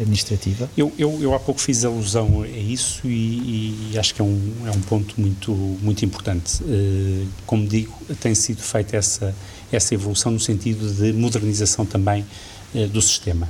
administrativa? 0.00 0.70
Eu, 0.74 0.90
eu, 0.98 1.18
eu 1.20 1.34
há 1.34 1.38
pouco 1.38 1.60
fiz 1.60 1.84
alusão 1.84 2.40
a 2.40 2.48
isso 2.48 3.06
e, 3.06 3.90
e, 3.92 3.98
acho 3.98 4.14
que 4.14 4.22
é 4.22 4.24
um, 4.24 4.52
é 4.64 4.70
um 4.70 4.80
ponto 4.80 5.20
muito, 5.20 5.52
muito 5.52 6.02
importante. 6.02 6.62
Uh, 6.62 7.28
como 7.44 7.66
digo, 7.66 7.92
tem 8.22 8.34
sido 8.34 8.62
feita 8.62 8.96
essa, 8.96 9.34
essa 9.70 9.94
evolução 9.94 10.32
no 10.32 10.40
sentido 10.40 10.90
de 10.94 11.12
modernização 11.12 11.84
também 11.84 12.24
uh, 12.74 12.88
do 12.88 13.02
sistema, 13.02 13.46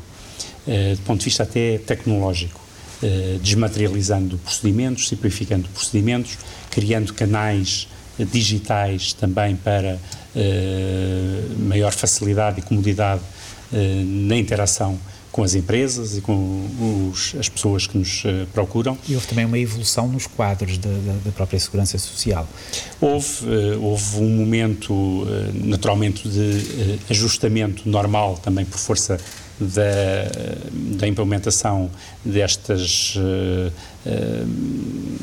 do 0.67 1.03
ponto 1.05 1.19
de 1.19 1.25
vista 1.25 1.43
até 1.43 1.79
tecnológico, 1.79 2.61
desmaterializando 3.43 4.39
procedimentos, 4.39 5.09
simplificando 5.09 5.69
procedimentos, 5.69 6.39
criando 6.71 7.13
canais 7.13 7.89
digitais 8.31 9.13
também 9.13 9.57
para 9.57 9.99
maior 11.59 11.93
facilidade 11.93 12.61
e 12.61 12.63
comodidade 12.63 13.23
na 13.73 14.37
interação 14.37 14.99
com 15.33 15.43
as 15.43 15.55
empresas 15.55 16.19
e 16.19 16.21
com 16.21 17.11
os, 17.11 17.35
as 17.39 17.49
pessoas 17.49 17.87
que 17.87 17.97
nos 17.97 18.23
uh, 18.25 18.47
procuram. 18.53 18.97
E 19.09 19.15
houve 19.15 19.27
também 19.27 19.47
uma 19.47 19.59
evolução 19.59 20.07
nos 20.07 20.27
quadros 20.27 20.77
da, 20.77 20.91
da, 20.91 21.13
da 21.25 21.33
própria 21.33 21.59
segurança 21.59 21.99
social. 21.99 22.47
Houve, 23.01 23.47
uh, 23.47 23.83
houve 23.83 24.19
um 24.19 24.37
momento, 24.37 24.93
uh, 24.93 25.27
naturalmente, 25.55 26.29
de 26.29 26.99
ajustamento 27.09 27.89
normal, 27.89 28.39
também 28.43 28.67
por 28.67 28.79
força 28.79 29.19
da, 29.59 30.98
da 30.98 31.07
implementação 31.07 31.90
destas 32.24 33.14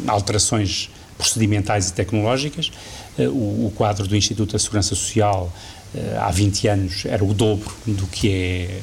alterações 0.08 0.90
procedimentais 1.18 1.90
e 1.90 1.94
tecnológicas. 1.94 2.72
O, 3.18 3.68
o 3.68 3.74
quadro 3.76 4.08
do 4.08 4.16
Instituto 4.16 4.54
da 4.54 4.60
Segurança 4.60 4.96
Social 4.96 5.52
há 6.20 6.30
20 6.32 6.68
anos 6.68 7.06
era 7.06 7.24
o 7.24 7.34
dobro 7.34 7.72
do 7.86 8.06
que 8.08 8.30
é 8.30 8.80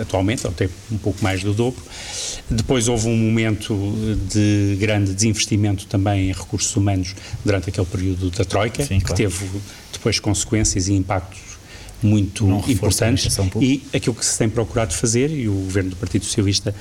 atualmente, 0.00 0.46
ou 0.46 0.50
até 0.50 0.68
um 0.90 0.98
pouco 0.98 1.22
mais 1.22 1.42
do 1.42 1.52
dobro. 1.52 1.80
Depois 2.50 2.88
houve 2.88 3.06
um 3.08 3.16
momento 3.16 3.74
de 4.28 4.76
grande 4.80 5.14
desinvestimento 5.14 5.86
também 5.86 6.30
em 6.30 6.32
recursos 6.32 6.74
humanos 6.74 7.14
durante 7.44 7.68
aquele 7.68 7.86
período 7.86 8.30
da 8.30 8.44
Troika, 8.44 8.84
Sim, 8.84 8.98
que 8.98 9.04
claro. 9.04 9.16
teve 9.16 9.46
depois 9.92 10.18
consequências 10.18 10.88
e 10.88 10.94
impactos 10.94 11.49
muito 12.02 12.46
importantes. 12.68 13.36
E 13.60 13.82
aquilo 13.94 14.14
que 14.14 14.24
se 14.24 14.38
tem 14.38 14.48
procurado 14.48 14.94
fazer, 14.94 15.30
e 15.30 15.48
o 15.48 15.54
governo 15.54 15.90
do 15.90 15.96
Partido 15.96 16.24
Socialista 16.24 16.74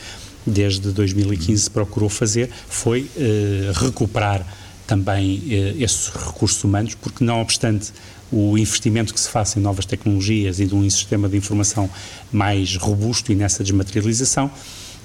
desde 0.46 0.92
2015 0.92 1.70
procurou 1.70 2.10
fazer, 2.10 2.50
foi 2.68 3.02
uh, 3.02 3.86
recuperar 3.86 4.46
também 4.88 5.38
uh, 5.38 5.84
esses 5.84 6.10
recursos 6.10 6.64
humanos, 6.64 6.96
porque 6.96 7.24
não 7.24 7.42
obstante 7.42 7.92
o 8.32 8.58
investimento 8.58 9.14
que 9.14 9.20
se 9.20 9.30
faça 9.30 9.60
em 9.60 9.62
novas 9.62 9.86
tecnologias 9.86 10.60
e 10.60 10.66
de 10.66 10.76
um 10.76 10.88
sistema 10.90 11.28
de 11.28 11.38
informação 11.38 11.90
mais 12.32 12.76
robusto 12.76 13.32
e 13.32 13.36
nessa 13.36 13.64
desmaterialização, 13.64 14.52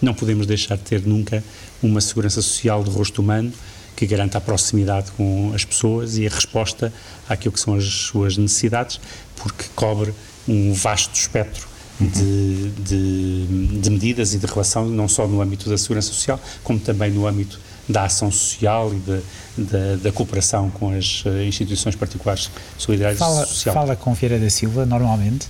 não 0.01 0.13
podemos 0.13 0.47
deixar 0.47 0.77
de 0.77 0.83
ter 0.83 1.07
nunca 1.07 1.43
uma 1.83 2.01
segurança 2.01 2.43
social 2.43 2.85
de 2.85 2.91
rosto 2.91 3.23
humano 3.23 3.53
que 3.97 4.07
garanta 4.07 4.39
a 4.39 4.41
proximidade 4.41 5.11
com 5.13 5.53
as 5.55 5.65
pessoas 5.65 6.17
e 6.17 6.27
a 6.27 6.31
resposta 6.31 6.93
àquilo 7.29 7.53
que 7.53 7.61
são 7.61 7.75
as 7.75 7.85
suas 7.85 8.37
necessidades, 8.37 9.01
porque 9.37 9.65
cobre 9.75 10.13
um 10.49 10.73
vasto 10.73 11.15
espectro 11.15 11.69
de, 12.01 12.71
de, 12.71 13.79
de 13.81 13.91
medidas 13.91 14.35
e 14.35 14.39
de 14.39 14.47
relação, 14.47 14.87
não 14.87 15.09
só 15.09 15.27
no 15.27 15.41
âmbito 15.41 15.69
da 15.71 15.79
segurança 15.79 16.09
social, 16.09 16.41
como 16.63 16.79
também 16.79 17.11
no 17.11 17.27
âmbito 17.27 17.61
da 17.89 18.05
ação 18.05 18.31
social 18.31 18.93
e 18.93 18.99
de, 18.99 19.23
da, 19.71 19.97
da, 19.97 20.13
cooperação 20.13 20.71
com 20.71 20.97
as 20.97 21.23
eh, 21.27 21.45
instituições 21.45 21.95
particulares 21.95 22.51
solidárias 22.79 23.19
fala, 23.19 23.47
social. 23.47 23.75
Fala 23.75 23.95
com 23.95 24.15
Vieira 24.15 24.39
da 24.39 24.49
Silva 24.49 24.87
normalmente? 24.87 25.47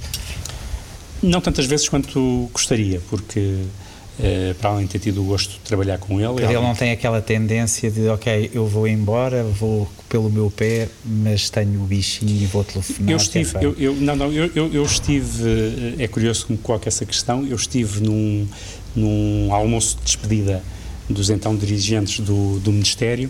Não 1.23 1.41
tantas 1.41 1.67
vezes 1.67 1.89
quanto 1.89 2.51
gostaria, 2.53 3.01
porque 3.09 3.63
eh, 4.21 4.55
para 4.61 4.71
além 4.71 4.87
de 4.87 4.93
ter 4.93 4.99
tido 4.99 5.23
o 5.23 5.25
gosto 5.25 5.53
de 5.53 5.59
trabalhar 5.61 5.99
com 5.99 6.21
ele. 6.21 6.45
Ele 6.45 6.55
não 6.55 6.75
tem 6.75 6.91
aquela 6.93 7.21
tendência 7.21 7.91
de, 7.91 8.09
ok, 8.09 8.51
eu 8.55 8.67
vou 8.67 8.87
embora, 8.87 9.43
vou 9.43 9.89
pelo 10.09 10.31
meu 10.31 10.51
pé, 10.51 10.89
mas 11.05 11.51
tenho 11.51 11.83
o 11.83 11.85
bichinho 11.85 12.43
e 12.43 12.47
vou 12.47 12.63
telefonar. 12.63 13.11
Eu 13.11 13.17
estive, 13.17 13.53
eu, 13.61 13.75
eu, 13.77 13.95
não, 13.97 14.15
não, 14.15 14.33
eu, 14.33 14.51
eu, 14.55 14.73
eu, 14.73 14.85
estive, 14.85 15.95
eh, 15.99 16.05
é 16.05 16.09
curioso 16.09 16.47
que 16.47 16.53
me 16.53 16.59
coloque 16.59 16.87
essa 16.87 17.05
questão, 17.05 17.45
eu 17.45 17.57
estive 17.57 18.01
num, 18.01 18.47
num 18.95 19.53
almoço 19.53 19.97
de 19.99 20.05
despedida 20.05 20.63
dos 21.11 21.31
então 21.31 21.57
dirigentes 21.57 22.21
do, 22.21 22.61
do 22.61 22.71
Ministério, 22.71 23.29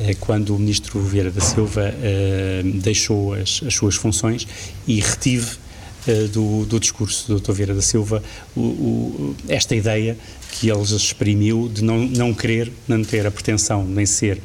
eh, 0.00 0.14
quando 0.18 0.56
o 0.56 0.58
Ministro 0.58 0.98
Vieira 1.00 1.30
da 1.30 1.40
Silva 1.42 1.94
eh, 2.02 2.62
deixou 2.64 3.34
as, 3.34 3.60
as 3.66 3.74
suas 3.74 3.94
funções 3.94 4.48
e 4.86 5.00
retive 5.00 5.58
do, 6.32 6.64
do, 6.66 6.78
discurso 6.78 7.34
do 7.34 7.40
Dr. 7.40 7.52
Vieira 7.52 7.74
da 7.74 7.82
Silva 7.82 8.22
o, 8.56 8.60
o, 8.60 9.36
esta 9.48 9.74
ideia 9.74 10.16
que 10.52 10.70
ele 10.70 10.82
exprimiu 10.82 11.68
de 11.72 11.82
não, 11.82 11.98
não 11.98 12.34
querer, 12.34 12.72
não 12.86 13.02
ter 13.02 13.26
a 13.26 13.30
pretensão 13.30 13.84
nem 13.84 14.06
ser 14.06 14.40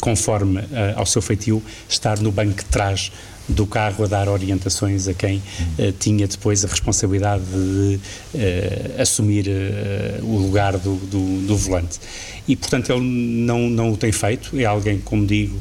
conforme 0.00 0.60
ao 0.96 1.06
seu 1.06 1.20
feitio, 1.20 1.62
estar 1.88 2.18
no 2.20 2.32
banco 2.32 2.56
de 2.56 2.64
trás 2.66 3.12
do 3.46 3.66
carro 3.66 4.04
a 4.04 4.06
dar 4.08 4.28
orientações 4.28 5.06
a 5.06 5.12
quem 5.12 5.42
tinha 5.98 6.26
depois 6.26 6.64
a 6.64 6.68
responsabilidade 6.68 7.44
de 7.44 8.00
assumir 8.98 9.46
o 10.22 10.38
lugar 10.38 10.78
do, 10.78 10.96
do, 10.96 11.46
do, 11.46 11.56
volante. 11.56 12.00
E, 12.48 12.56
portanto, 12.56 12.92
ele 12.92 13.02
não, 13.02 13.68
não 13.68 13.92
o 13.92 13.96
tem 13.96 14.12
feito, 14.12 14.58
é 14.58 14.64
alguém, 14.64 14.98
como 14.98 15.26
digo, 15.26 15.60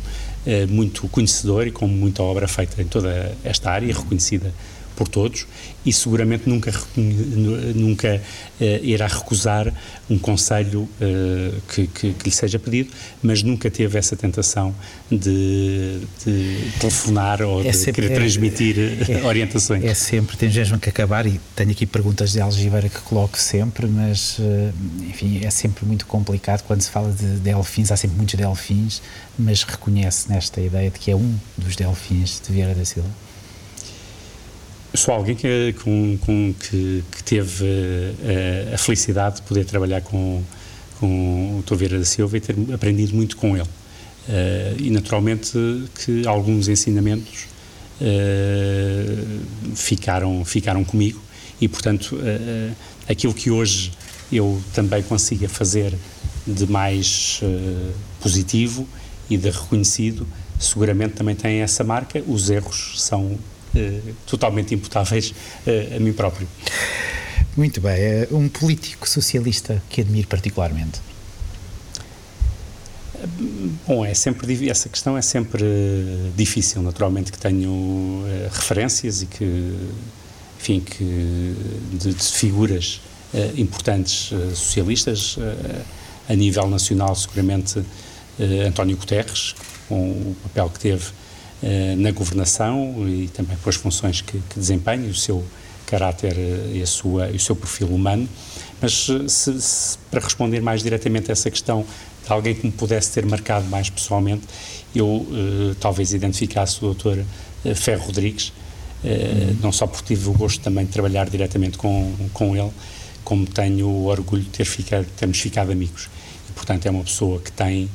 muito 0.69 1.07
conhecedor 1.07 1.67
e 1.67 1.71
com 1.71 1.87
muita 1.87 2.21
obra 2.23 2.47
feita 2.47 2.81
em 2.81 2.85
toda 2.85 3.35
esta 3.43 3.71
área, 3.71 3.93
reconhecida 3.93 4.53
por 4.93 5.07
todos 5.07 5.45
e 5.85 5.91
seguramente 5.91 6.47
nunca, 6.47 6.71
nunca 7.75 8.21
uh, 8.59 8.63
irá 8.81 9.07
recusar 9.07 9.73
um 10.09 10.17
conselho 10.17 10.81
uh, 10.81 11.61
que, 11.73 11.87
que, 11.87 12.13
que, 12.13 12.23
lhe 12.23 12.31
seja 12.31 12.57
pedido, 12.57 12.91
mas 13.21 13.43
nunca 13.43 13.69
teve 13.69 13.97
essa 13.97 14.15
tentação 14.15 14.73
de, 15.11 15.99
de 16.25 16.71
telefonar 16.79 17.41
ou 17.41 17.61
é 17.61 17.71
de 17.71 17.77
sempre, 17.77 18.03
querer 18.03 18.15
transmitir 18.15 18.75
é, 18.79 19.11
é, 19.11 19.23
orientações. 19.23 19.83
É 19.83 19.93
sempre, 19.93 20.37
tens 20.37 20.55
mesmo 20.55 20.79
que 20.79 20.89
acabar 20.89 21.25
e 21.25 21.39
tenho 21.55 21.71
aqui 21.71 21.85
perguntas 21.85 22.31
de 22.31 22.39
algibeira 22.39 22.87
que 22.87 22.99
coloco 23.01 23.37
sempre, 23.37 23.87
mas 23.87 24.39
uh, 24.39 24.73
enfim, 25.09 25.41
é 25.43 25.49
sempre 25.49 25.85
muito 25.85 26.05
complicado 26.05 26.63
quando 26.63 26.81
se 26.81 26.89
fala 26.89 27.11
de 27.11 27.25
delfins, 27.39 27.91
há 27.91 27.97
sempre 27.97 28.17
muitos 28.17 28.35
delfins, 28.35 29.01
mas 29.37 29.63
reconhece 29.63 30.29
nesta 30.29 30.61
ideia 30.61 30.89
de 30.89 30.99
que 30.99 31.11
é 31.11 31.15
um 31.15 31.35
dos 31.57 31.75
delfins 31.75 32.41
de 32.45 32.53
Vieira 32.53 32.73
da 32.73 32.85
Silva? 32.85 33.09
Sou 34.93 35.13
alguém 35.13 35.35
que, 35.35 35.73
com, 35.83 36.17
com, 36.19 36.53
que, 36.53 37.03
que 37.11 37.23
teve 37.23 37.65
uh, 37.65 38.73
a 38.73 38.77
felicidade 38.77 39.37
de 39.37 39.41
poder 39.43 39.65
trabalhar 39.65 40.01
com, 40.01 40.43
com 40.99 41.59
o 41.59 41.63
Toveira 41.63 41.97
da 41.97 42.05
Silva 42.05 42.37
e 42.37 42.39
ter 42.39 42.55
aprendido 42.73 43.15
muito 43.15 43.35
com 43.37 43.57
ele. 43.57 43.67
Uh, 44.27 44.81
e 44.81 44.89
naturalmente 44.89 45.57
que 46.03 46.25
alguns 46.27 46.67
ensinamentos 46.67 47.47
uh, 47.99 49.75
ficaram, 49.75 50.45
ficaram 50.45 50.83
comigo 50.83 51.21
e, 51.59 51.67
portanto, 51.67 52.19
aquilo 53.07 53.33
que 53.33 53.49
hoje 53.49 53.91
eu 54.31 54.61
também 54.73 55.01
consiga 55.01 55.47
fazer 55.47 55.93
de 56.45 56.65
mais 56.65 57.39
positivo 58.19 58.85
e 59.29 59.37
de 59.37 59.49
reconhecido, 59.49 60.27
seguramente 60.59 61.13
também 61.13 61.35
tem 61.35 61.61
essa 61.61 61.83
marca. 61.83 62.21
Os 62.27 62.49
erros 62.49 63.01
são 63.01 63.37
eh, 63.37 63.52
totalmente 64.25 64.73
imputáveis 64.73 65.33
eh, 65.65 65.95
a 65.95 65.99
mim 65.99 66.13
próprio. 66.13 66.47
Muito 67.55 67.81
bem. 67.81 67.95
Eh, 67.95 68.27
um 68.31 68.47
político 68.47 69.07
socialista 69.07 69.81
que 69.89 70.01
admiro 70.01 70.27
particularmente? 70.27 71.01
Bom, 73.87 74.05
é 74.05 74.13
sempre 74.13 74.69
essa 74.69 74.89
questão 74.89 75.17
é 75.17 75.21
sempre 75.21 75.63
difícil. 76.35 76.81
Naturalmente 76.81 77.31
que 77.31 77.37
tenho 77.37 78.25
referências 78.51 79.21
e 79.21 79.27
que, 79.27 79.77
enfim, 80.59 80.81
que 80.81 81.55
de, 81.93 82.13
de 82.13 82.23
figuras 82.23 82.99
importantes 83.55 84.29
socialistas 84.53 85.37
a 86.27 86.35
nível 86.35 86.67
nacional, 86.67 87.15
seguramente 87.15 87.81
António 88.67 88.97
Guterres, 88.97 89.55
com 89.87 90.11
o 90.11 90.35
papel 90.43 90.69
que 90.69 90.79
teve 90.79 91.05
eh, 91.05 91.22
na 91.97 92.11
governação 92.11 93.07
e 93.07 93.29
também 93.29 93.55
pelas 93.57 93.75
funções 93.75 94.21
que, 94.21 94.37
que 94.37 94.59
desempenha, 94.59 95.09
o 95.09 95.15
seu 95.15 95.43
caráter 95.93 96.33
eh, 96.35 96.77
e, 96.77 96.81
a 96.81 96.87
sua, 96.87 97.29
e 97.29 97.35
o 97.35 97.39
seu 97.39 97.55
perfil 97.55 97.87
humano. 97.87 98.27
Mas 98.81 99.07
eh, 99.09 99.27
se, 99.27 99.61
se, 99.61 99.97
para 100.09 100.19
responder 100.19 100.61
mais 100.61 100.81
diretamente 100.81 101.29
a 101.29 101.33
essa 101.33 101.49
questão 101.51 101.85
de 102.25 102.31
alguém 102.31 102.55
que 102.55 102.65
me 102.65 102.71
pudesse 102.71 103.11
ter 103.11 103.25
marcado 103.25 103.65
mais 103.67 103.89
pessoalmente, 103.89 104.43
eu 104.95 105.25
talvez 105.79 106.13
identificasse 106.13 106.85
o 106.85 106.93
Dr. 106.93 107.19
Ferro 107.75 108.05
Rodrigues, 108.05 108.53
uhum. 109.03 109.57
não 109.61 109.71
só 109.73 109.87
porque 109.87 110.15
tive 110.15 110.29
o 110.29 110.33
gosto 110.33 110.61
também 110.61 110.85
de 110.85 110.91
trabalhar 110.91 111.29
diretamente 111.29 111.77
com, 111.77 112.13
com 112.31 112.55
ele, 112.55 112.71
como 113.25 113.45
tenho 113.45 113.87
o 113.87 114.05
orgulho 114.05 114.43
de 114.43 114.49
ter 114.49 114.65
ficado, 114.65 115.05
termos 115.17 115.37
ficado 115.39 115.71
amigos. 115.71 116.07
E, 116.47 116.53
portanto, 116.53 116.85
é 116.85 116.91
uma 116.91 117.03
pessoa 117.03 117.41
que 117.41 117.51
tem 117.51 117.89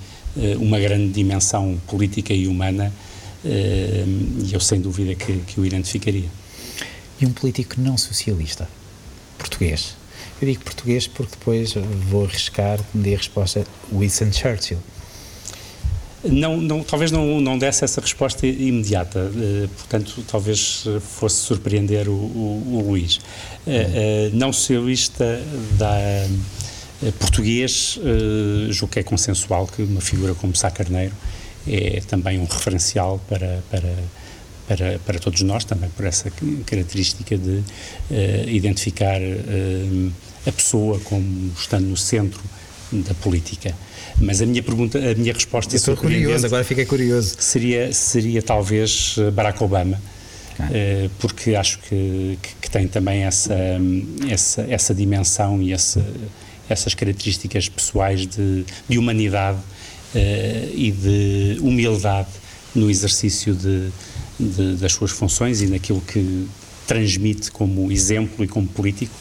uma 0.59 0.79
grande 0.79 1.09
dimensão 1.11 1.81
política 1.87 2.35
e 2.35 2.47
humana 2.49 2.93
e 3.45 4.51
eu, 4.53 4.61
sem 4.61 4.81
dúvida, 4.81 5.15
que, 5.15 5.39
que 5.41 5.61
o 5.61 5.67
identificaria. 5.67 6.29
E 7.21 7.27
um 7.27 7.33
político 7.33 7.81
não 7.81 7.97
socialista, 7.97 8.69
português? 9.37 9.97
Eu 10.41 10.47
digo 10.47 10.63
português 10.63 11.07
porque 11.07 11.33
depois 11.33 11.75
vou 12.09 12.25
arriscar 12.25 12.79
a 12.79 13.17
resposta 13.17 13.67
Winston 13.93 14.33
Churchill. 14.33 14.79
Não, 16.25 16.57
não, 16.57 16.83
talvez 16.83 17.13
não, 17.13 17.41
não 17.41 17.57
desse 17.57 17.85
essa 17.85 18.01
resposta 18.01 18.45
imediata, 18.47 19.21
uh, 19.21 19.69
portanto, 19.69 20.25
talvez 20.29 20.85
fosse 21.01 21.37
surpreender 21.37 22.09
o, 22.09 22.13
o, 22.13 22.75
o 22.75 22.89
Luís. 22.89 23.17
Uh, 23.17 23.21
uh, 23.71 24.31
não 24.33 24.53
socialista 24.53 25.41
da 25.79 25.97
português, 27.21 27.97
julgo 28.71 28.93
que 28.93 28.99
é 28.99 29.05
consensual 29.05 29.69
que 29.69 29.83
uma 29.83 30.01
figura 30.01 30.35
como 30.35 30.57
Sá 30.57 30.69
Carneiro 30.69 31.15
é 31.69 32.01
também 32.07 32.39
um 32.39 32.45
referencial 32.45 33.21
para, 33.29 33.63
para, 33.71 33.95
para, 34.67 34.99
para 35.01 35.19
todos 35.19 35.43
nós, 35.43 35.65
também 35.65 35.91
por 35.91 36.07
essa 36.07 36.31
característica 36.67 37.37
de 37.37 37.63
identificar 38.47 39.21
a 40.47 40.53
pessoa 40.53 40.99
como 41.01 41.53
estando 41.57 41.87
no 41.87 41.97
centro 41.97 42.41
da 42.93 43.15
política. 43.15 43.75
Mas 44.21 44.41
a 44.43 44.47
minha 44.47 44.63
pergunta, 44.63 44.99
a 44.99 45.15
minha 45.15 45.33
resposta 45.33 45.75
Eu 45.75 45.79
estou 45.79 45.97
curioso, 45.97 46.47
agora 46.47 46.65
fiquei 46.65 46.87
curioso. 46.87 47.37
Seria, 47.39 47.93
seria 47.93 48.43
talvez 48.43 49.15
eh, 49.19 49.31
Barack 49.31 49.63
Obama, 49.63 50.01
porque 51.21 51.55
acho 51.55 51.79
que, 51.81 52.39
que, 52.61 52.69
tem 52.71 52.89
também 52.89 53.23
essa, 53.23 53.55
essa, 54.29 54.67
essa 54.69 54.95
dimensão 54.95 55.63
e 55.63 55.73
essa, 55.73 56.05
essas 56.69 56.95
características 56.95 57.69
pessoais 57.69 58.27
de, 58.27 58.65
de 58.89 58.99
humanidade 58.99 59.59
uh, 59.59 59.78
e 60.15 60.91
de 60.91 61.59
humildade 61.61 62.29
no 62.75 62.91
exercício 62.91 63.55
de, 63.55 63.91
de, 64.39 64.77
das 64.77 64.93
suas 64.93 65.11
funções 65.11 65.61
e 65.61 65.67
naquilo 65.67 66.01
que 66.01 66.49
transmite 66.87 67.51
como 67.51 67.93
exemplo 67.93 68.45
e 68.45 68.49
como 68.49 68.67
político, 68.67 69.15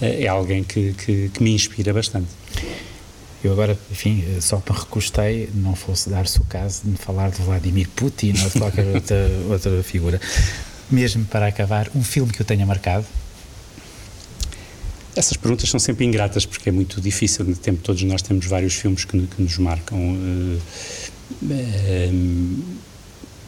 uh, 0.00 0.04
é 0.04 0.26
alguém 0.26 0.64
que, 0.64 0.94
que, 0.94 1.28
que 1.28 1.42
me 1.42 1.52
inspira 1.52 1.92
bastante. 1.92 2.28
Eu 3.42 3.52
agora, 3.52 3.78
enfim, 3.90 4.22
só 4.40 4.56
me 4.56 4.76
recostei, 4.76 5.48
não 5.54 5.74
fosse 5.74 6.10
dar-se 6.10 6.38
o 6.38 6.44
caso 6.44 6.82
de 6.84 6.96
falar 6.96 7.30
de 7.30 7.40
Vladimir 7.42 7.88
Putin 7.88 8.34
ou 8.42 8.50
de 8.50 8.58
qualquer 8.58 8.86
outra, 8.94 9.30
outra 9.48 9.82
figura. 9.82 10.20
Mesmo 10.90 11.24
para 11.24 11.46
acabar, 11.46 11.90
um 11.94 12.02
filme 12.02 12.32
que 12.32 12.42
eu 12.42 12.44
tenha 12.44 12.66
marcado? 12.66 13.06
Essas 15.16 15.36
perguntas 15.36 15.68
são 15.68 15.80
sempre 15.80 16.04
ingratas 16.04 16.46
porque 16.46 16.68
é 16.68 16.72
muito 16.72 17.00
difícil. 17.00 17.44
No 17.44 17.56
tempo 17.56 17.82
todos 17.82 18.02
nós 18.02 18.22
temos 18.22 18.46
vários 18.46 18.74
filmes 18.74 19.04
que, 19.04 19.18
que 19.26 19.42
nos 19.42 19.58
marcam. 19.58 19.98
Uh, 19.98 20.60
uh, 21.42 22.64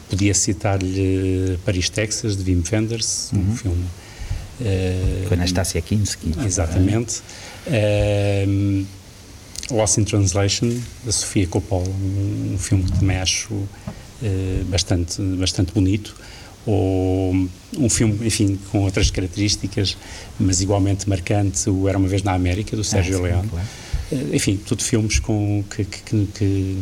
podia 0.09 0.33
citar-lhe 0.33 1.57
Paris, 1.65 1.89
Texas, 1.89 2.35
de 2.37 2.43
Wim 2.43 2.63
Wenders, 2.71 3.31
uhum. 3.31 3.39
um 3.39 3.55
filme. 3.55 3.85
Uh, 4.61 5.27
Com 5.27 5.33
Anastasia 5.33 5.81
Kinski. 5.81 6.31
Exatamente. 6.45 7.21
Uh, 7.67 8.85
Lost 9.71 9.97
in 9.97 10.03
Translation, 10.03 10.77
da 11.03 11.11
Sofia 11.11 11.47
Coppola, 11.47 11.87
um, 11.87 12.53
um 12.53 12.57
filme 12.57 12.83
que 12.83 12.99
também 12.99 13.17
acho 13.17 13.53
uh, 13.53 13.69
bastante, 14.65 15.21
bastante 15.21 15.73
bonito, 15.73 16.15
ou 16.65 17.33
um 17.77 17.89
filme, 17.89 18.25
enfim, 18.25 18.57
com 18.71 18.83
outras 18.83 19.11
características, 19.11 19.97
mas 20.39 20.61
igualmente 20.61 21.07
marcante, 21.09 21.69
o 21.69 21.89
Era 21.89 21.97
Uma 21.97 22.07
Vez 22.07 22.23
na 22.23 22.33
América, 22.33 22.75
do 22.75 22.83
Sérgio 22.83 23.17
ah, 23.19 23.21
Leone. 23.21 23.49
Claro. 23.49 23.67
Enfim, 24.33 24.57
tudo 24.57 24.83
filmes 24.83 25.19
com, 25.19 25.63
que, 25.69 25.83
que, 25.83 26.25
que 26.33 26.77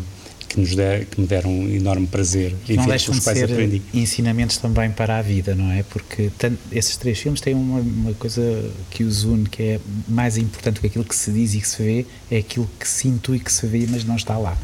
que, 0.52 0.60
nos 0.60 0.76
der, 0.76 1.06
que 1.06 1.20
me 1.22 1.26
deram 1.26 1.50
um 1.50 1.70
enorme 1.70 2.06
prazer 2.08 2.54
e 2.68 2.76
não 2.76 2.86
deixam 2.86 3.16
de 3.16 3.22
ser 3.22 3.46
aprendi. 3.46 3.82
ensinamentos 3.94 4.58
também 4.58 4.92
para 4.92 5.18
a 5.18 5.22
vida, 5.22 5.56
não 5.56 5.72
é? 5.72 5.84
Porque 5.84 6.30
tanto, 6.38 6.58
esses 6.72 6.98
três 6.98 7.20
filmes 7.20 7.40
têm 7.40 7.54
uma, 7.54 7.80
uma, 7.80 8.14
coisa 8.16 8.42
que 8.90 9.04
os 9.04 9.24
une, 9.24 9.48
que 9.48 9.64
é 9.64 9.80
mais 10.08 10.38
importante 10.38 10.76
do 10.76 10.82
que 10.82 10.88
aquilo 10.88 11.06
que 11.06 11.16
se 11.16 11.32
diz 11.32 11.54
e 11.54 11.62
que 11.62 11.68
se 11.68 11.82
vê, 11.82 12.06
é 12.30 12.40
aquilo 12.40 12.70
que 12.78 12.88
se 12.88 13.08
intui 13.08 13.40
que 13.40 13.52
se 13.52 13.66
vê, 13.66 13.88
mas 13.90 14.04
não 14.04 14.18
está 14.18 14.38
lá, 14.38 14.58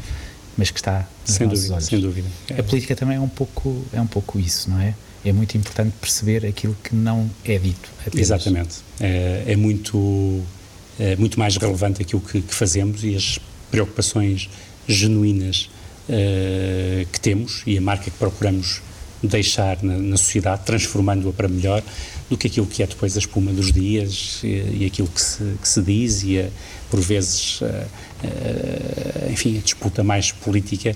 mas 0.58 0.70
que 0.70 0.78
está 0.78 1.08
nos 1.26 1.36
sem 1.36 1.46
nossos 1.46 1.60
dúvida, 1.62 1.74
olhos. 1.74 1.86
Sem 1.86 2.00
dúvida. 2.00 2.28
A 2.58 2.62
política 2.62 2.94
também 2.94 3.16
é 3.16 3.20
um 3.20 3.28
pouco 3.28 3.82
é 3.92 4.00
um 4.00 4.06
pouco 4.06 4.38
isso, 4.38 4.68
não 4.68 4.80
é? 4.80 4.94
É 5.24 5.32
muito 5.32 5.56
importante 5.56 5.94
perceber 6.00 6.46
aquilo 6.46 6.76
que 6.82 6.94
não 6.94 7.30
é 7.44 7.58
dito. 7.58 7.88
Apenas. 8.06 8.20
Exatamente. 8.20 8.76
É, 9.00 9.44
é 9.48 9.56
muito 9.56 10.44
é 10.98 11.14
muito 11.16 11.38
mais 11.38 11.56
relevante 11.56 12.02
aquilo 12.02 12.20
que, 12.20 12.42
que 12.42 12.54
fazemos 12.54 13.04
e 13.04 13.14
as 13.14 13.38
preocupações 13.70 14.48
genuínas 14.88 15.70
uh, 16.08 17.06
que 17.12 17.20
temos 17.20 17.62
e 17.66 17.78
a 17.78 17.80
marca 17.80 18.10
que 18.10 18.16
procuramos 18.18 18.82
deixar 19.22 19.82
na, 19.82 19.96
na 19.96 20.16
sociedade, 20.16 20.62
transformando-a 20.64 21.32
para 21.32 21.48
melhor, 21.48 21.82
do 22.28 22.36
que 22.36 22.46
aquilo 22.46 22.66
que 22.66 22.82
é 22.82 22.86
depois 22.86 23.16
a 23.16 23.18
espuma 23.18 23.52
dos 23.52 23.72
dias 23.72 24.40
e, 24.42 24.80
e 24.80 24.84
aquilo 24.86 25.08
que 25.08 25.20
se, 25.20 25.42
que 25.60 25.68
se 25.68 25.82
diz 25.82 26.22
e, 26.22 26.40
a, 26.40 26.48
por 26.90 27.00
vezes, 27.00 27.60
a, 27.62 27.66
a, 29.26 29.30
enfim, 29.30 29.58
a 29.58 29.60
disputa 29.60 30.02
mais 30.02 30.32
política, 30.32 30.94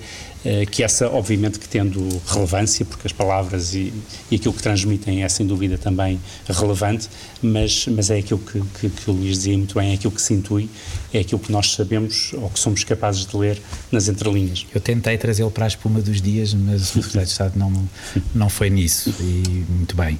que 0.72 0.82
essa, 0.82 1.08
obviamente, 1.08 1.58
que 1.60 1.68
tendo 1.68 2.20
relevância, 2.26 2.84
porque 2.84 3.06
as 3.06 3.12
palavras 3.12 3.74
e, 3.74 3.92
e 4.28 4.36
aquilo 4.36 4.52
que 4.52 4.62
transmitem 4.62 5.22
é, 5.22 5.28
sem 5.28 5.46
dúvida, 5.46 5.78
também 5.78 6.20
relevante, 6.48 7.08
mas, 7.40 7.86
mas 7.86 8.10
é 8.10 8.18
aquilo 8.18 8.40
que, 8.40 8.60
que, 8.80 8.90
que 8.90 9.10
o 9.10 9.14
Luís 9.14 9.36
dizia 9.36 9.56
muito 9.56 9.78
bem, 9.78 9.92
é 9.92 9.94
aquilo 9.94 10.12
que 10.12 10.20
se 10.20 10.34
intui, 10.34 10.68
é 11.14 11.20
aquilo 11.20 11.38
que 11.38 11.52
nós 11.52 11.72
sabemos 11.72 12.32
ou 12.32 12.50
que 12.50 12.58
somos 12.58 12.82
capazes 12.82 13.24
de 13.24 13.36
ler 13.36 13.62
nas 13.92 14.08
entrelinhas. 14.08 14.66
Eu 14.74 14.80
tentei 14.80 15.16
trazê-lo 15.16 15.50
para 15.50 15.64
a 15.66 15.68
espuma 15.68 16.00
dos 16.00 16.20
dias, 16.20 16.52
mas 16.54 16.82
o 16.82 16.86
Secretário 16.86 17.26
de 17.26 17.32
Estado 17.32 17.56
não, 17.56 17.88
não 18.34 18.48
foi 18.48 18.68
nisso, 18.68 19.14
e 19.20 19.64
muito 19.68 19.94
bem. 19.96 20.18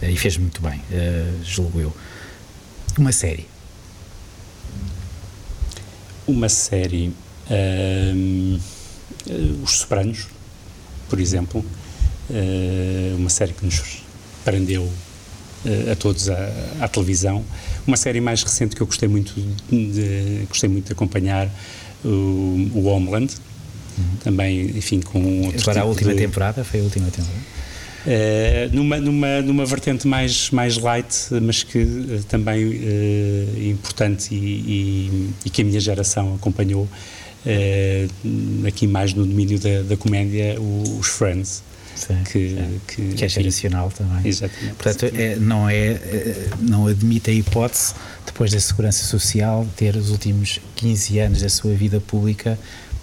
Eh, 0.00 0.12
e 0.12 0.16
fez 0.16 0.36
muito 0.36 0.62
bem, 0.62 0.80
julgo 1.44 1.80
eu. 1.80 1.92
Uma 2.96 3.12
série. 3.12 3.46
Uma 6.28 6.48
série. 6.48 7.12
Uh, 7.50 8.60
Os 9.62 9.78
Sopranos, 9.78 10.28
por 11.08 11.18
exemplo. 11.18 11.64
Uh, 12.30 13.16
uma 13.16 13.30
série 13.30 13.52
que 13.52 13.64
nos 13.64 14.02
prendeu 14.44 14.88
a 15.90 15.96
todos 15.96 16.28
à, 16.28 16.52
à, 16.80 16.88
televisão. 16.88 17.44
Uma 17.86 17.96
série 17.96 18.20
mais 18.20 18.42
recente 18.42 18.76
que 18.76 18.80
eu 18.80 18.86
gostei 18.86 19.08
muito 19.08 19.34
de, 19.68 20.44
gostei 20.48 20.68
muito 20.68 20.86
de 20.86 20.92
acompanhar, 20.92 21.50
o, 22.04 22.70
o 22.74 22.84
Homeland. 22.86 23.34
Uhum. 23.98 24.04
Também, 24.22 24.66
enfim, 24.76 25.00
com 25.00 25.46
outro 25.46 25.62
Agora 25.62 25.80
tipo 25.80 25.80
a 25.80 25.84
última 25.84 26.14
de... 26.14 26.18
temporada, 26.18 26.62
foi 26.64 26.80
a 26.80 26.82
última 26.84 27.10
temporada? 27.10 27.57
Uh, 28.06 28.74
numa, 28.74 28.98
numa, 28.98 29.42
numa 29.42 29.66
vertente 29.66 30.06
mais, 30.06 30.50
mais 30.50 30.78
light, 30.78 31.28
mas 31.42 31.62
que 31.62 31.78
uh, 31.78 32.22
também 32.28 32.64
uh, 32.64 33.68
importante 33.70 34.34
e, 34.34 34.36
e, 34.36 35.30
e, 35.44 35.50
que 35.50 35.62
a 35.62 35.64
minha 35.64 35.80
geração 35.80 36.34
acompanhou, 36.34 36.88
aqui 38.66 38.86
mais 38.86 39.14
no 39.14 39.24
domínio 39.24 39.58
da, 39.58 39.82
da 39.82 39.96
comédia, 39.96 40.56
os 40.60 41.06
Friends. 41.06 41.62
Sim, 41.96 42.22
que, 42.24 42.50
sim. 42.50 42.80
Que, 42.86 43.14
que, 43.14 43.24
é 43.24 43.28
geracional 43.28 43.90
também. 43.90 44.28
Exatamente. 44.28 44.74
Portanto, 44.74 45.12
é, 45.16 45.36
não, 45.36 45.68
é, 45.68 45.98
não 46.60 46.86
admite 46.86 47.30
a 47.30 47.34
hipótese, 47.34 47.94
depois 48.24 48.52
da 48.52 48.60
Segurança 48.60 49.04
Social, 49.04 49.66
ter 49.76 49.96
os 49.96 50.10
últimos 50.10 50.60
15 50.76 51.18
anos 51.18 51.42
da 51.42 51.48
sua 51.48 51.74
vida 51.74 52.00
pública 52.00 52.56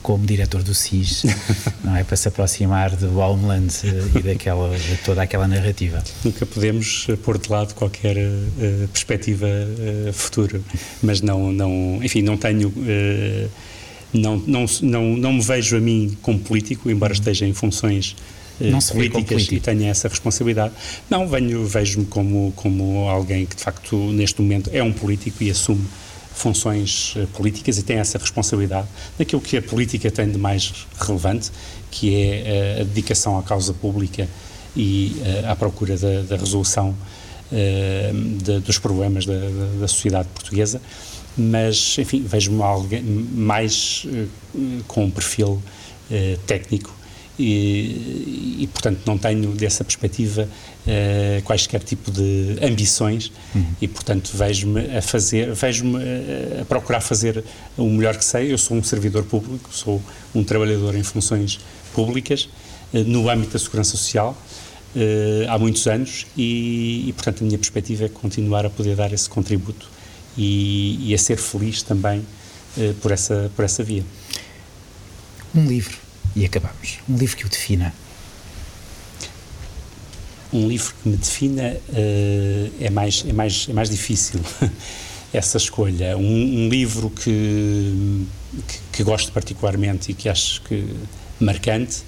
como 0.05 0.23
diretor 0.23 0.61
do 0.61 0.75
SIS, 0.75 1.23
não 1.83 1.95
é? 1.95 2.03
Para 2.03 2.15
se 2.15 2.27
aproximar 2.27 2.95
do 2.95 3.17
Homeland 3.17 3.73
eh, 3.83 4.19
e 4.19 4.21
daquela, 4.21 4.69
de 4.77 4.97
toda 4.97 5.23
aquela 5.23 5.47
narrativa. 5.47 6.03
Nunca 6.23 6.45
podemos 6.45 7.07
pôr 7.23 7.39
de 7.39 7.49
lado 7.49 7.73
qualquer 7.73 8.15
uh, 8.15 8.87
perspectiva 8.89 9.47
uh, 9.47 10.13
futura, 10.13 10.61
mas 11.01 11.21
não, 11.21 11.51
não, 11.51 11.99
enfim, 12.03 12.21
não 12.21 12.37
tenho. 12.37 12.67
Uh, 12.67 13.49
não, 14.13 14.37
não, 14.45 14.65
não, 14.83 15.17
não 15.17 15.33
me 15.33 15.41
vejo 15.41 15.75
a 15.75 15.79
mim 15.79 16.15
como 16.21 16.37
político, 16.37 16.87
embora 16.91 17.11
uhum. 17.11 17.19
esteja 17.19 17.47
em 17.47 17.53
funções 17.55 18.15
não 18.61 18.79
se 18.79 18.93
políticas 18.93 19.47
e 19.51 19.59
tenha 19.59 19.89
essa 19.89 20.07
responsabilidade. 20.07 20.75
Não, 21.09 21.27
venho, 21.27 21.65
vejo-me 21.65 22.05
como, 22.05 22.53
como 22.55 23.09
alguém 23.09 23.47
que 23.47 23.55
de 23.55 23.63
facto 23.63 23.97
neste 24.11 24.39
momento 24.39 24.69
é 24.71 24.83
um 24.83 24.93
político 24.93 25.43
e 25.43 25.49
assume 25.49 25.83
funções 26.35 27.13
eh, 27.15 27.25
políticas 27.33 27.77
e 27.77 27.83
tem 27.83 27.97
essa 27.97 28.17
responsabilidade 28.17 28.87
daquilo 29.17 29.41
que 29.41 29.55
a 29.57 29.61
política 29.61 30.11
tem 30.11 30.29
de 30.29 30.37
mais 30.37 30.85
relevante, 30.99 31.49
que 31.89 32.13
é 32.13 32.19
eh, 32.19 32.81
a 32.81 32.83
dedicação 32.83 33.39
à 33.39 33.43
causa 33.43 33.73
pública 33.73 34.27
e 34.75 35.15
eh, 35.23 35.45
à 35.47 35.55
procura 35.55 35.97
da, 35.97 36.21
da 36.21 36.35
resolução 36.35 36.95
de, 38.43 38.59
dos 38.61 38.79
problemas 38.79 39.23
da, 39.23 39.33
da, 39.79 39.87
sociedade 39.87 40.27
portuguesa, 40.33 40.81
mas, 41.37 41.95
enfim, 41.99 42.23
vejo-me 42.27 42.59
mais 43.31 44.05
com 44.87 45.05
um 45.05 45.11
perfil 45.11 45.61
técnico 46.47 46.91
e, 47.37 48.57
e, 48.61 48.69
portanto 48.71 49.01
não 49.05 49.17
tenho 49.17 49.51
dessa 49.51 49.83
perspectiva 49.83 50.47
uh, 50.47 51.41
quaisquer 51.43 51.83
tipo 51.83 52.09
de 52.09 52.57
ambições. 52.61 53.31
Uhum. 53.53 53.65
e 53.81 53.87
portanto 53.87 54.31
vejo-me 54.33 54.97
a 54.97 55.01
fazer 55.01 55.53
vejo-me 55.53 55.97
a, 55.97 56.61
a 56.61 56.65
procurar 56.65 57.01
fazer 57.01 57.43
o 57.77 57.85
melhor 57.85 58.15
que 58.17 58.23
sei. 58.23 58.51
Eu 58.51 58.57
sou 58.57 58.77
um 58.77 58.83
servidor 58.83 59.23
público 59.23 59.69
sou 59.73 60.01
um 60.33 60.43
trabalhador 60.43 60.95
em 60.95 61.03
funções 61.03 61.59
públicas 61.93 62.49
uh, 62.93 62.99
no 62.99 63.29
âmbito 63.29 63.53
da 63.53 63.59
segurança 63.59 63.91
social 63.91 64.37
uh, 64.95 65.49
há 65.49 65.59
muitos 65.59 65.85
anos. 65.87 66.25
E, 66.37 67.09
e, 67.09 67.13
portanto 67.13 67.41
a 67.41 67.45
minha 67.45 67.57
perspectiva 67.57 68.05
é 68.05 68.09
continuar 68.09 68.65
a 68.65 68.69
poder 68.69 68.95
dar 68.95 69.11
esse 69.11 69.29
contributo 69.29 69.89
e, 70.37 71.09
e 71.09 71.13
a 71.13 71.17
ser 71.17 71.37
feliz 71.37 71.81
também 71.81 72.25
por 73.01 73.09
essa 73.09 73.49
por 73.55 73.63
essa 73.63 73.81
via. 73.81 74.03
Um 75.55 75.65
livro 75.65 76.04
e 76.35 76.45
acabamos. 76.45 76.99
Um 77.09 77.15
livro 77.15 77.37
que 77.37 77.45
o 77.45 77.49
defina. 77.49 77.93
Um 80.51 80.67
livro 80.67 80.93
que 81.01 81.09
me 81.09 81.17
defina 81.17 81.75
uh, 81.89 82.71
é, 82.79 82.89
mais, 82.89 83.23
é, 83.27 83.33
mais, 83.33 83.67
é 83.69 83.73
mais 83.73 83.89
difícil 83.89 84.39
essa 85.33 85.57
escolha. 85.57 86.17
Um, 86.17 86.65
um 86.65 86.69
livro 86.69 87.09
que, 87.09 88.25
que, 88.67 88.79
que, 88.91 89.03
gosto 89.03 89.31
particularmente 89.31 90.11
e 90.11 90.13
que 90.13 90.29
acho 90.29 90.61
que 90.63 90.93
marcante, 91.39 92.03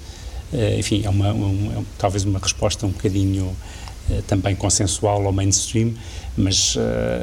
uh, 0.52 0.78
enfim, 0.78 1.02
é, 1.04 1.10
uma, 1.10 1.32
um, 1.32 1.80
é 1.80 1.84
talvez 1.98 2.24
uma 2.24 2.38
resposta 2.38 2.86
um 2.86 2.90
bocadinho 2.90 3.44
uh, 3.44 4.22
também 4.22 4.54
consensual 4.54 5.26
ao 5.26 5.32
mainstream, 5.32 5.94
mas 6.36 6.76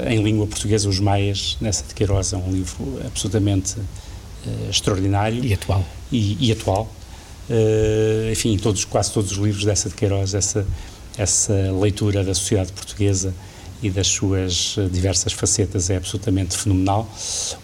em 0.10 0.22
língua 0.22 0.46
portuguesa, 0.46 0.90
Os 0.90 1.00
Maias, 1.00 1.58
nessa 1.62 1.86
de 1.86 1.94
Queiroz, 1.94 2.34
é 2.34 2.38
um 2.38 2.52
livro 2.52 3.00
absolutamente 3.06 3.78
extraordinário. 4.70 5.44
E 5.44 5.54
atual 5.54 5.86
e, 6.12 6.48
e 6.48 6.52
atual. 6.52 6.92
Uh, 7.50 8.32
enfim, 8.32 8.58
todos, 8.58 8.86
quase 8.86 9.12
todos 9.12 9.32
os 9.32 9.38
livros 9.38 9.66
dessa 9.66 9.90
de 9.90 9.96
Queiroz, 9.96 10.34
essa, 10.34 10.66
essa 11.18 11.54
leitura 11.80 12.24
da 12.24 12.34
sociedade 12.34 12.72
portuguesa 12.72 13.34
e 13.84 13.90
das 13.90 14.08
suas 14.08 14.78
diversas 14.92 15.34
facetas 15.34 15.90
é 15.90 15.98
absolutamente 15.98 16.58
fenomenal. 16.58 17.08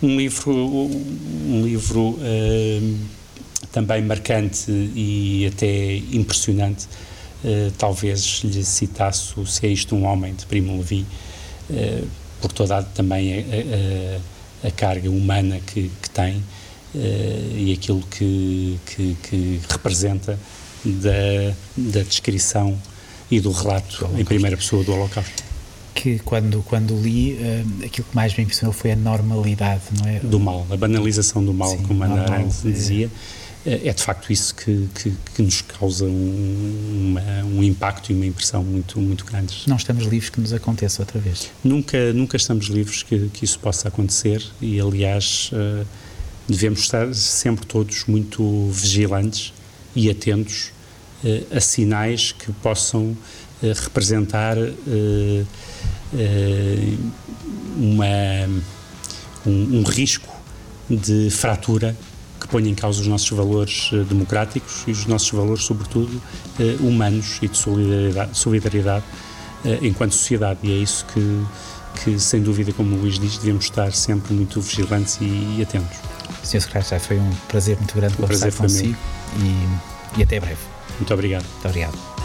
Um 0.04 0.18
livro, 0.18 0.54
um 0.54 1.62
livro 1.64 2.10
uh, 2.10 2.98
também 3.72 4.04
marcante 4.04 4.70
e 4.70 5.50
até 5.52 5.96
impressionante, 5.96 6.86
uh, 7.44 7.72
talvez 7.78 8.42
lhe 8.44 8.64
citasse 8.64 9.40
o 9.40 9.48
Se 9.48 9.66
é 9.66 9.70
isto 9.70 9.96
um 9.96 10.06
homem, 10.06 10.36
de 10.36 10.46
Primo 10.46 10.78
Levi, 10.78 11.06
por 12.42 12.52
toda 12.52 12.84
também 12.84 13.34
a, 13.34 14.66
a, 14.66 14.68
a, 14.68 14.72
carga 14.72 15.10
humana 15.10 15.60
que, 15.66 15.90
que 16.02 16.10
tem 16.10 16.36
uh, 16.36 16.61
e 16.94 17.74
aquilo 17.78 18.02
que, 18.02 18.80
que, 18.86 19.18
que 19.24 19.62
representa 19.70 20.38
da, 20.84 21.54
da, 21.78 22.04
descrição 22.04 22.78
e 23.30 23.39
do 23.39 23.52
relato 23.52 24.10
em 24.18 24.26
primeira 24.26 24.58
pessoa 24.58 24.84
do 24.84 24.94
Holocausto. 24.94 25.44
Que 25.94 26.20
quando, 26.20 26.64
quando 26.64 27.00
li, 27.00 27.34
uh, 27.34 27.86
aquilo 27.86 28.08
que 28.10 28.16
mais 28.16 28.36
me 28.36 28.44
impressionou 28.44 28.74
foi 28.74 28.92
a 28.92 28.96
normalidade, 28.96 29.84
não 30.00 30.08
é? 30.10 30.20
Do 30.20 30.39
mal, 30.39 30.66
a 30.70 30.78
banalização 30.78 31.44
do 31.44 31.54
mal, 31.54 31.70
Sim, 31.70 31.84
como 31.84 32.04
Ana 32.04 32.24
Arendt 32.24 32.68
é. 32.68 32.72
dizia. 32.72 33.10
É, 33.64 33.89
é 33.89 33.94
de 33.94 34.02
facto 34.02 34.34
isso 34.34 34.56
que, 34.56 34.89
que, 34.96 35.14
que 35.36 35.42
nos 35.44 35.62
causa 35.62 36.06
um, 36.06 37.12
uma, 37.12 37.44
um 37.44 37.64
impacto 37.64 38.12
e 38.12 38.16
uma 38.16 38.26
impressão 38.26 38.64
muito, 38.64 39.00
muito 39.00 39.24
grandes. 39.24 39.68
Não 39.68 39.76
estamos 39.76 40.06
livres 40.06 40.30
que 40.30 40.42
nos 40.42 40.52
aconteça 40.52 41.04
outra 41.04 41.20
vez. 41.20 41.52
Nunca, 41.64 42.12
nunca 42.12 42.38
estamos 42.38 42.68
livres 42.68 43.04
que, 43.04 43.30
que 43.30 43.46
isso 43.46 43.60
possa 43.60 43.88
acontecer 43.88 44.44
e, 44.60 44.80
aliás, 44.80 45.52
uh, 45.54 45.86
devemos 46.52 46.82
estar 46.82 47.14
sempre 47.14 47.66
todos 47.66 48.06
muito 48.06 48.70
vigilantes 48.70 49.54
e 49.95 50.10
atentos 50.10 50.72
uh, 51.24 51.58
a 51.58 51.60
sinais 51.60 52.32
que 52.32 52.52
possam 52.54 53.04
uh, 53.04 53.18
representar 53.84 54.58
uh, 54.58 55.47
uma, 57.78 58.06
um, 59.45 59.80
um, 59.80 59.84
risco 59.84 60.28
de 60.89 61.30
fratura 61.30 61.95
que 62.39 62.47
ponha 62.47 62.70
em 62.70 62.76
causa 62.76 62.99
os 62.99 63.08
nossos 63.08 63.30
valores 63.30 63.91
democráticos 64.10 64.84
e 64.88 64.91
os 64.91 65.06
nossos 65.06 65.30
valores, 65.32 65.64
sobretudo, 65.64 66.22
humanos 66.82 67.38
e 67.41 67.47
de 67.47 67.56
solidariedade, 67.56 68.38
solidariedade 68.38 69.06
enquanto 69.82 70.14
sociedade. 70.14 70.60
E 70.64 70.72
é 70.72 70.76
isso 70.76 71.06
que, 71.14 71.45
que, 72.04 72.20
sem 72.20 72.41
dúvida, 72.41 72.74
como 72.74 72.95
o 72.95 72.99
Luís 72.99 73.18
diz, 73.20 73.38
devemos 73.38 73.66
estar 73.66 73.93
sempre 73.93 74.34
muito 74.34 74.60
vigilantes 74.60 75.18
e, 75.22 75.60
e 75.60 75.62
atentos. 75.62 76.11
Sr. 76.44 76.62
Secretário, 76.62 77.06
foi 77.06 77.20
um 77.20 77.32
prazer 77.48 77.78
muito 77.78 77.96
grande 77.96 78.14
um 78.16 78.18
conversar 78.18 78.52
consigo 78.52 78.98
e, 79.38 80.20
e 80.20 80.24
até 80.24 80.39
breve. 80.39 80.62
Muito 80.98 81.14
obrigado. 81.14 81.46
Muito 81.46 81.68
obrigado. 81.68 82.20